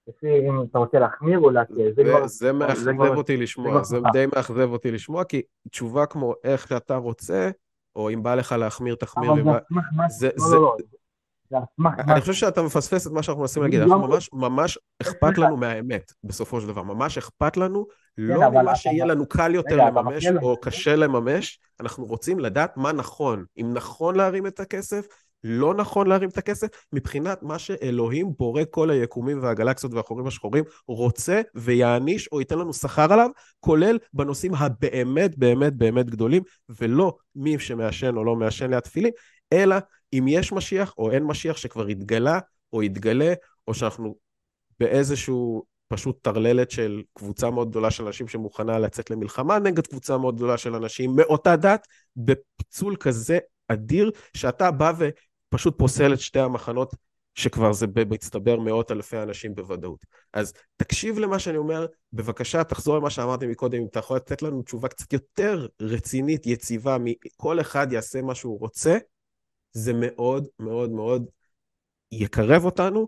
[0.07, 1.93] לפי אם אתה רוצה להחמיר או להקל.
[1.95, 6.33] זה, כבר, זה מאכזב אותי לשמוע, זה, זה די מאכזב אותי לשמוע, כי תשובה כמו
[6.43, 7.49] איך שאתה רוצה,
[7.95, 9.31] או אם בא לך להחמיר, תחמיר.
[9.31, 9.59] אבל
[10.09, 10.96] זה, זה, לא, לא, לא.
[12.09, 16.11] אני חושב שאתה מפספס את מה שאנחנו מנסים להגיד, אנחנו ממש, ממש אכפת לנו מהאמת,
[16.23, 20.95] בסופו של דבר, ממש אכפת לנו, לא ממה שיהיה לנו קל יותר לממש או קשה
[20.95, 25.07] לממש, אנחנו רוצים לדעת מה נכון, אם נכון להרים את הכסף,
[25.43, 31.41] לא נכון להרים את הכסף, מבחינת מה שאלוהים, בורא כל היקומים והגלקסיות והחורים השחורים, רוצה
[31.55, 38.17] ויעניש או ייתן לנו שכר עליו, כולל בנושאים הבאמת באמת באמת גדולים, ולא מי שמעשן
[38.17, 39.11] או לא מעשן ליד תפילין,
[39.53, 39.75] אלא
[40.13, 42.39] אם יש משיח או אין משיח שכבר התגלה
[42.73, 43.33] או יתגלה,
[43.67, 44.15] או שאנחנו
[44.79, 50.35] באיזשהו פשוט טרללת של קבוצה מאוד גדולה של אנשים שמוכנה לצאת למלחמה נגד קבוצה מאוד
[50.35, 56.95] גדולה של אנשים מאותה דת, בפיצול כזה אדיר, שאתה בא ופשוט פוסל את שתי המחנות,
[57.35, 60.05] שכבר זה במצטבר מאות אלפי אנשים בוודאות.
[60.33, 64.61] אז תקשיב למה שאני אומר, בבקשה תחזור למה שאמרתי מקודם, אם אתה יכול לתת לנו
[64.61, 68.97] תשובה קצת יותר רצינית, יציבה, מכל אחד יעשה מה שהוא רוצה,
[69.77, 71.25] זה מאוד מאוד מאוד
[72.11, 73.07] יקרב אותנו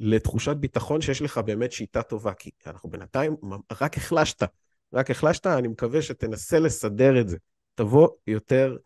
[0.00, 3.36] לתחושת ביטחון שיש לך באמת שיטה טובה, כי אנחנו בינתיים
[3.80, 4.42] רק החלשת,
[4.92, 7.36] רק החלשת, אני מקווה שתנסה לסדר את זה.
[7.74, 8.76] תבוא יותר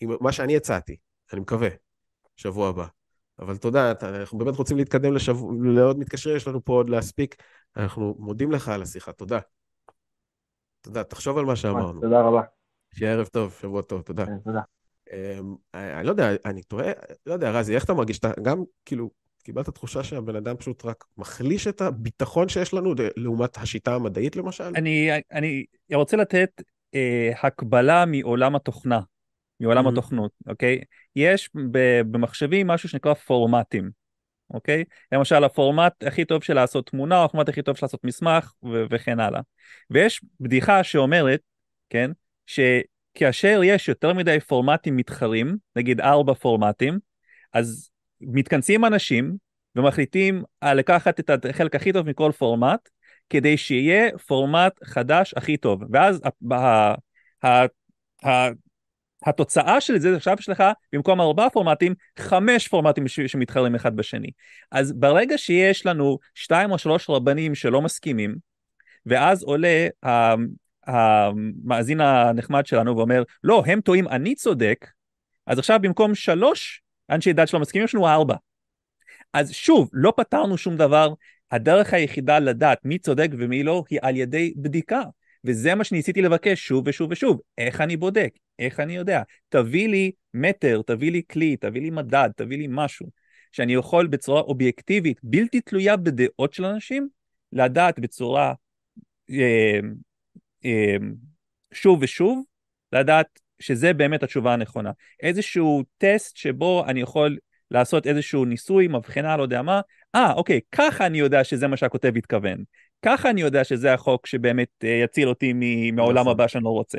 [0.00, 0.96] עם מה שאני הצעתי,
[1.32, 1.68] אני מקווה,
[2.36, 2.86] שבוע הבא.
[3.38, 7.42] אבל תודה, אנחנו באמת רוצים להתקדם לשבוע, לעוד מתקשרים, יש לנו פה עוד להספיק.
[7.76, 9.38] אנחנו מודים לך על השיחה, תודה.
[10.80, 12.00] תודה, תחשוב על מה שאמרנו.
[12.00, 12.42] תודה רבה.
[12.94, 14.26] שיהיה ערב טוב, שבוע טוב, תודה.
[14.26, 14.60] כן, תודה.
[15.14, 16.92] אמ, אני לא יודע, אני טועה,
[17.26, 18.18] לא יודע, רזי, איך אתה מרגיש?
[18.18, 19.10] אתה גם, כאילו,
[19.42, 24.72] קיבלת תחושה שהבן אדם פשוט רק מחליש את הביטחון שיש לנו לעומת השיטה המדעית, למשל?
[24.76, 25.64] אני, אני
[25.94, 26.62] רוצה לתת
[26.94, 29.00] אה, הקבלה מעולם התוכנה,
[29.60, 29.90] מעולם mm-hmm.
[29.92, 30.80] התוכנות, אוקיי?
[31.16, 31.50] יש
[32.10, 33.90] במחשבים משהו שנקרא פורמטים,
[34.50, 34.84] אוקיי?
[35.12, 38.84] למשל הפורמט הכי טוב של לעשות תמונה, או הפורמט הכי טוב של לעשות מסמך ו-
[38.90, 39.40] וכן הלאה.
[39.90, 41.40] ויש בדיחה שאומרת,
[41.90, 42.10] כן,
[43.14, 46.98] שכאשר יש יותר מדי פורמטים מתחרים, נגיד ארבע פורמטים,
[47.52, 49.36] אז מתכנסים אנשים
[49.76, 52.88] ומחליטים לקחת את החלק הכי טוב מכל פורמט,
[53.30, 55.82] כדי שיהיה פורמט חדש הכי טוב.
[55.92, 56.94] ואז ה- ה-
[57.44, 57.66] ה-
[58.28, 58.50] ה-
[59.26, 60.62] התוצאה של זה עכשיו יש לך
[60.92, 64.30] במקום ארבעה פורמטים, חמש פורמטים שמתחרים אחד בשני.
[64.72, 68.34] אז ברגע שיש לנו שתיים או שלוש רבנים שלא מסכימים,
[69.06, 69.88] ואז עולה
[70.86, 74.86] המאזין הנחמד שלנו ואומר, לא, הם טועים, אני צודק,
[75.46, 78.34] אז עכשיו במקום שלוש אנשי דת שלא מסכימים, יש לנו ארבע.
[79.32, 81.14] אז שוב, לא פתרנו שום דבר,
[81.50, 85.02] הדרך היחידה לדעת מי צודק ומי לא היא על ידי בדיקה.
[85.44, 87.40] וזה מה שניסיתי לבקש שוב ושוב ושוב.
[87.58, 88.30] איך אני בודק?
[88.58, 89.22] איך אני יודע?
[89.48, 93.06] תביא לי מטר, תביא לי כלי, תביא לי מדד, תביא לי משהו,
[93.52, 97.08] שאני יכול בצורה אובייקטיבית, בלתי תלויה בדעות של אנשים,
[97.52, 98.54] לדעת בצורה
[99.30, 99.78] אה,
[101.72, 102.42] שוב ושוב,
[102.92, 103.26] לדעת
[103.58, 104.90] שזה באמת התשובה הנכונה.
[105.22, 107.38] איזשהו טסט שבו אני יכול
[107.70, 109.80] לעשות איזשהו ניסוי, מבחנה, לא יודע מה,
[110.14, 112.64] אה, אוקיי, ככה אני יודע שזה מה שהכותב התכוון.
[113.02, 115.52] ככה אני יודע שזה החוק שבאמת אה, יציל אותי
[115.92, 116.32] מהעולם נכון.
[116.32, 116.98] הבא שאני לא רוצה,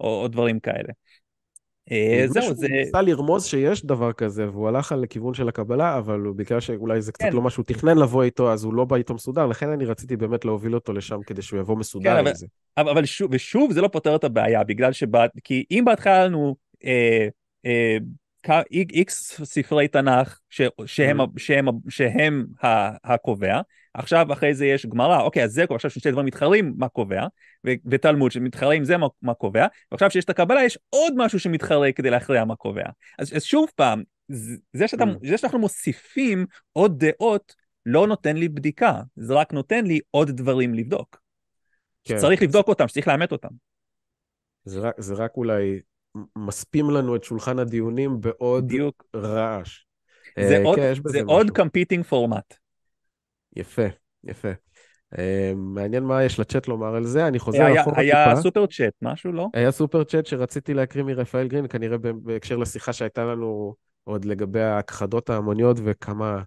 [0.00, 0.92] או, או דברים כאלה.
[1.90, 2.66] אה, זהו, זה...
[2.66, 7.02] הוא ניסה לרמוז שיש דבר כזה, והוא הלך על לכיוון של הקבלה, אבל בגלל שאולי
[7.02, 7.32] זה קצת כן.
[7.32, 10.16] לא מה שהוא תכנן לבוא איתו, אז הוא לא בא איתו מסודר, לכן אני רציתי
[10.16, 12.46] באמת להוביל אותו לשם כדי שהוא יבוא מסודר כן, עם זה.
[12.78, 16.56] אבל, אבל שוב, ושוב, זה לא פותר את הבעיה, בגלל שבאת, כי אם בהתחלה לנו
[16.84, 17.28] אה,
[17.66, 17.96] אה,
[18.70, 21.24] איקס ספרי תנ"ך ש, שהם, mm.
[21.36, 22.46] שהם, שהם
[23.04, 23.60] הקובע,
[23.94, 27.26] עכשיו אחרי זה יש גמרא, אוקיי, אז זה קובע, עכשיו שני דברים מתחרים, מה קובע,
[27.66, 31.92] ו- ותלמוד שמתחרים זה מה, מה קובע, ועכשיו שיש את הקבלה יש עוד משהו שמתחרה
[31.92, 32.84] כדי להכריע מה קובע.
[33.18, 34.02] אז, אז שוב פעם,
[34.72, 35.28] זה, שאתה, mm.
[35.28, 37.54] זה שאנחנו מוסיפים עוד דעות
[37.86, 41.20] לא נותן לי בדיקה, זה רק נותן לי עוד דברים לבדוק.
[42.04, 42.18] כן.
[42.18, 43.48] שצריך לבדוק אותם, שצריך לאמת אותם.
[44.64, 45.80] זה רק, זה רק אולי
[46.36, 49.04] מספים לנו את שולחן הדיונים בעוד דיוק.
[49.16, 49.84] רעש.
[50.38, 52.54] זה uh, עוד, כן, זה עוד competing פורמט.
[53.56, 53.86] יפה,
[54.24, 54.48] יפה.
[55.14, 55.18] Uh,
[55.56, 58.30] מעניין מה יש לצ'אט לומר על זה, אני חוזר היה, אחורה היה טיפה.
[58.30, 59.48] היה סופר צ'אט, משהו, לא?
[59.54, 63.74] היה סופר צ'אט שרציתי להקריא מרפאל גרין, כנראה בהקשר לשיחה שהייתה לנו
[64.04, 66.42] עוד לגבי ההכחדות ההמוניות וכמה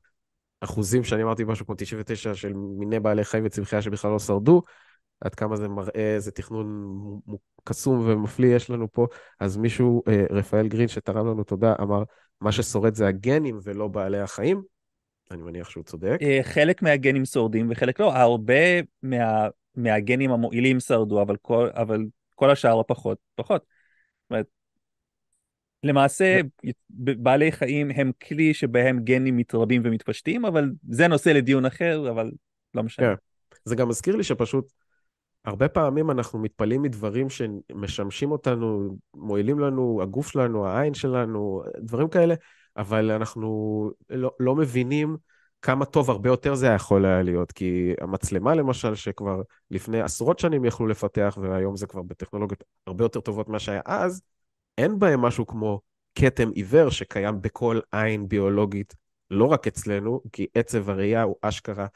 [0.61, 4.61] אחוזים, שאני אמרתי משהו כמו 99 של מיני בעלי חיים וצמחייה שבכלל לא שרדו,
[5.23, 6.91] עד כמה זה מראה איזה תכנון
[7.63, 9.07] קסום ומפליא יש לנו פה.
[9.39, 12.03] אז מישהו, אה, רפאל גרין, שתרם לנו תודה, אמר,
[12.41, 14.61] מה ששורד זה הגנים ולא בעלי החיים.
[15.31, 16.17] אני מניח שהוא צודק.
[16.21, 18.13] אה, חלק מהגנים שורדים וחלק לא.
[18.13, 22.05] הרבה מה, מהגנים המועילים שרדו, אבל כל, אבל
[22.35, 23.17] כל השאר פחות.
[23.37, 23.49] זאת
[24.29, 24.45] אומרת,
[25.83, 26.39] למעשה,
[26.89, 32.31] בעלי חיים הם כלי שבהם גנים מתרבים ומתפשטים, אבל זה נושא לדיון אחר, אבל
[32.73, 33.05] לא משנה.
[33.05, 33.13] כן.
[33.65, 34.71] זה גם מזכיר לי שפשוט
[35.45, 42.35] הרבה פעמים אנחנו מתפלאים מדברים שמשמשים אותנו, מועילים לנו, הגוף שלנו, העין שלנו, דברים כאלה,
[42.77, 45.17] אבל אנחנו לא, לא מבינים
[45.61, 47.51] כמה טוב הרבה יותר זה יכול היה להיות.
[47.51, 49.41] כי המצלמה למשל, שכבר
[49.71, 54.21] לפני עשרות שנים יכלו לפתח, והיום זה כבר בטכנולוגיות הרבה יותר טובות ממה שהיה אז,
[54.77, 55.81] אין בהם משהו כמו
[56.15, 58.95] כתם עיוור שקיים בכל עין ביולוגית,
[59.31, 61.87] לא רק אצלנו, כי עצב הראייה הוא אשכרה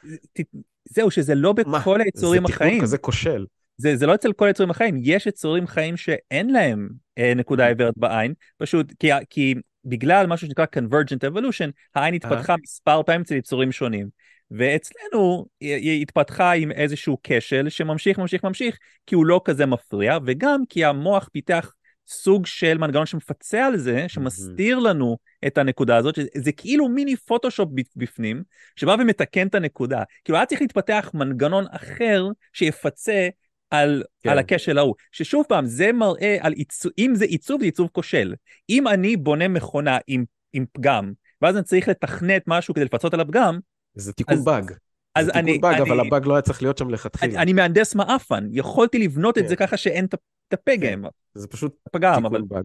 [0.90, 2.70] זהו, שזה לא בכל היצורים החיים.
[2.70, 3.46] זה תכנון כזה כושל.
[3.76, 6.88] זה, זה לא אצל כל היצורים החיים, יש יצורים חיים שאין להם
[7.18, 7.68] אה, נקודה mm-hmm.
[7.68, 12.62] עיוורת בעין, פשוט כי, כי בגלל משהו שנקרא Convergent Evolution, העין התפתחה uh-huh.
[12.62, 14.08] מספר פעמים אצל יצורים שונים.
[14.50, 20.62] ואצלנו היא התפתחה עם איזשהו כשל שממשיך, ממשיך, ממשיך, כי הוא לא כזה מפריע, וגם
[20.68, 21.72] כי המוח פיתח
[22.08, 25.16] סוג של מנגנון שמפצה על זה, שמסתיר לנו
[25.46, 28.42] את הנקודה הזאת, שזה כאילו מיני פוטושופ בפנים,
[28.76, 30.02] שבא ומתקן את הנקודה.
[30.24, 33.28] כאילו היה צריך להתפתח מנגנון אחר שיפצה
[33.70, 34.30] על, כן.
[34.30, 34.94] על הכשל ההוא.
[35.12, 38.34] ששוב פעם, זה מראה על עיצוב, אם זה עיצוב, זה עיצוב כושל.
[38.70, 41.12] אם אני בונה מכונה עם, עם פגם,
[41.42, 43.58] ואז אני צריך לתכנת משהו כדי לפצות על הפגם,
[43.94, 44.72] זה תיקון אז, באג.
[45.14, 47.32] אז זה אני, תיקון באג, אני, אבל הבאג לא היה צריך להיות שם לכתחילה.
[47.32, 49.44] אני, אני מהנדס מעפן, יכולתי לבנות כן.
[49.44, 50.14] את זה ככה שאין את
[50.52, 51.02] הפגם.
[51.02, 51.08] כן.
[51.34, 52.42] זה פשוט פגם, אבל...
[52.42, 52.64] באג.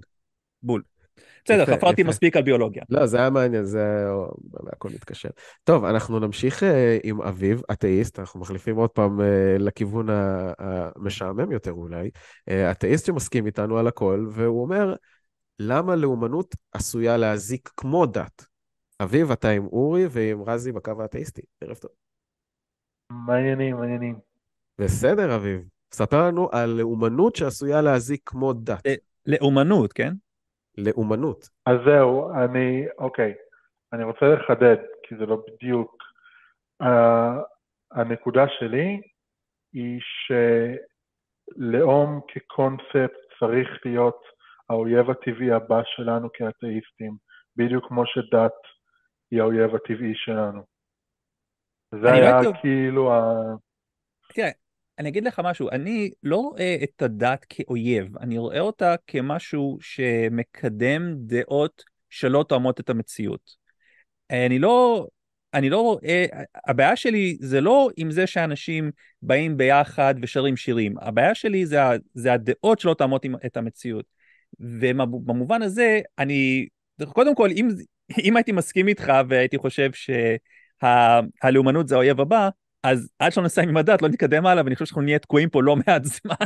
[0.63, 0.81] בול.
[1.45, 2.83] בסדר, חפרתי מספיק על ביולוגיה.
[2.89, 4.05] לא, זה היה מעניין, זה
[4.71, 5.29] הכל מתקשר.
[5.63, 10.07] טוב, אנחנו נמשיך אה, עם אביב, אתאיסט, אנחנו מחליפים עוד פעם אה, לכיוון
[10.59, 12.09] המשעמם יותר אולי.
[12.49, 14.95] אה, אתאיסט שמסכים איתנו על הכל, והוא אומר,
[15.59, 18.45] למה לאומנות עשויה להזיק כמו דת?
[19.03, 21.41] אביב, אתה עם אורי ועם רזי בקו האתאיסטי.
[21.61, 21.91] ערב טוב.
[23.09, 24.15] מעניינים, מעניינים.
[24.79, 25.72] בסדר, אביב.
[25.93, 28.83] ספר לנו על לאומנות שעשויה להזיק כמו דת.
[29.25, 30.13] לאומנות, כן?
[30.77, 31.49] לאומנות.
[31.65, 33.33] אז זהו, אני, אוקיי,
[33.93, 36.03] אני רוצה לחדד, כי זה לא בדיוק.
[36.83, 36.85] Uh,
[37.91, 39.01] הנקודה שלי
[39.73, 39.99] היא
[41.59, 44.21] שלאום כקונספט צריך להיות
[44.69, 47.17] האויב הטבעי הבא שלנו כאתאיסטים,
[47.55, 48.53] בדיוק כמו שדת
[49.31, 50.61] היא האויב הטבעי שלנו.
[52.01, 53.33] זה היה לא כאילו ה...
[54.33, 54.49] תראה,
[55.03, 61.13] אני אגיד לך משהו, אני לא רואה את הדת כאויב, אני רואה אותה כמשהו שמקדם
[61.15, 63.55] דעות שלא תואמות את המציאות.
[64.29, 65.07] אני לא,
[65.53, 66.25] אני לא רואה,
[66.67, 71.77] הבעיה שלי זה לא עם זה שאנשים באים ביחד ושרים שירים, הבעיה שלי זה,
[72.13, 74.05] זה הדעות שלא תואמות את המציאות.
[74.59, 76.67] ובמובן הזה, אני,
[77.13, 77.67] קודם כל, אם,
[78.23, 79.89] אם הייתי מסכים איתך והייתי חושב
[80.81, 82.49] שהלאומנות זה האויב הבא,
[82.83, 85.63] אז עד שלא נסיים עם הדת לא נתקדם הלאה, ואני חושב שאנחנו נהיה תקועים פה
[85.63, 86.45] לא מעט זמן.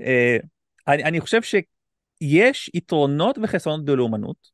[0.00, 0.36] אה,
[0.88, 4.50] אני, אני חושב שיש יתרונות וחסרונות בלאומנות.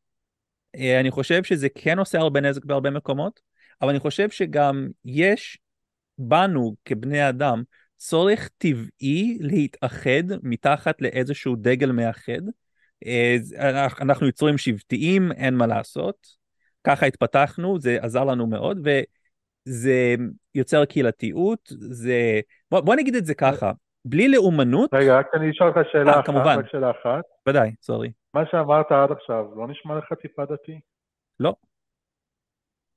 [0.77, 3.41] אה, אני חושב שזה כן עושה הרבה נזק בהרבה מקומות,
[3.83, 5.59] אבל אני חושב שגם יש
[6.19, 7.63] בנו כבני אדם
[7.97, 12.41] צורך טבעי להתאחד מתחת לאיזשהו דגל מאחד.
[13.07, 13.37] אה,
[14.01, 16.27] אנחנו יצורים שבטיים, אין מה לעשות.
[16.85, 18.79] ככה התפתחנו, זה עזר לנו מאוד,
[19.67, 20.15] וזה
[20.55, 22.41] יוצר קהילתיות, זה...
[22.71, 23.73] בוא, בוא נגיד את זה ככה,
[24.05, 24.95] בלי לאומנות...
[24.95, 26.59] רגע, רק אני אשאל אותך שאלה 아, אה, אחת, כמובן.
[26.59, 27.25] רק שאלה אחת.
[27.49, 28.11] ודאי, סורי.
[28.35, 30.81] מה שאמרת עד עכשיו, לא נשמע לך טיפה דתי?
[31.41, 31.55] לא.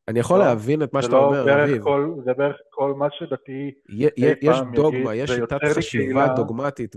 [0.07, 1.83] אני יכול לא, להבין את מה שאתה לא אומר, אביב.
[1.83, 3.71] כל, זה בערך כל מה שדתי
[4.17, 6.95] יש דוגמה, יש שיטת חשיבה דוגמטית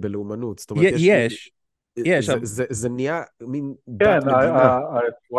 [0.00, 0.58] בלאומנות.
[0.58, 1.50] זאת אומרת, יש.
[1.96, 2.30] יש.
[2.70, 4.78] זה נהיה מין דת כן, מדינה.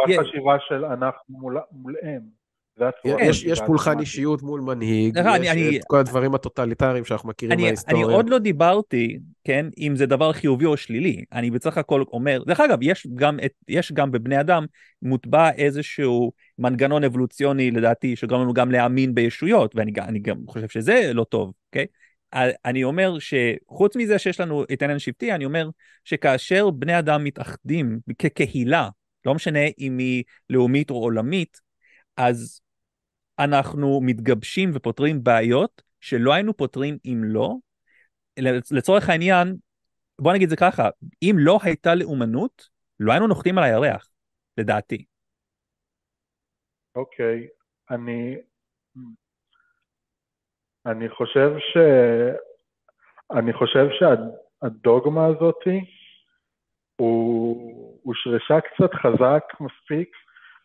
[0.08, 1.36] כן, החשיבה של אנחנו
[1.72, 2.22] מולהם.
[2.22, 2.43] יש,
[3.46, 8.06] יש פולחן אישיות מול מנהיג, יש אני, את כל הדברים הטוטליטריים שאנחנו מכירים אני, מההיסטוריה.
[8.06, 11.24] אני עוד לא דיברתי, כן, אם זה דבר חיובי או שלילי.
[11.32, 14.66] אני בסך הכל אומר, דרך אגב, יש גם, את, יש גם בבני אדם
[15.02, 21.12] מוטבע איזשהו מנגנון אבולוציוני, לדעתי, שגרם לנו גם להאמין בישויות, ואני אני גם חושב שזה
[21.14, 21.86] לא טוב, אוקיי?
[22.66, 25.70] אני אומר שחוץ מזה שיש לנו את העניין השבטי, אני אומר
[26.04, 28.90] שכאשר בני אדם מתאחדים כקהילה,
[29.26, 31.62] לא משנה אם היא לאומית או עולמית,
[32.18, 32.62] אז
[33.40, 37.56] אנחנו מתגבשים ופותרים בעיות שלא היינו פותרים אם לא.
[38.72, 39.56] לצורך העניין,
[40.22, 40.90] בוא נגיד זה ככה,
[41.22, 42.70] אם לא הייתה לאומנות,
[43.00, 44.10] לא היינו נוחתים על הירח,
[44.58, 45.06] לדעתי.
[46.96, 47.96] אוקיי, okay.
[47.96, 48.36] אני...
[50.86, 51.78] אני חושב ש...
[53.32, 55.86] אני חושב שהדוגמה הזאתי
[56.96, 60.16] הוא הושרשה קצת חזק מספיק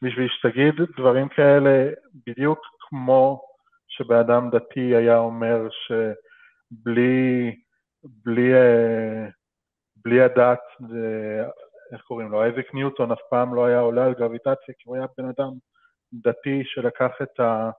[0.03, 1.91] בשביל שתגיד דברים כאלה
[2.27, 3.43] בדיוק כמו
[3.89, 7.55] שבאדם דתי היה אומר שבלי
[8.05, 9.29] בלי, אה,
[10.05, 10.61] בלי הדת,
[11.93, 15.07] איך קוראים לו, אייזק ניוטון אף פעם לא היה עולה על גרביטציה, כי הוא היה
[15.19, 15.51] בן אדם
[16.12, 17.70] דתי שלקח את, ה,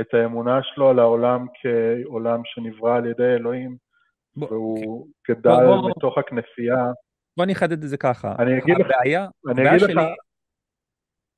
[0.00, 3.76] את האמונה שלו על העולם כעולם שנברא על ידי אלוהים,
[4.36, 5.34] בוא, והוא okay.
[5.34, 6.86] גדל בוא, בוא, מתוך הכנסייה.
[7.36, 8.34] בוא נחדד את זה ככה.
[8.38, 10.00] אני אגיד לך, הבעיה, אני אגיד לך,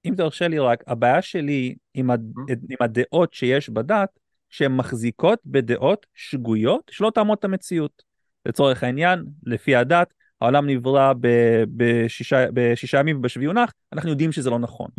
[0.05, 2.33] אם תרשה לי רק, הבעיה שלי עם, הד...
[2.37, 2.55] Mm-hmm.
[2.71, 4.19] עם הדעות שיש בדת,
[4.51, 8.03] שהן מחזיקות בדעות שגויות שלא תעמוד את המציאות.
[8.47, 11.29] לצורך העניין, לפי הדת, העולם נברא ב...
[11.77, 12.47] בשישה...
[12.55, 14.91] בשישה ימים ובשביעי יונח, אנחנו יודעים שזה לא נכון.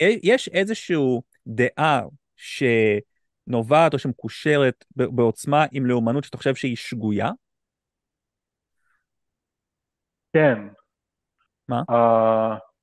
[0.00, 0.96] יש איזושהי
[1.46, 2.02] דעה
[2.36, 7.30] שנובעת או שמקושרת בעוצמה עם לאומנות שאתה חושב שהיא שגויה?
[10.32, 10.58] כן.
[11.68, 11.82] מה?
[11.90, 12.73] Uh...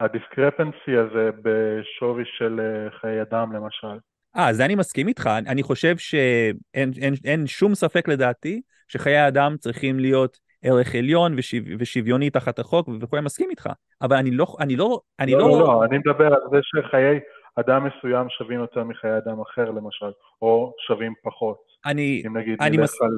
[0.00, 3.98] הדיסקרפנסי הזה בשווי של אה, חיי אדם למשל.
[4.36, 9.56] אה, זה אני מסכים איתך, אני חושב שאין אין, אין שום ספק לדעתי שחיי אדם
[9.58, 13.68] צריכים להיות ערך עליון ושו, ושוויוני תחת החוק וכו', אני מסכים איתך,
[14.02, 15.38] אבל אני לא, אני לא, אני לא...
[15.38, 17.20] לא, לא, לא, אני מדבר על זה שחיי
[17.56, 20.10] אדם מסוים שווים יותר מחיי אדם אחר למשל,
[20.42, 21.56] או שווים פחות.
[21.86, 23.02] אני, אם נגיד אני נלך מס...
[23.02, 23.10] על...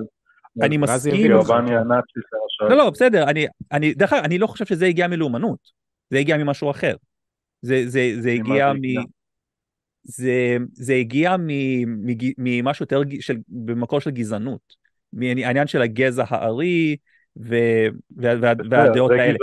[0.63, 1.31] אני מסכים.
[2.61, 5.82] לא, לא, בסדר, אני, אני, דרך אגב, אני לא חושב שזה הגיע מלאומנות.
[6.12, 6.97] זה הגיע ממשהו אחר.
[7.62, 8.82] זה, זה, זה הגיע מ...
[10.05, 11.36] זה, זה הגיע
[12.39, 14.76] ממשהו יותר, של, במקור של גזענות.
[15.12, 16.97] מהעניין של הגזע הארי
[17.36, 17.56] ו,
[18.16, 19.39] וה, וה, והדעות האלה.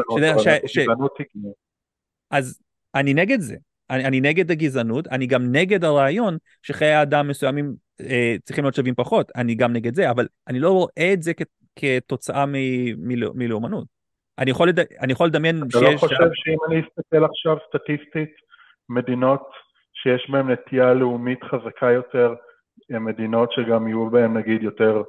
[2.30, 2.60] אז
[2.96, 3.56] אני נגד זה.
[3.90, 8.96] אני, אני נגד הגזענות, אני גם נגד הרעיון שחיי אדם מסוימים אה, צריכים להיות שווים
[8.96, 11.42] פחות, אני גם נגד זה, אבל אני לא רואה את זה כ,
[11.76, 12.46] כתוצאה
[13.36, 13.99] מלאומנות.
[14.40, 14.80] אני יכול, לד...
[14.80, 16.04] אני יכול לדמיין אתה לא שיש...
[16.04, 18.34] אתה לא חושב שאם אני אסתכל עכשיו סטטיסטית,
[18.90, 19.50] מדינות
[19.94, 22.34] שיש בהן נטייה לאומית חזקה יותר,
[22.90, 25.04] הן מדינות שגם יהיו בהן נגיד יותר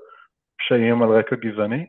[0.59, 1.86] פשעים על רקע גזעני?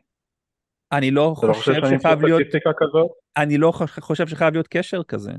[0.92, 2.42] אני לא, לא חושב שחייב להיות...
[2.80, 3.10] כזאת?
[3.36, 5.32] אני לא חושב שחייב להיות קשר כזה.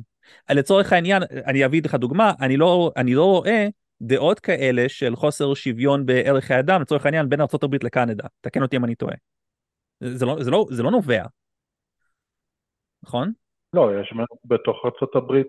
[0.52, 3.68] לצורך העניין, אני אביא לך דוגמה, אני לא, אני לא רואה
[4.02, 8.28] דעות כאלה של חוסר שוויון בערך האדם, לצורך העניין, בין ארה"ב לקנדה.
[8.42, 9.16] תקן אותי אם אני טועה.
[10.00, 11.24] זה לא, זה לא, זה לא נובע,
[13.04, 13.32] נכון?
[13.74, 14.14] לא, יש
[14.46, 15.42] בתוך ארה"ב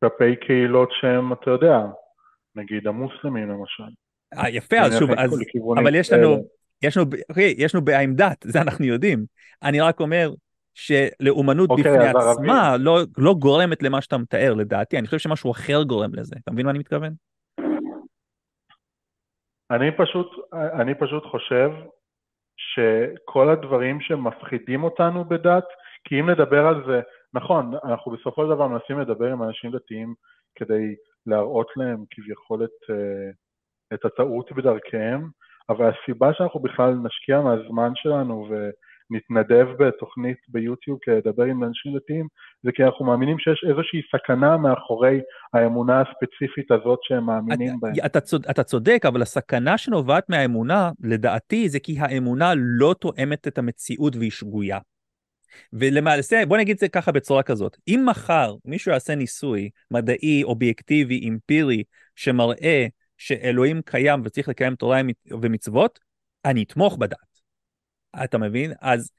[0.00, 1.78] כלפי קהילות שהם, אתה יודע,
[2.54, 3.82] נגיד המוסלמים למשל.
[4.38, 5.42] אה, יפה, אז שוב, אז,
[5.82, 6.36] אבל יש לנו,
[6.82, 9.24] יש לנו, אוקיי, יש לנו בעיה עם דת, זה אנחנו יודעים.
[9.62, 10.30] אני רק אומר
[10.74, 15.82] שלאומנות אוקיי, בפני עצמה לא, לא גורמת למה שאתה מתאר, לדעתי, אני חושב שמשהו אחר
[15.82, 16.36] גורם לזה.
[16.42, 17.12] אתה מבין מה אני מתכוון?
[19.70, 21.70] אני פשוט, אני פשוט חושב
[22.56, 25.64] שכל הדברים שמפחידים אותנו בדת,
[26.08, 27.00] כי אם נדבר על זה,
[27.34, 30.14] נכון, אנחנו בסופו של דבר מנסים לדבר עם אנשים דתיים
[30.54, 30.94] כדי
[31.26, 33.30] להראות להם כביכול את, אה,
[33.94, 35.28] את הטעות בדרכיהם,
[35.70, 42.26] אבל הסיבה שאנחנו בכלל נשקיע מהזמן שלנו ונתנדב בתוכנית ביוטיוב כדי לדבר עם אנשים דתיים,
[42.62, 45.20] זה כי אנחנו מאמינים שיש איזושהי סכנה מאחורי
[45.54, 47.88] האמונה הספציפית הזאת שהם מאמינים בה.
[48.06, 53.58] אתה, צוד, אתה צודק, אבל הסכנה שנובעת מהאמונה, לדעתי, זה כי האמונה לא תואמת את
[53.58, 54.78] המציאות והיא שגויה.
[55.72, 61.28] ולמעשה, בוא נגיד את זה ככה בצורה כזאת, אם מחר מישהו יעשה ניסוי מדעי, אובייקטיבי,
[61.28, 61.82] אמפירי,
[62.16, 62.86] שמראה
[63.18, 65.00] שאלוהים קיים וצריך לקיים תורה
[65.42, 65.98] ומצוות,
[66.44, 67.18] אני אתמוך בדת.
[68.24, 68.72] אתה מבין?
[68.80, 69.12] אז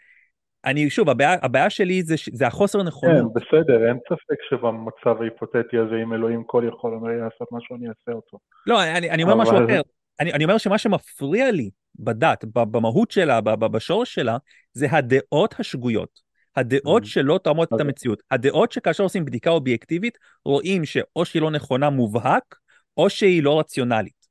[0.66, 3.34] אני, שוב, הבעיה, הבעיה שלי זה, זה החוסר נכונות.
[3.34, 7.88] כן, בסדר, אין ספק שבמצב ההיפותטי הזה, אם אלוהים כל יכול אומר לעשות משהו, אני
[7.88, 8.40] אעשה אותו.
[8.68, 9.42] לא, אני, אני אומר אבל...
[9.42, 9.82] משהו אחר.
[10.20, 11.70] אני, אני אומר שמה שמפריע לי
[12.00, 14.38] בדת, במהות שלה, בשורש שלה,
[14.74, 16.30] זה הדעות השגויות.
[16.56, 17.06] הדעות mm.
[17.06, 18.24] שלא תואמות את המציאות.
[18.32, 22.56] הדעות שכאשר עושים בדיקה אובייקטיבית, רואים שאו שהיא לא נכונה מובהק,
[22.98, 24.28] או שהיא לא רציונלית.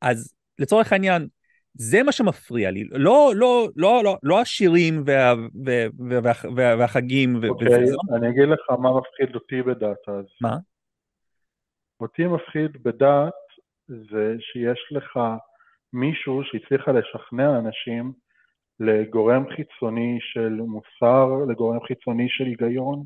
[0.00, 1.28] אז לצורך העניין,
[1.74, 6.76] זה מה שמפריע לי, לא, לא, לא, לא, לא השירים וה, וה, וה, וה, וה,
[6.78, 7.36] והחגים.
[7.48, 8.16] אוקיי, okay.
[8.16, 10.24] אני אגיד לך מה מפחיד אותי בדת אז.
[10.40, 10.56] מה?
[12.00, 13.32] אותי מפחיד בדת
[13.88, 15.18] זה שיש לך
[15.94, 18.12] מישהו שהצליחה לשכנע אנשים
[18.80, 23.04] לגורם חיצוני של מוסר, לגורם חיצוני של היגיון,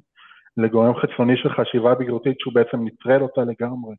[0.56, 3.94] לגורם חיצוני של חשיבה בגרותית שהוא בעצם נטרל אותה לגמרי.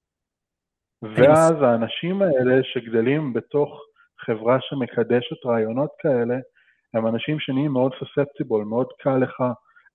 [1.01, 3.81] ואז האנשים האלה שגדלים בתוך
[4.25, 6.35] חברה שמקדשת רעיונות כאלה,
[6.93, 9.43] הם אנשים שנהיים מאוד סוספטיבול, מאוד קל לך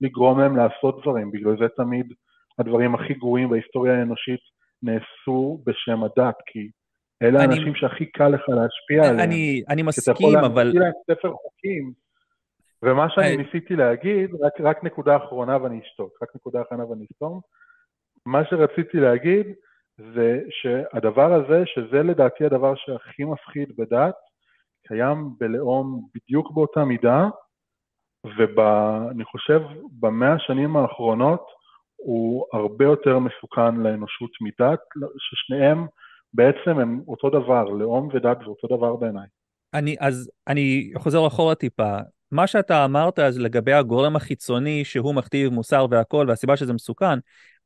[0.01, 2.07] לגרום להם לעשות דברים, בגלל זה תמיד
[2.59, 4.41] הדברים הכי גרועים בהיסטוריה האנושית
[4.83, 6.69] נעשו בשם הדת, כי
[7.23, 9.21] אלה אני, האנשים שהכי קל לך להשפיע אני, עליהם.
[9.21, 10.71] אני, אני מסכים, אבל...
[10.73, 11.93] כי אתה יכול להמציא להם ספר חוקים,
[12.83, 13.39] ומה שאני I...
[13.39, 17.41] ניסיתי להגיד, רק, רק נקודה אחרונה ואני אשתוק, רק נקודה אחרונה ואני אסתום,
[18.27, 19.47] מה שרציתי להגיד
[19.99, 24.15] זה שהדבר הזה, שזה לדעתי הדבר שהכי מפחיד בדת,
[24.89, 27.29] קיים בלאום בדיוק באותה מידה,
[28.37, 29.61] ואני חושב
[30.01, 31.47] במאה השנים האחרונות
[31.97, 34.81] הוא הרבה יותר מסוכן לאנושות מדת,
[35.19, 35.87] ששניהם
[36.35, 39.27] בעצם הם אותו דבר, לאום ודת זה אותו דבר בעיניי.
[39.75, 41.99] אני, אז אני חוזר אחורה טיפה.
[42.31, 47.19] מה שאתה אמרת אז לגבי הגורם החיצוני שהוא מכתיב מוסר והכל והסיבה שזה מסוכן,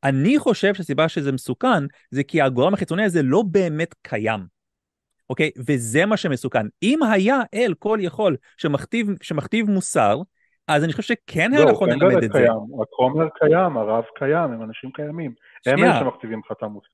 [0.05, 4.40] אני חושב שהסיבה שזה מסוכן זה כי הגורם החיצוני הזה לא באמת קיים.
[5.31, 5.51] אוקיי?
[5.66, 6.66] וזה מה שמסוכן.
[6.82, 10.20] אם היה אל כל יכול שמכתיב, שמכתיב מוסר,
[10.69, 12.32] אז אני חושב שכן היה לא, נכון ללמד את.
[12.32, 12.47] זה.
[12.82, 15.32] הכומר קיים, הרב קיים, הם אנשים קיימים.
[15.66, 16.89] הם אלה שמכתיבים לך את המוסר.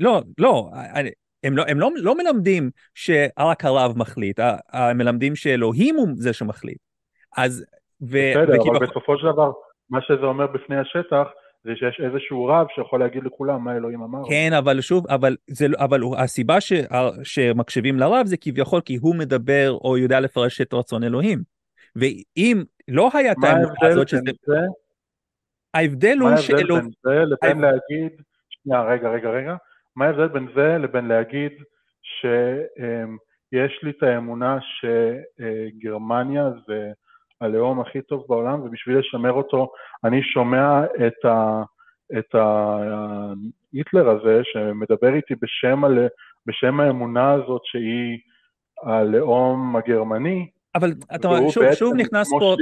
[0.00, 0.70] לא, לא,
[1.44, 4.40] הם לא, הם לא, לא מלמדים שרק הרב מחליט,
[4.72, 6.78] הם מלמדים שאלוהים הוא זה שמחליט.
[7.36, 7.64] אז...
[8.02, 8.78] ו, בסדר, וכאילו...
[8.78, 9.50] אבל בסופו של דבר,
[9.90, 11.26] מה שזה אומר בפני השטח,
[11.64, 14.18] זה שיש איזשהו רב שיכול להגיד לכולם מה אלוהים אמר.
[14.28, 16.72] כן, אבל שוב, אבל, זה, לא, אבל הסיבה ש,
[17.22, 21.42] שמקשיבים לרב זה כביכול כי הוא מדבר או יודע לפרש את רצון אלוהים.
[21.96, 24.20] ואם לא היה את האמונה הזאת שזה...
[24.46, 24.54] זה?
[25.74, 26.84] ההבדל הוא שאלוהים...
[27.04, 28.22] מה ההבדל בין זה לבין להגיד...
[28.48, 29.56] שנייה, רגע, רגע, רגע.
[29.96, 31.52] מה ההבדל בין זה לבין להגיד
[32.02, 36.90] שיש לי את האמונה שגרמניה זה
[37.40, 39.72] הלאום הכי טוב בעולם, ובשביל לשמר אותו
[40.04, 41.62] אני שומע את, ה,
[42.18, 42.34] את
[43.72, 45.88] היטלר הזה שמדבר איתי בשם, ה,
[46.46, 48.18] בשם האמונה הזאת שהיא
[48.82, 52.56] הלאום הגרמני, אבל אתה אומר, שוב, שוב נכנס פה,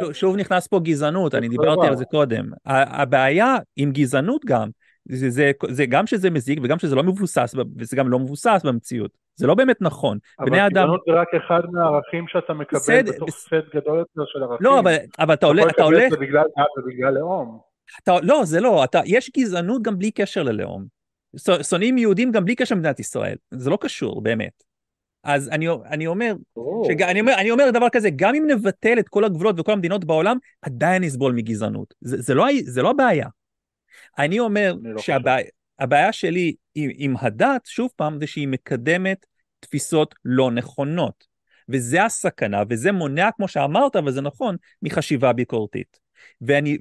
[0.00, 2.50] שוב, שוב נכנס פה גזענות, אני דיברתי על זה קודם.
[2.66, 4.68] הבעיה עם גזענות גם,
[5.08, 9.10] זה, זה, זה גם שזה מזיק וגם שזה לא מבוסס, וזה גם לא מבוסס במציאות.
[9.34, 10.18] זה לא באמת נכון.
[10.40, 13.34] אבל גזענות זה רק אחד מהערכים שאתה מקבל בסד, בתוך בס...
[13.34, 14.56] סט גדול יותר של ערכים.
[14.60, 15.64] לא, אבל, אבל אתה הולך...
[15.70, 16.10] אתה הולך...
[16.10, 17.58] זה בגלל דת ובגלל לאום.
[18.02, 18.84] אתה, לא, זה לא.
[18.84, 20.84] אתה, יש גזענות גם בלי קשר ללאום.
[21.62, 23.36] שונאים יהודים גם בלי קשר למדינת ישראל.
[23.50, 24.71] זה לא קשור, באמת.
[25.24, 26.34] אז אני, אני, אומר,
[26.86, 30.04] שג, אני, אומר, אני אומר דבר כזה, גם אם נבטל את כל הגבולות וכל המדינות
[30.04, 31.94] בעולם, עדיין נסבול מגזענות.
[32.00, 33.26] זה, זה, לא, זה לא הבעיה.
[34.18, 39.26] אני אומר לא שהבעיה שלי עם, עם הדת, שוב פעם, זה שהיא מקדמת
[39.60, 41.32] תפיסות לא נכונות.
[41.68, 45.98] וזה הסכנה, וזה מונע, כמו שאמרת, וזה נכון, מחשיבה ביקורתית.
[46.40, 46.78] ואני,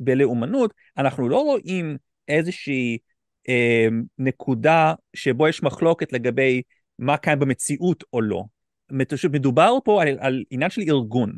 [0.00, 1.96] ובלאומנות, אנחנו לא רואים
[2.28, 2.98] איזושהי
[4.18, 6.62] נקודה שבו יש מחלוקת לגבי
[6.98, 8.44] מה קיים במציאות או לא.
[9.32, 11.32] מדובר פה על, על עניין של ארגון,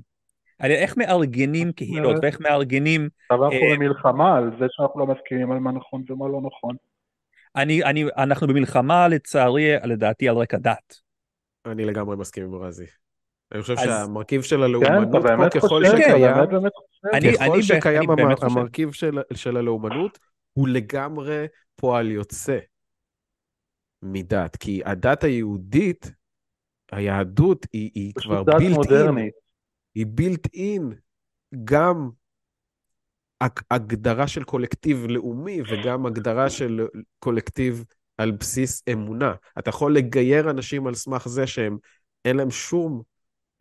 [0.58, 3.08] על איך מארגנים קהילות ואיך מארגנים...
[3.30, 6.76] אבל אנחנו אה, במלחמה על זה שאנחנו לא מסכימים על מה נכון ומה לא נכון.
[7.56, 11.00] אני, אני, אנחנו במלחמה לצערי, לדעתי, על רקע דת.
[11.66, 12.86] אני לגמרי מסכים עם רזי.
[13.52, 16.34] אני חושב שהמרכיב של הלאומנות פה, ככל שקיים,
[17.34, 18.10] ככל שקיים
[18.42, 18.90] המרכיב
[19.34, 20.18] של הלאומנות,
[20.52, 21.46] הוא לגמרי
[21.82, 22.58] פועל יוצא
[24.02, 24.56] מדת.
[24.56, 26.12] כי הדת היהודית,
[26.92, 29.30] היהדות היא, היא כבר בילט אין.
[29.94, 30.92] היא בילט אין
[31.64, 32.10] גם
[33.70, 36.86] הגדרה של קולקטיב לאומי וגם הגדרה של
[37.18, 37.84] קולקטיב
[38.18, 39.34] על בסיס אמונה.
[39.58, 41.76] אתה יכול לגייר אנשים על סמך זה שהם,
[42.24, 43.02] אין להם שום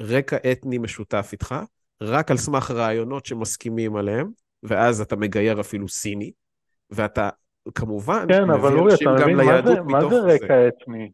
[0.02, 1.56] רקע אתני משותף איתך,
[2.02, 4.32] רק על סמך רעיונות שמסכימים עליהם,
[4.64, 6.32] ואז אתה מגייר אפילו סיני,
[6.90, 7.30] ואתה
[7.76, 10.22] כמובן כן, מביא אנשים גם ליהדות מתוך זה.
[10.22, 11.12] מה זה רקע אתני?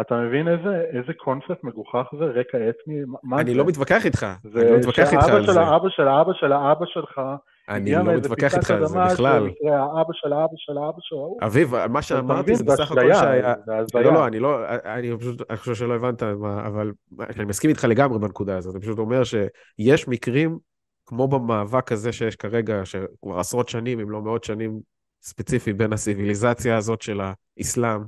[0.00, 3.00] אתה מבין איזה, איזה קונספט מגוחך זה, רקע אתני?
[3.40, 5.52] אני לא מתווכח איתך, אני לא מתווכח איתך על זה.
[5.52, 7.20] זה שאבא של האבא של האבא שלך
[7.68, 9.48] אני לא מתווכח איתך על זה בכלל.
[9.66, 11.38] האבא של האבא של האבא של ההוא.
[11.42, 13.54] אביב, מה שאמרתי זה בסך הכל שהיה...
[13.94, 16.92] לא, לא, אני לא, אני פשוט, אני חושב שלא הבנת, אבל
[17.36, 18.74] אני מסכים איתך לגמרי בנקודה הזאת.
[18.74, 20.58] אני פשוט אומר שיש מקרים,
[21.06, 24.80] כמו במאבק הזה שיש כרגע, שכבר עשרות שנים, אם לא מאות שנים,
[25.28, 27.20] ספציפי בין הסיביליזציה הזאת של
[27.58, 28.00] האסלאם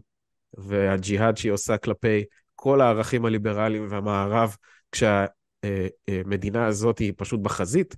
[0.55, 2.25] והג'יהאד שהיא עושה כלפי
[2.55, 4.57] כל הערכים הליברליים והמערב,
[4.93, 7.97] כשהמדינה הזאת היא פשוט בחזית,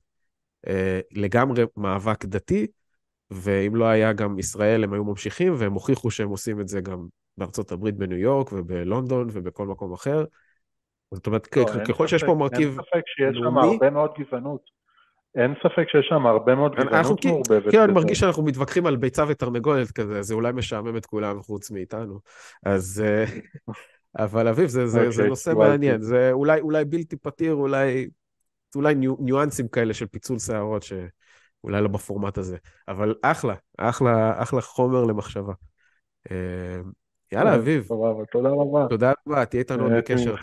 [0.66, 2.66] אה, לגמרי מאבק דתי,
[3.30, 7.06] ואם לא היה גם ישראל, הם היו ממשיכים, והם הוכיחו שהם עושים את זה גם
[7.38, 10.24] בארצות הברית, בניו יורק ובלונדון ובכל מקום אחר.
[11.14, 12.78] זאת אומרת, לא, ככל שיש פה מרכיב לאומי...
[12.78, 14.81] אין ספק שיש שם הרבה מאוד גזענות.
[15.34, 17.72] אין ספק שיש שם הרבה מאוד גזענות מעורבבת.
[17.72, 21.70] כן, אני מרגיש שאנחנו מתווכחים על ביצה ותרנגולת כזה, זה אולי משעמם את כולם חוץ
[21.70, 22.18] מאיתנו.
[22.66, 23.04] אז...
[23.04, 23.24] אה,
[24.18, 28.08] אבל אביב, זה, זה, זה אוקיי, נושא מעניין, זה אולי, אולי בלתי פתיר, אולי
[28.76, 32.56] אולי ניואנסים כאלה של פיצול שערות, שאולי לא בפורמט הזה.
[32.88, 35.52] אבל אחלה, אחלה, אחלה חומר למחשבה.
[36.30, 36.80] אה,
[37.32, 37.88] יאללה, אה, אביב.
[38.32, 38.86] תודה רבה.
[38.88, 40.34] תודה רבה, תהיה איתנו עוד בקשר.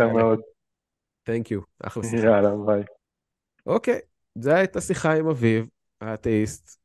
[1.24, 2.28] תנק יו, אחלה שיחה.
[2.28, 2.84] יאללה, ביי.
[3.66, 4.00] אוקיי,
[4.36, 5.68] זו הייתה שיחה עם אביב,
[6.02, 6.80] האתאיסט.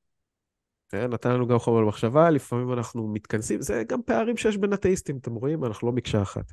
[0.94, 5.16] אה, נתן לנו גם חומר למחשבה, לפעמים אנחנו מתכנסים, זה גם פערים שיש בין אתאיסטים,
[5.16, 5.64] אתם רואים?
[5.64, 6.52] אנחנו לא מקשה אחת.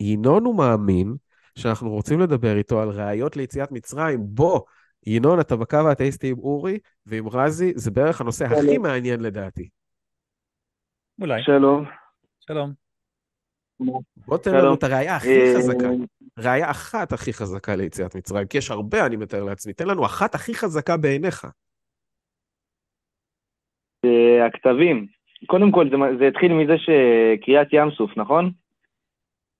[0.00, 1.14] ינון הוא מאמין
[1.58, 4.20] שאנחנו רוצים לדבר איתו על ראיות ליציאת מצרים.
[4.22, 4.60] בוא,
[5.06, 8.44] ינון, אתה בקו האתאיסטי עם אורי ועם רזי, זה בערך הנושא.
[8.44, 9.68] הכי מעניין לדעתי.
[11.20, 11.42] אולי.
[11.42, 11.84] שלום.
[12.40, 12.89] שלום.
[14.26, 15.88] בוא תן לנו את הראייה הכי אה, חזקה.
[16.38, 19.72] ראייה אחת הכי חזקה ליציאת מצרים, כי יש הרבה, אני מתאר לעצמי.
[19.72, 21.46] תן לנו אחת הכי חזקה בעיניך.
[24.04, 25.06] אה, הכתבים.
[25.46, 28.50] קודם כל, זה, זה התחיל מזה שקריאת ים סוף, נכון?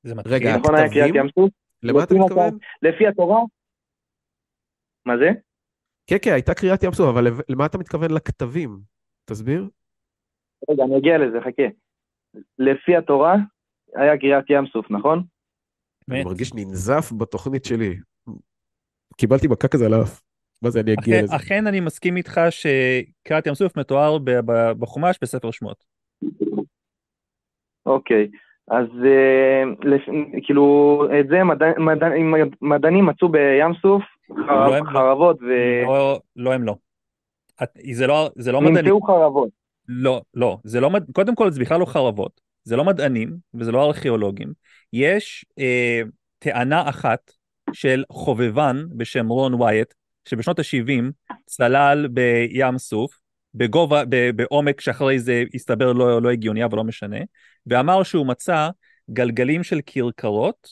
[0.03, 0.35] זה מתחיל.
[0.35, 1.51] רגע, נכון היה קריאת ים סוף?
[1.83, 2.59] למה אתה מתכוון?
[2.83, 3.41] לפי התורה?
[5.07, 5.31] מה זה?
[6.07, 8.79] כן, כן, הייתה קריאת ים סוף, אבל למה אתה מתכוון לכתבים?
[9.25, 9.69] תסביר.
[10.71, 11.63] רגע, אני אגיע לזה, חכה.
[12.59, 13.35] לפי התורה
[13.95, 15.23] היה קריאת ים סוף, נכון?
[16.11, 17.97] אני מרגיש ננזף בתוכנית שלי.
[19.17, 20.23] קיבלתי מכה כזה על האף.
[20.63, 21.37] מה זה, אני אגיע לזה.
[21.37, 24.19] אכן אני מסכים איתך שקריאת ים סוף מתואר
[24.79, 25.85] בחומש בספר שמות.
[27.87, 28.29] אוקיי.
[28.69, 29.63] אז אה,
[30.43, 31.41] כאילו, את זה
[32.61, 34.85] מדענים מצאו בים סוף, לא, לא.
[34.93, 35.47] חרבות ו...
[35.87, 36.75] לא, לא, הם לא.
[37.93, 38.85] זה לא, זה לא מדענים.
[38.85, 39.49] נמצאו חרבות.
[39.89, 42.41] לא, לא, זה לא, קודם כל זה בכלל לא חרבות,
[42.71, 44.53] זה לא מדענים וזה לא ארכיאולוגים.
[44.93, 46.03] יש אה,
[46.39, 47.33] טענה אחת
[47.73, 49.95] של חובבן בשם רון ווייט,
[50.29, 53.13] שבשנות ה-70 צלל בים סוף,
[53.55, 54.03] בגובה,
[54.37, 57.19] בעומק שאחרי זה הסתבר לא, לא הגיוני, אבל לא משנה,
[57.67, 58.69] ואמר שהוא מצא
[59.11, 60.69] גלגלים של כרכרות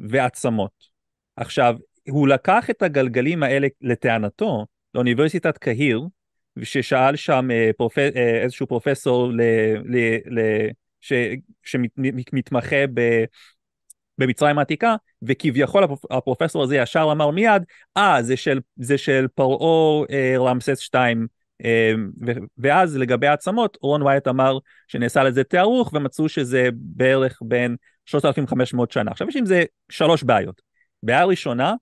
[0.00, 0.84] ועצמות.
[1.36, 1.76] עכשיו,
[2.08, 6.02] הוא לקח את הגלגלים האלה לטענתו לאוניברסיטת קהיר,
[6.62, 7.98] ששאל שם אה, פרופ...
[7.98, 9.40] אה, איזשהו פרופסור ל...
[9.84, 10.16] ל...
[10.26, 10.40] ל...
[11.00, 11.12] ש...
[11.62, 13.24] שמתמחה ב...
[14.18, 17.62] במצרים העתיקה, וכביכול הפרופסור הזה ישר אמר מיד,
[17.96, 18.60] אה, זה של,
[18.96, 21.26] של פרעה אה, רמסס 2
[22.58, 24.58] ואז לגבי העצמות, רון וייט אמר
[24.88, 29.10] שנעשה לזה תיארוך ומצאו שזה בערך בין 3,500 שנה.
[29.10, 30.62] עכשיו יש עם זה שלוש בעיות.
[31.02, 31.74] בעיה ראשונה,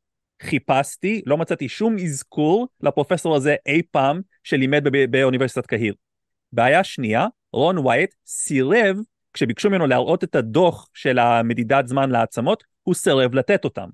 [0.42, 5.94] חיפשתי, לא מצאתי שום אזכור לפרופסור הזה אי פעם שלימד באוניברסיטת קהיר.
[6.52, 8.96] בעיה שנייה, רון וייט סירב,
[9.32, 13.88] כשביקשו ממנו להראות את הדוח של המדידת זמן לעצמות, הוא סירב לתת אותם.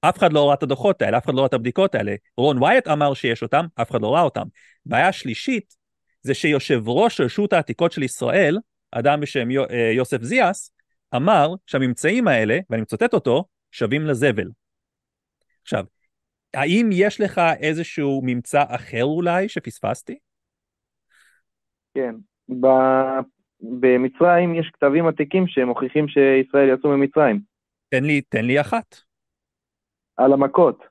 [0.00, 2.14] אף אחד לא ראה את הדוחות האלה, אף אחד לא ראה את הבדיקות האלה.
[2.36, 4.46] רון וייט אמר שיש אותם, אף אחד לא ראה אותם.
[4.86, 5.74] בעיה שלישית,
[6.22, 8.58] זה שיושב ראש רשות העתיקות של ישראל,
[8.90, 10.70] אדם בשם אה, יוסף זיאס,
[11.16, 14.48] אמר שהממצאים האלה, ואני מצטט אותו, שווים לזבל.
[15.62, 15.84] עכשיו,
[16.54, 20.18] האם יש לך איזשהו ממצא אחר אולי שפספסתי?
[21.94, 22.14] כן,
[22.50, 22.66] ב...
[23.60, 27.40] במצרים יש כתבים עתיקים שמוכיחים שישראל יצאו ממצרים.
[27.88, 28.96] תן לי, תן לי אחת.
[30.16, 30.84] על המכות.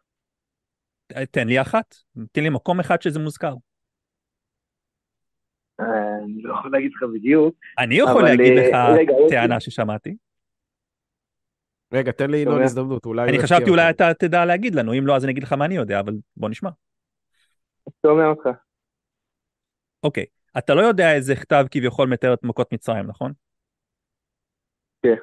[1.32, 1.96] תן לי אחת,
[2.32, 3.54] תן לי מקום אחד שזה מוזכר.
[5.80, 5.86] אה,
[6.24, 7.56] אני לא יכול להגיד לך בדיוק.
[7.80, 8.76] אני יכול להגיד לך
[9.30, 10.16] טענה ששמעתי.
[11.94, 13.30] רגע, תן לי ינון הזדמנות, אולי...
[13.30, 15.76] אני חשבתי אולי אתה תדע להגיד לנו, אם לא אז אני אגיד לך מה אני
[15.76, 16.70] יודע, אבל בוא נשמע.
[18.06, 18.50] שומע אותך.
[20.04, 20.26] אוקיי,
[20.58, 23.34] אתה לא יודע איזה כתב כביכול מתאר את מכות מצרים, נכון?
[25.04, 25.16] כן.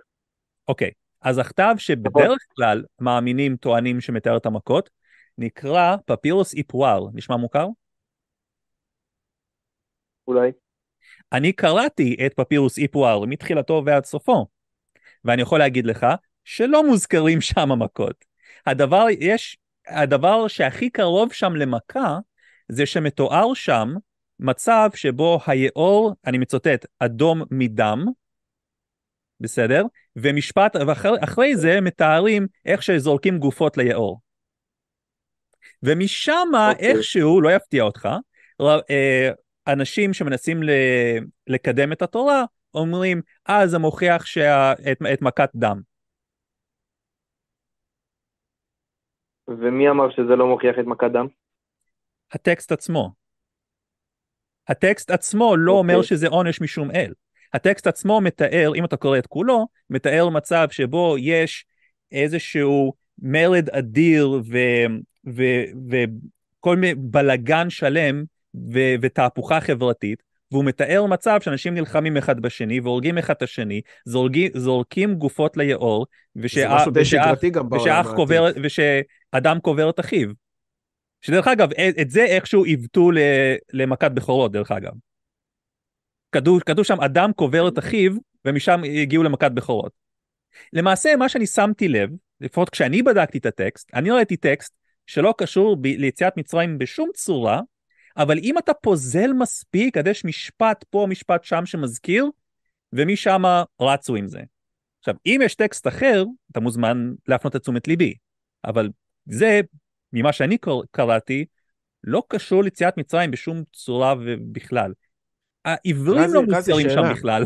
[0.69, 0.91] אוקיי,
[1.21, 4.91] אז הכתב שבדרך כלל מאמינים טוענים שמתאר את המכות,
[5.39, 7.67] נקרא פפירוס איפואר, נשמע מוכר?
[10.29, 10.53] אולי.
[11.33, 14.47] אני קראתי את פפירוס איפואר מתחילתו ועד סופו,
[15.25, 16.07] ואני יכול להגיד לך
[16.45, 18.25] שלא מוזכרים שם המכות.
[18.67, 19.59] הדבר, יש,
[19.89, 22.19] הדבר שהכי קרוב שם למכה,
[22.69, 23.95] זה שמתואר שם
[24.41, 28.05] מצב שבו היאור, אני מצוטט, אדום מדם,
[29.41, 29.83] בסדר?
[30.17, 34.21] ומשפט, ואחרי זה מתארים איך שזורקים גופות ליאור.
[35.83, 36.73] ומשם okay.
[36.73, 36.89] אוקיי.
[36.89, 38.09] איכשהו, לא יפתיע אותך,
[38.91, 39.31] אה,
[39.67, 40.61] אנשים שמנסים
[41.47, 42.45] לקדם את התורה
[42.75, 44.73] אומרים, אה, זה מוכיח שה...
[44.73, 45.81] את, את מכת דם.
[49.49, 51.27] ומי אמר שזה לא מוכיח את מכת דם?
[52.33, 53.24] הטקסט עצמו.
[54.69, 55.75] הטקסט עצמו לא okay.
[55.75, 56.09] אומר אוקיי.
[56.09, 57.13] שזה עונש משום אל.
[57.55, 61.65] הטקסט עצמו מתאר, אם אתה קורא את כולו, מתאר מצב שבו יש
[62.13, 62.93] איזשהו
[63.23, 64.41] מרד אדיר
[65.27, 68.25] וכל מיני בלגן שלם
[68.73, 70.23] ו- ותהפוכה חברתית,
[70.53, 76.07] והוא מתאר מצב שאנשים נלחמים אחד בשני והורגים אחד את השני, זורקים, זורקים גופות ליאור,
[76.37, 76.89] ושאח,
[78.17, 80.29] קובר, ושאדם קובר את אחיו.
[81.25, 81.69] שדרך אגב,
[82.01, 83.11] את זה איכשהו עיוותו
[83.73, 84.93] למכת בכורות, דרך אגב.
[86.67, 88.13] כתוב שם אדם קובר את אחיו,
[88.45, 89.93] ומשם הגיעו למכת בכורות.
[90.73, 92.11] למעשה, מה שאני שמתי לב,
[92.41, 94.75] לפחות כשאני בדקתי את הטקסט, אני ראיתי טקסט
[95.07, 97.61] שלא קשור ב- ליציאת מצרים בשום צורה,
[98.17, 102.27] אבל אם אתה פוזל מספיק, אז יש משפט פה, משפט שם שמזכיר,
[102.93, 103.43] ומשם
[103.81, 104.41] רצו עם זה.
[104.99, 108.15] עכשיו, אם יש טקסט אחר, אתה מוזמן להפנות את תשומת ליבי,
[108.65, 108.91] אבל
[109.27, 109.61] זה,
[110.15, 110.59] ממה שאני
[110.91, 111.45] קראתי,
[112.05, 114.93] לא קשור ליציאת מצרים בשום צורה ובכלל.
[115.65, 117.45] העברים לא מוזכרים שם בכלל.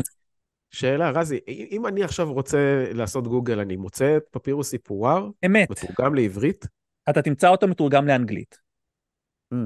[0.71, 5.27] שאלה, רזי, אם אני עכשיו רוצה לעשות גוגל, אני מוצא את פפירוס סיפורר?
[5.45, 5.69] אמת.
[5.69, 6.65] מתורגם לעברית?
[7.09, 8.57] אתה תמצא אותו מתורגם לאנגלית.
[9.53, 9.57] Mm.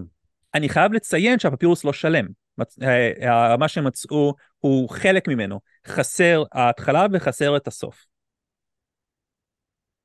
[0.54, 2.26] אני חייב לציין שהפפירוס לא שלם.
[2.82, 5.60] אה, אה, מה שמצאו הוא חלק ממנו.
[5.88, 8.06] חסר ההתחלה וחסר את הסוף.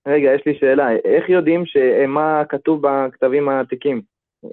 [0.06, 0.88] רגע, יש לי שאלה.
[1.04, 1.64] איך יודעים
[2.08, 4.00] מה כתוב בכתבים העתיקים?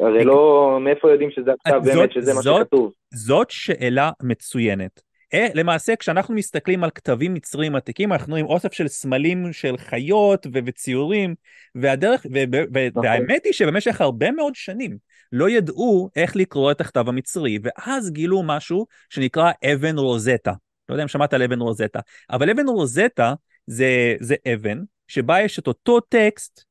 [0.02, 2.92] הרי לא, מאיפה יודעים שזה הכתב באמת, שזה מה שכתוב?
[3.14, 5.02] זאת שאלה מצוינת.
[5.34, 10.46] אה, למעשה כשאנחנו מסתכלים על כתבים מצריים עתיקים אנחנו רואים אוסף של סמלים של חיות
[10.54, 11.36] ו- וציורים
[11.76, 12.44] והדרך ו-
[12.74, 13.06] ו- נכון.
[13.06, 14.98] והאמת היא שבמשך הרבה מאוד שנים
[15.32, 20.54] לא ידעו איך לקרוא את הכתב המצרי ואז גילו משהו שנקרא אבן רוזטה.
[20.90, 22.00] לא יודע אם שמעת על אבן רוזטה
[22.32, 23.34] אבל אבן רוזטה
[23.68, 24.78] זה, זה אבן
[25.08, 26.64] שבה יש את אותו טקסט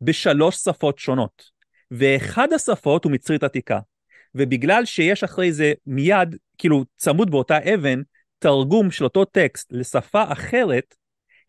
[0.00, 1.50] בשלוש שפות שונות
[1.90, 3.78] ואחד השפות הוא מצרית עתיקה
[4.34, 8.02] ובגלל שיש אחרי זה מיד, כאילו צמוד באותה אבן,
[8.38, 10.94] תרגום של אותו טקסט לשפה אחרת,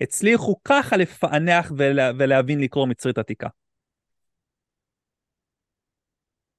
[0.01, 3.47] הצליחו ככה לפענח ולה, ולהבין לקרוא מצרית עתיקה.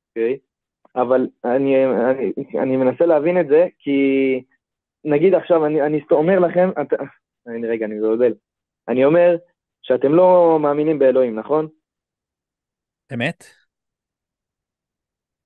[0.08, 1.00] אוקיי, okay.
[1.02, 2.32] אבל אני, אני,
[2.62, 3.90] אני מנסה להבין את זה, כי
[5.04, 6.92] נגיד עכשיו, אני, אני אומר לכם, את,
[7.46, 8.34] רגע, אני מבלבל.
[8.88, 9.36] אני אומר
[9.82, 11.68] שאתם לא מאמינים באלוהים, נכון?
[13.14, 13.44] אמת.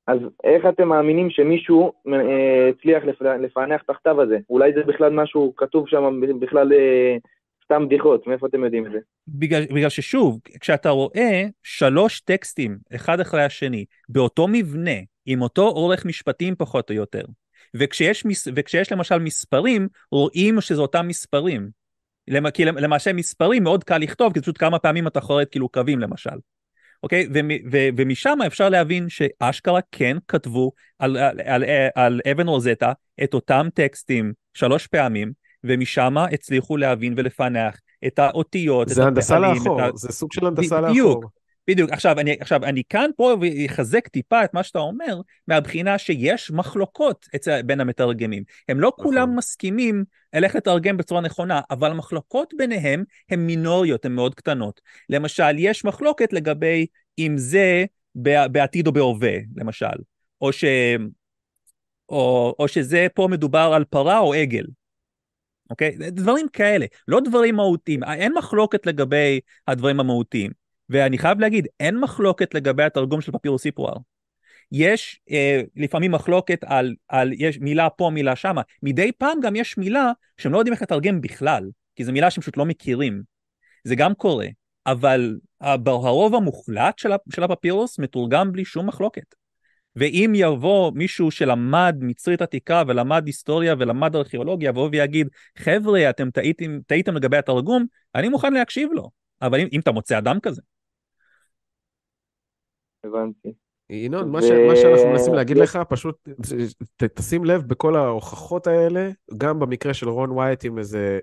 [0.07, 3.03] אז איך אתם מאמינים שמישהו אה, הצליח
[3.43, 4.39] לפענח את הכתב הזה?
[4.51, 7.17] אולי זה בכלל משהו כתוב שם, בכלל אה,
[7.65, 8.99] סתם בדיחות, מאיפה אתם יודעים את זה?
[9.29, 16.07] בגלל, בגלל ששוב, כשאתה רואה שלוש טקסטים, אחד אחרי השני, באותו מבנה, עם אותו אורך
[16.07, 17.25] משפטים פחות או יותר.
[17.77, 18.25] וכשיש,
[18.57, 21.71] וכשיש למשל מספרים, רואים שזה אותם מספרים.
[22.55, 26.37] כי למעשה מספרים מאוד קל לכתוב, כי פשוט כמה פעמים אתה חורט כאילו קווים למשל.
[27.03, 27.29] אוקיי?
[27.97, 32.93] ומשם אפשר להבין שאשכרה כן כתבו על, על, על, על אבן רוזטה
[33.25, 35.33] את אותם טקסטים שלוש פעמים,
[35.65, 39.89] ומשם הצליחו להבין ולפענח את האותיות, זה הנדסה לאחור, ה...
[39.95, 40.91] זה סוג של הנדסה לאחור.
[40.91, 41.25] בדיוק,
[41.93, 47.27] עכשיו אני, עכשיו אני כאן פה ויחזק טיפה את מה שאתה אומר, מהבחינה שיש מחלוקות
[47.37, 48.43] אצל, בין המתרגמים.
[48.69, 49.05] הם לא נכון.
[49.05, 54.81] כולם מסכימים איך לתרגם בצורה נכונה, אבל המחלוקות ביניהם הן מינוריות, הן מאוד קטנות.
[55.09, 56.87] למשל, יש מחלוקת לגבי
[57.19, 57.85] אם זה
[58.51, 59.87] בעתיד או בהווה, למשל,
[60.41, 60.65] או, ש,
[62.09, 64.65] או, או שזה פה מדובר על פרה או עגל.
[65.71, 65.97] אוקיי?
[66.11, 68.05] דברים כאלה, לא דברים מהותיים.
[68.05, 70.66] אין מחלוקת לגבי הדברים המהותיים.
[70.89, 73.95] ואני חייב להגיד, אין מחלוקת לגבי התרגום של פפירוס סיפואר.
[74.73, 78.63] יש אה, לפעמים מחלוקת על, על יש מילה פה, מילה שמה.
[78.83, 82.43] מדי פעם גם יש מילה שהם לא יודעים איך לתרגם בכלל, כי זו מילה שהם
[82.43, 83.23] פשוט לא מכירים.
[83.85, 84.47] זה גם קורה,
[84.87, 89.35] אבל הרוב המוחלט של, של הפפירוס מתורגם בלי שום מחלוקת.
[89.97, 96.79] ואם יבוא מישהו שלמד מצרית עתיקה ולמד היסטוריה ולמד ארכיאולוגיה, יבוא ויגיד, חבר'ה, אתם טעיתם,
[96.87, 99.11] טעיתם לגבי התרגום, אני מוכן להקשיב לו.
[99.43, 100.63] אבל אם, אם אתה מוצא אדם כזה.
[103.07, 103.53] הבנתי.
[103.91, 106.29] ינון, מה, ש, מה שאנחנו מנסים להגיד לך, פשוט
[106.97, 111.19] ת, תשים לב בכל ההוכחות האלה, גם במקרה של רון וייט עם איזה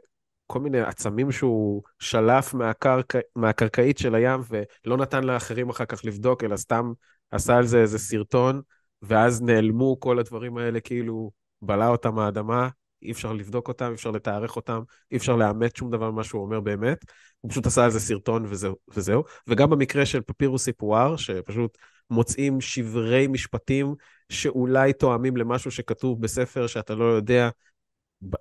[0.47, 6.43] כל מיני עצמים שהוא שלף מהקרקע, מהקרקעית של הים ולא נתן לאחרים אחר כך לבדוק,
[6.43, 6.91] אלא סתם
[7.31, 8.61] עשה על זה איזה סרטון,
[9.01, 11.31] ואז נעלמו כל הדברים האלה, כאילו
[11.61, 12.69] בלע אותם האדמה,
[13.03, 14.81] אי אפשר לבדוק אותם, אי אפשר לתארך אותם,
[15.11, 17.05] אי אפשר לאמת שום דבר ממה שהוא אומר באמת.
[17.41, 18.75] הוא פשוט עשה על זה סרטון וזהו.
[18.95, 19.23] וזהו.
[19.47, 21.77] וגם במקרה של פפירוס סיפואר, שפשוט
[22.09, 23.95] מוצאים שברי משפטים
[24.29, 27.49] שאולי תואמים למשהו שכתוב בספר שאתה לא יודע,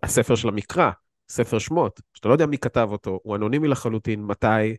[0.02, 0.90] הספר של המקרא,
[1.28, 4.76] ספר שמות, שאתה לא יודע מי כתב אותו, הוא אנונימי לחלוטין, מתי,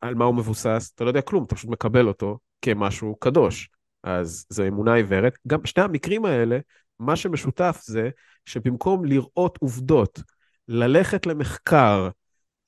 [0.00, 3.70] על מה הוא מבוסס, אתה לא יודע כלום, אתה פשוט מקבל אותו כמשהו קדוש.
[4.04, 5.38] אז זו אמונה עיוורת.
[5.46, 6.58] גם בשני המקרים האלה,
[7.02, 8.10] מה שמשותף זה
[8.46, 10.20] שבמקום לראות עובדות,
[10.68, 12.08] ללכת למחקר,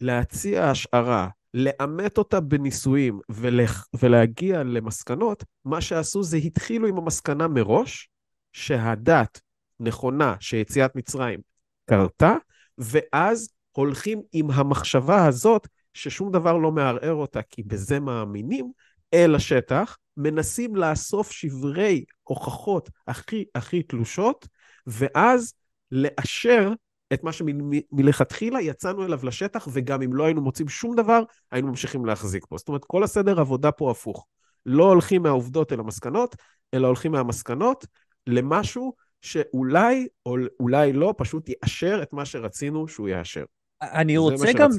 [0.00, 3.88] להציע השערה, לאמת אותה בניסויים ולח...
[4.02, 8.08] ולהגיע למסקנות, מה שעשו זה התחילו עם המסקנה מראש,
[8.52, 9.40] שהדת
[9.80, 11.40] נכונה שיציאת מצרים
[11.86, 12.34] קרתה,
[12.78, 18.72] ואז הולכים עם המחשבה הזאת ששום דבר לא מערער אותה, כי בזה מאמינים,
[19.14, 24.48] אל השטח, מנסים לאסוף שברי הוכחות הכי הכי תלושות,
[24.86, 25.54] ואז
[25.90, 26.72] לאשר
[27.12, 31.22] את מה שמלכתחילה יצאנו אליו לשטח, וגם אם לא היינו מוצאים שום דבר,
[31.52, 32.56] היינו ממשיכים להחזיק פה.
[32.58, 34.26] זאת אומרת, כל הסדר עבודה פה הפוך.
[34.66, 36.36] לא הולכים מהעובדות אל המסקנות,
[36.74, 37.86] אלא הולכים מהמסקנות
[38.26, 43.44] למשהו שאולי, או אולי לא, פשוט יאשר את מה שרצינו שהוא יאשר.
[43.82, 44.70] אני רוצה גם,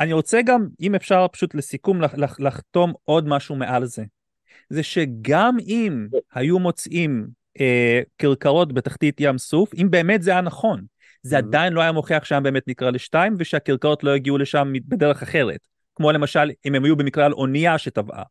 [0.00, 4.04] אני רוצה גם, אם אפשר פשוט לסיכום, לח, לח, לחתום עוד משהו מעל זה.
[4.70, 7.26] זה שגם אם היו מוצאים
[7.60, 10.84] אה, כרכרות בתחתית ים סוף, אם באמת זה היה נכון,
[11.22, 11.38] זה mm-hmm.
[11.38, 15.60] עדיין לא היה מוכיח שהים באמת נקרא לשתיים, ושהכרכרות לא הגיעו לשם בדרך אחרת.
[15.94, 18.22] כמו למשל, אם הם היו במקרה על אונייה שטבעה.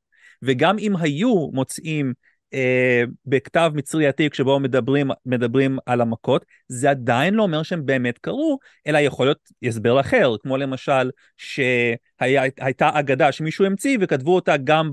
[0.41, 2.13] וגם אם היו מוצאים
[2.53, 8.17] אה, בכתב מצרי עתיק שבו מדברים, מדברים על המכות, זה עדיין לא אומר שהם באמת
[8.17, 14.91] קרו, אלא יכול להיות הסבר אחר, כמו למשל שהייתה אגדה שמישהו המציא וכתבו אותה גם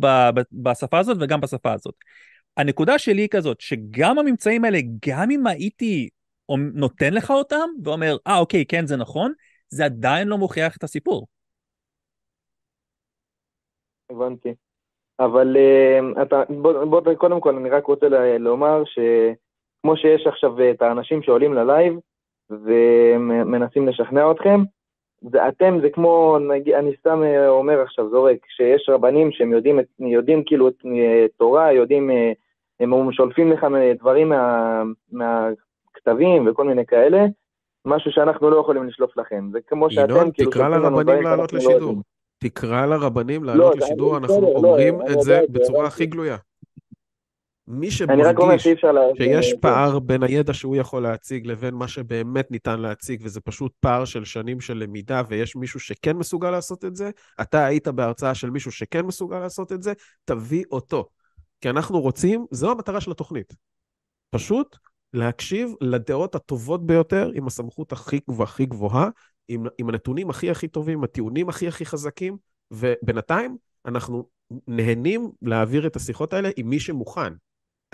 [0.53, 1.95] בשפה הזאת וגם בשפה הזאת.
[2.57, 4.79] הנקודה שלי היא כזאת, שגם הממצאים האלה,
[5.09, 6.09] גם אם הייתי
[6.75, 9.33] נותן לך אותם ואומר, אה, אוקיי, כן, זה נכון,
[9.69, 11.27] זה עדיין לא מוכיח את הסיפור.
[14.11, 14.66] הבנתי.
[15.21, 18.07] אבל uh, אתה, בוא, בוא, קודם כל, אני רק רוצה
[18.39, 21.95] לומר שכמו שיש עכשיו את האנשים שעולים ללייב
[22.51, 24.61] ומנסים לשכנע אתכם,
[25.21, 29.81] זה, אתם זה כמו, נגיד, אני סתם אה, אומר עכשיו, זורק, שיש רבנים שהם יודעים,
[29.99, 30.75] יודעים כאילו את
[31.37, 32.33] תורה, יודעים, אה,
[32.81, 33.67] הם שולפים לך
[33.99, 34.83] דברים מה,
[35.13, 37.25] מהכתבים וכל מיני כאלה,
[37.85, 39.49] משהו שאנחנו לא יכולים לשלוף לכם.
[39.53, 40.51] זה כמו שאתם, ינון, כאילו...
[40.51, 41.93] ינון, תקרא לרבנים לעלות לא לשידור.
[41.93, 46.37] לא תקרא לרבנים לעלות לא, לשידור, אנחנו לא, אומרים לא, את זה בצורה הכי גלויה.
[47.69, 48.69] מי שמרגיש
[49.17, 54.05] שיש פער בין הידע שהוא יכול להציג לבין מה שבאמת ניתן להציג, וזה פשוט פער
[54.05, 57.11] של שנים של למידה, ויש מישהו שכן מסוגל לעשות את זה,
[57.41, 59.93] אתה היית בהרצאה של מישהו שכן מסוגל לעשות את זה,
[60.25, 61.09] תביא אותו.
[61.61, 63.55] כי אנחנו רוצים, זו המטרה של התוכנית.
[64.31, 64.77] פשוט
[65.13, 69.09] להקשיב לדעות הטובות ביותר, עם הסמכות הכי והכי גבוהה,
[69.49, 72.37] עם, עם הנתונים הכי הכי טובים, הטיעונים הכי הכי חזקים,
[72.71, 74.29] ובינתיים אנחנו
[74.69, 77.33] נהנים להעביר את השיחות האלה עם מי שמוכן.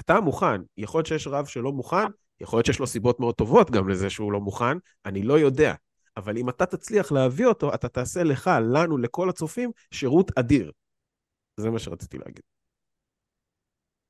[0.00, 0.60] אתה מוכן.
[0.76, 2.06] יכול להיות שיש רב שלא מוכן,
[2.40, 4.76] יכול להיות שיש לו סיבות מאוד טובות גם לזה שהוא לא מוכן,
[5.06, 5.74] אני לא יודע.
[6.16, 10.72] אבל אם אתה תצליח להביא אותו, אתה תעשה לך, לנו, לכל הצופים, שירות אדיר.
[11.56, 12.42] זה מה שרציתי להגיד.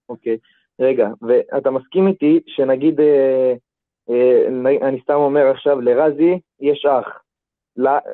[0.08, 0.84] אוקיי, okay.
[0.84, 3.52] רגע, ואתה מסכים איתי שנגיד, אה,
[4.10, 7.21] אה, אני סתם אומר עכשיו, לרזי יש אח.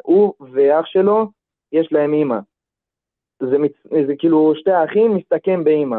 [0.02, 1.30] הוא ואח שלו,
[1.72, 2.38] יש להם אימא.
[3.42, 3.72] זה, מצ...
[4.06, 5.98] זה כאילו שתי האחים מסתכם באימא.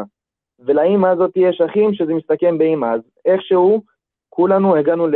[0.58, 2.86] ולאימא הזאת יש אחים שזה מסתכם באימא.
[2.86, 3.82] אז איכשהו,
[4.28, 5.06] כולנו הגענו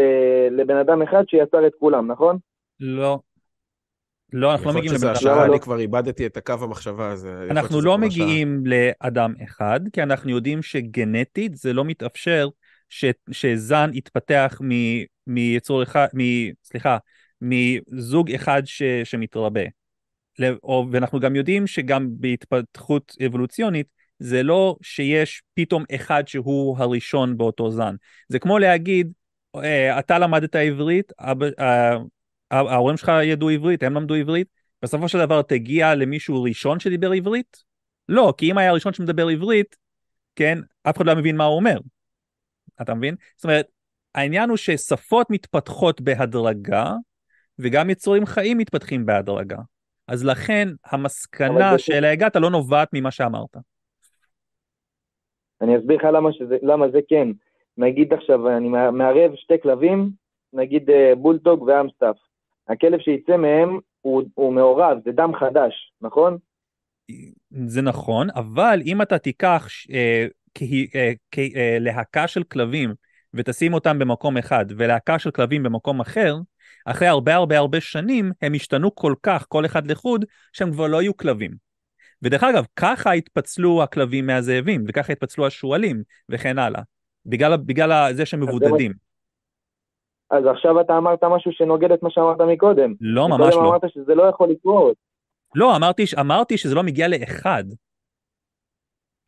[0.51, 2.39] לבן אדם אחד שיצר את כולם, נכון?
[2.81, 3.19] לא.
[4.33, 5.17] לא, אנחנו לא מגיעים לבן אדם.
[5.17, 5.49] אחד.
[5.51, 7.47] אני כבר איבדתי את הקו המחשבה הזה.
[7.51, 12.49] אנחנו לא מגיעים לאדם אחד, כי אנחנו יודעים שגנטית זה לא מתאפשר
[12.89, 14.71] ש, שזן יתפתח מ,
[15.27, 16.21] מיצור אחד, מ,
[16.65, 16.99] סליחה,
[17.45, 19.61] מזוג אחד ש, שמתרבה.
[20.91, 23.87] ואנחנו גם יודעים שגם בהתפתחות אבולוציונית,
[24.19, 27.95] זה לא שיש פתאום אחד שהוא הראשון באותו זן.
[28.29, 29.13] זה כמו להגיד,
[29.57, 31.13] אה, אתה למדת עברית,
[31.59, 31.97] אה,
[32.51, 34.49] ההורים שלך ידעו עברית, הם למדו עברית,
[34.83, 37.63] בסופו של דבר תגיע למישהו ראשון שדיבר עברית?
[38.09, 39.77] לא, כי אם היה הראשון שמדבר עברית,
[40.37, 41.79] כן, אף אחד לא מבין מה הוא אומר.
[42.83, 43.15] אתה מבין?
[43.37, 43.67] זאת אומרת,
[44.15, 46.93] העניין הוא ששפות מתפתחות בהדרגה,
[47.59, 49.59] וגם יצורים חיים מתפתחים בהדרגה.
[50.09, 53.57] אז לכן המסקנה שאליה הגעת לא נובעת ממה שאמרת.
[55.61, 57.29] אני אסביר לך למה, שזה, למה זה כן.
[57.79, 60.11] נגיד עכשיו, אני מערב שתי כלבים,
[60.53, 62.17] נגיד אה, בולטוג ואמסטאפ.
[62.69, 66.39] הכלב שיצא מהם הוא, הוא מעורב, זה דם חדש, נכון?
[67.67, 70.27] זה נכון, אבל אם אתה תיקח אה,
[70.63, 71.13] אה,
[71.57, 72.95] אה, להקה של כלבים
[73.35, 76.37] ותשים אותם במקום אחד ולהקה של כלבים במקום אחר,
[76.85, 81.03] אחרי הרבה הרבה הרבה שנים הם השתנו כל כך, כל אחד לחוד, שהם כבר לא
[81.03, 81.51] יהיו כלבים.
[82.23, 86.83] ודרך אגב, ככה התפצלו הכלבים מהזאבים, וככה התפצלו השועלים, וכן הלאה.
[87.27, 88.93] בגלל, בגלל זה שהם מבודדים.
[90.31, 92.95] אז עכשיו אתה אמרת משהו שנוגד את מה שאמרת מקודם.
[93.01, 93.49] לא, ממש לא.
[93.49, 94.97] מקודם אמרת שזה לא יכול לקרות.
[95.55, 97.65] לא, אמרתי, אמרתי שזה לא מגיע לאחד.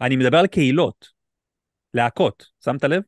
[0.00, 1.08] אני מדבר על קהילות,
[1.94, 3.02] להקות, שמת לב?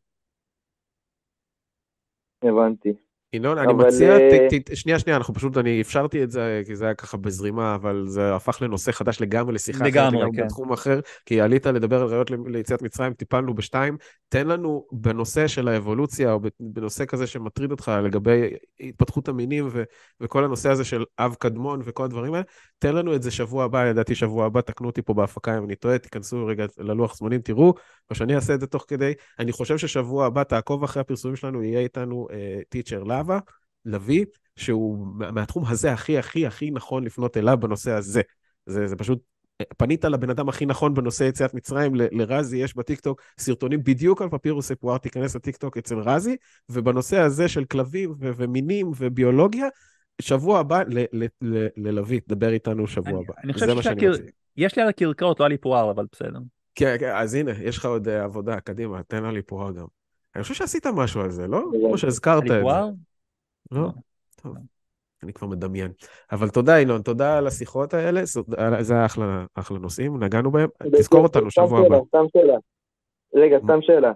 [2.42, 3.07] הבנתי.
[3.32, 6.94] ינון, אני מציע, אה, שנייה, שנייה, אנחנו פשוט, אני אפשרתי את זה, כי זה היה
[6.94, 10.44] ככה בזרימה, אבל זה הפך לנושא חדש לגמרי, לשיחה אחרת, לגמרי, כן.
[10.44, 13.96] בתחום אחר, כי עלית לדבר על ראיות ליציאת מצרים, טיפלנו בשתיים.
[14.28, 18.50] תן לנו בנושא של האבולוציה, או בנושא כזה שמטריד אותך לגבי
[18.80, 19.82] התפתחות המינים ו-
[20.20, 22.44] וכל הנושא הזה של אב קדמון וכל הדברים האלה,
[22.78, 25.74] תן לנו את זה שבוע הבא, לדעתי שבוע הבא, תקנו אותי פה בהפקה אם אני
[25.74, 27.74] טועה, תיכנסו רגע ללוח זמנים, תראו,
[28.10, 29.12] או שאני אעשה את זה תוך כדי.
[29.38, 32.28] אני חושב ששבוע הבא, תעקוב אחרי הפרסומים שלנו, יהיה איתנו
[32.68, 33.39] טיצ'ר uh, להבה,
[33.85, 34.24] לביא,
[34.57, 38.23] שהוא מהתחום הזה הכי הכי הכי נכון לפנות אליו בנושא הזה.
[38.66, 39.19] זה, זה פשוט,
[39.77, 44.28] פנית לבן אדם הכי נכון בנושא יציאת מצרים, ל, לרזי יש בטיקטוק סרטונים בדיוק על
[44.28, 46.36] פפירוס אפואר, תיכנס לטיקטוק אצל רזי,
[46.69, 49.69] ובנושא הזה של כלבים ו- ומינים וביולוגיה,
[50.20, 50.82] שבוע הבא
[51.77, 53.35] ללוי, דבר איתנו שבוע אני, הבא.
[53.45, 53.66] אני חושב
[54.59, 56.39] שיש לי על הקרקעות, לא על איפואר, אבל בסדר.
[56.74, 59.86] כן, כן, אז הנה, יש לך עוד uh, עבודה, קדימה, תן על איפואר גם.
[60.35, 61.65] אני חושב שעשית משהו על זה, לא?
[61.73, 62.62] כמו שהזכרת את זה.
[63.73, 63.89] לא?
[64.43, 64.57] טוב.
[65.23, 65.93] אני כבר מדמיין.
[66.32, 68.20] אבל תודה, ינון, תודה על השיחות האלה,
[68.81, 70.69] זה היה אחלה, אחלה נושאים, נגענו בהם.
[70.93, 71.99] תזכור אותנו שבוע הבא.
[72.09, 72.57] סתם שאלה.
[73.35, 74.12] רגע, סתם שאלה.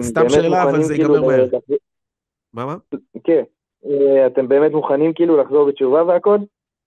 [0.00, 1.46] סתם שאלה, אבל זה ייגמר כאילו מהר.
[2.52, 2.76] מה, מה?
[3.24, 3.42] כן.
[3.86, 6.38] אה, אתם באמת מוכנים כאילו לחזור בתשובה והכל?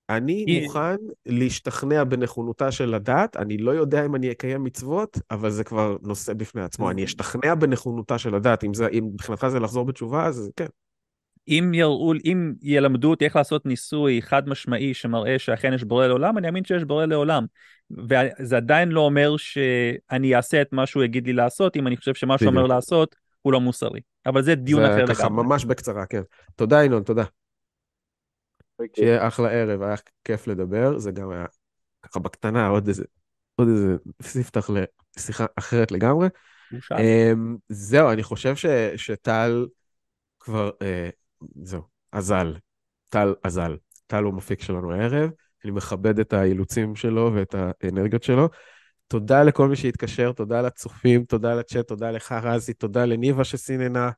[0.10, 0.96] אני מוכן
[1.26, 6.34] להשתכנע בנכונותה של הדת, אני לא יודע אם אני אקיים מצוות, אבל זה כבר נושא
[6.34, 6.92] בפני עצמו.
[6.92, 10.66] אני אשתכנע בנכונותה של הדת, אם, זה, אם מבחינתך זה לחזור בתשובה, אז כן.
[11.48, 16.38] אם יראו, אם ילמדו אותי איך לעשות ניסוי חד משמעי שמראה שאכן יש בורא לעולם,
[16.38, 17.46] אני אאמין שיש בורא לעולם.
[17.92, 22.14] וזה עדיין לא אומר שאני אעשה את מה שהוא יגיד לי לעשות, אם אני חושב
[22.14, 24.00] שמה שהוא אומר לעשות הוא לא מוסרי.
[24.26, 25.16] אבל זה דיון אחר לגמרי.
[25.16, 26.22] זה ככה, ממש בקצרה, כן.
[26.56, 27.24] תודה, ינון, תודה.
[28.96, 31.46] שיהיה אחלה ערב, היה כיף לדבר, זה גם היה
[32.02, 33.04] ככה בקטנה, עוד איזה,
[33.56, 34.70] עוד איזה ספתח
[35.18, 36.28] לשיחה אחרת לגמרי.
[36.74, 39.68] Um, זהו, אני חושב ש, שטל
[40.40, 41.12] כבר, uh,
[41.64, 42.56] זהו, אזל,
[43.10, 43.78] טל אזל.
[44.08, 45.30] טל הוא מפיק שלנו הערב,
[45.64, 48.50] אני מכבד את האילוצים שלו ואת האנרגיות שלו.
[49.08, 54.12] תודה לכל מי שהתקשר, תודה לצופים, תודה לצ'אט, תודה לך רזי, תודה לניבה שסיננה.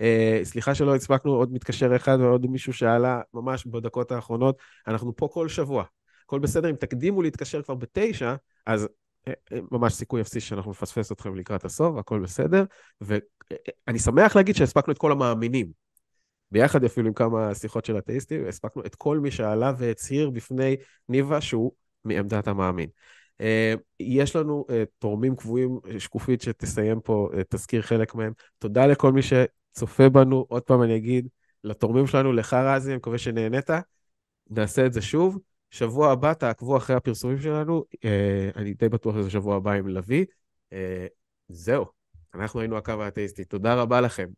[0.00, 4.58] Uh, סליחה שלא הספקנו עוד מתקשר אחד ועוד מישהו שעלה ממש בדקות האחרונות.
[4.86, 5.84] אנחנו פה כל שבוע.
[6.24, 8.34] הכל בסדר, אם תקדימו להתקשר כבר בתשע,
[8.66, 12.64] אז uh, uh, ממש סיכוי אפסי שאנחנו נפספס אתכם לקראת הסוף, הכל בסדר.
[13.00, 15.83] ואני שמח להגיד שהספקנו את כל המאמינים.
[16.54, 20.76] ביחד אפילו עם כמה שיחות של אתאיסטים, הספקנו את כל מי שעלה והצהיר בפני
[21.08, 21.72] ניבה שהוא
[22.04, 22.88] מעמדת המאמין.
[24.00, 24.66] יש לנו
[24.98, 28.32] תורמים קבועים, שקופית שתסיים פה, תזכיר חלק מהם.
[28.58, 31.28] תודה לכל מי שצופה בנו, עוד פעם אני אגיד,
[31.64, 33.70] לתורמים שלנו, לך רזי, אני מקווה שנהנית.
[34.50, 35.38] נעשה את זה שוב.
[35.70, 37.84] שבוע הבא, תעקבו אחרי הפרסומים שלנו,
[38.56, 40.24] אני די בטוח שזה שבוע הבא עם לביא.
[41.48, 41.84] זהו,
[42.34, 43.44] אנחנו היינו הקו האתאיסטי.
[43.44, 44.28] תודה רבה לכם.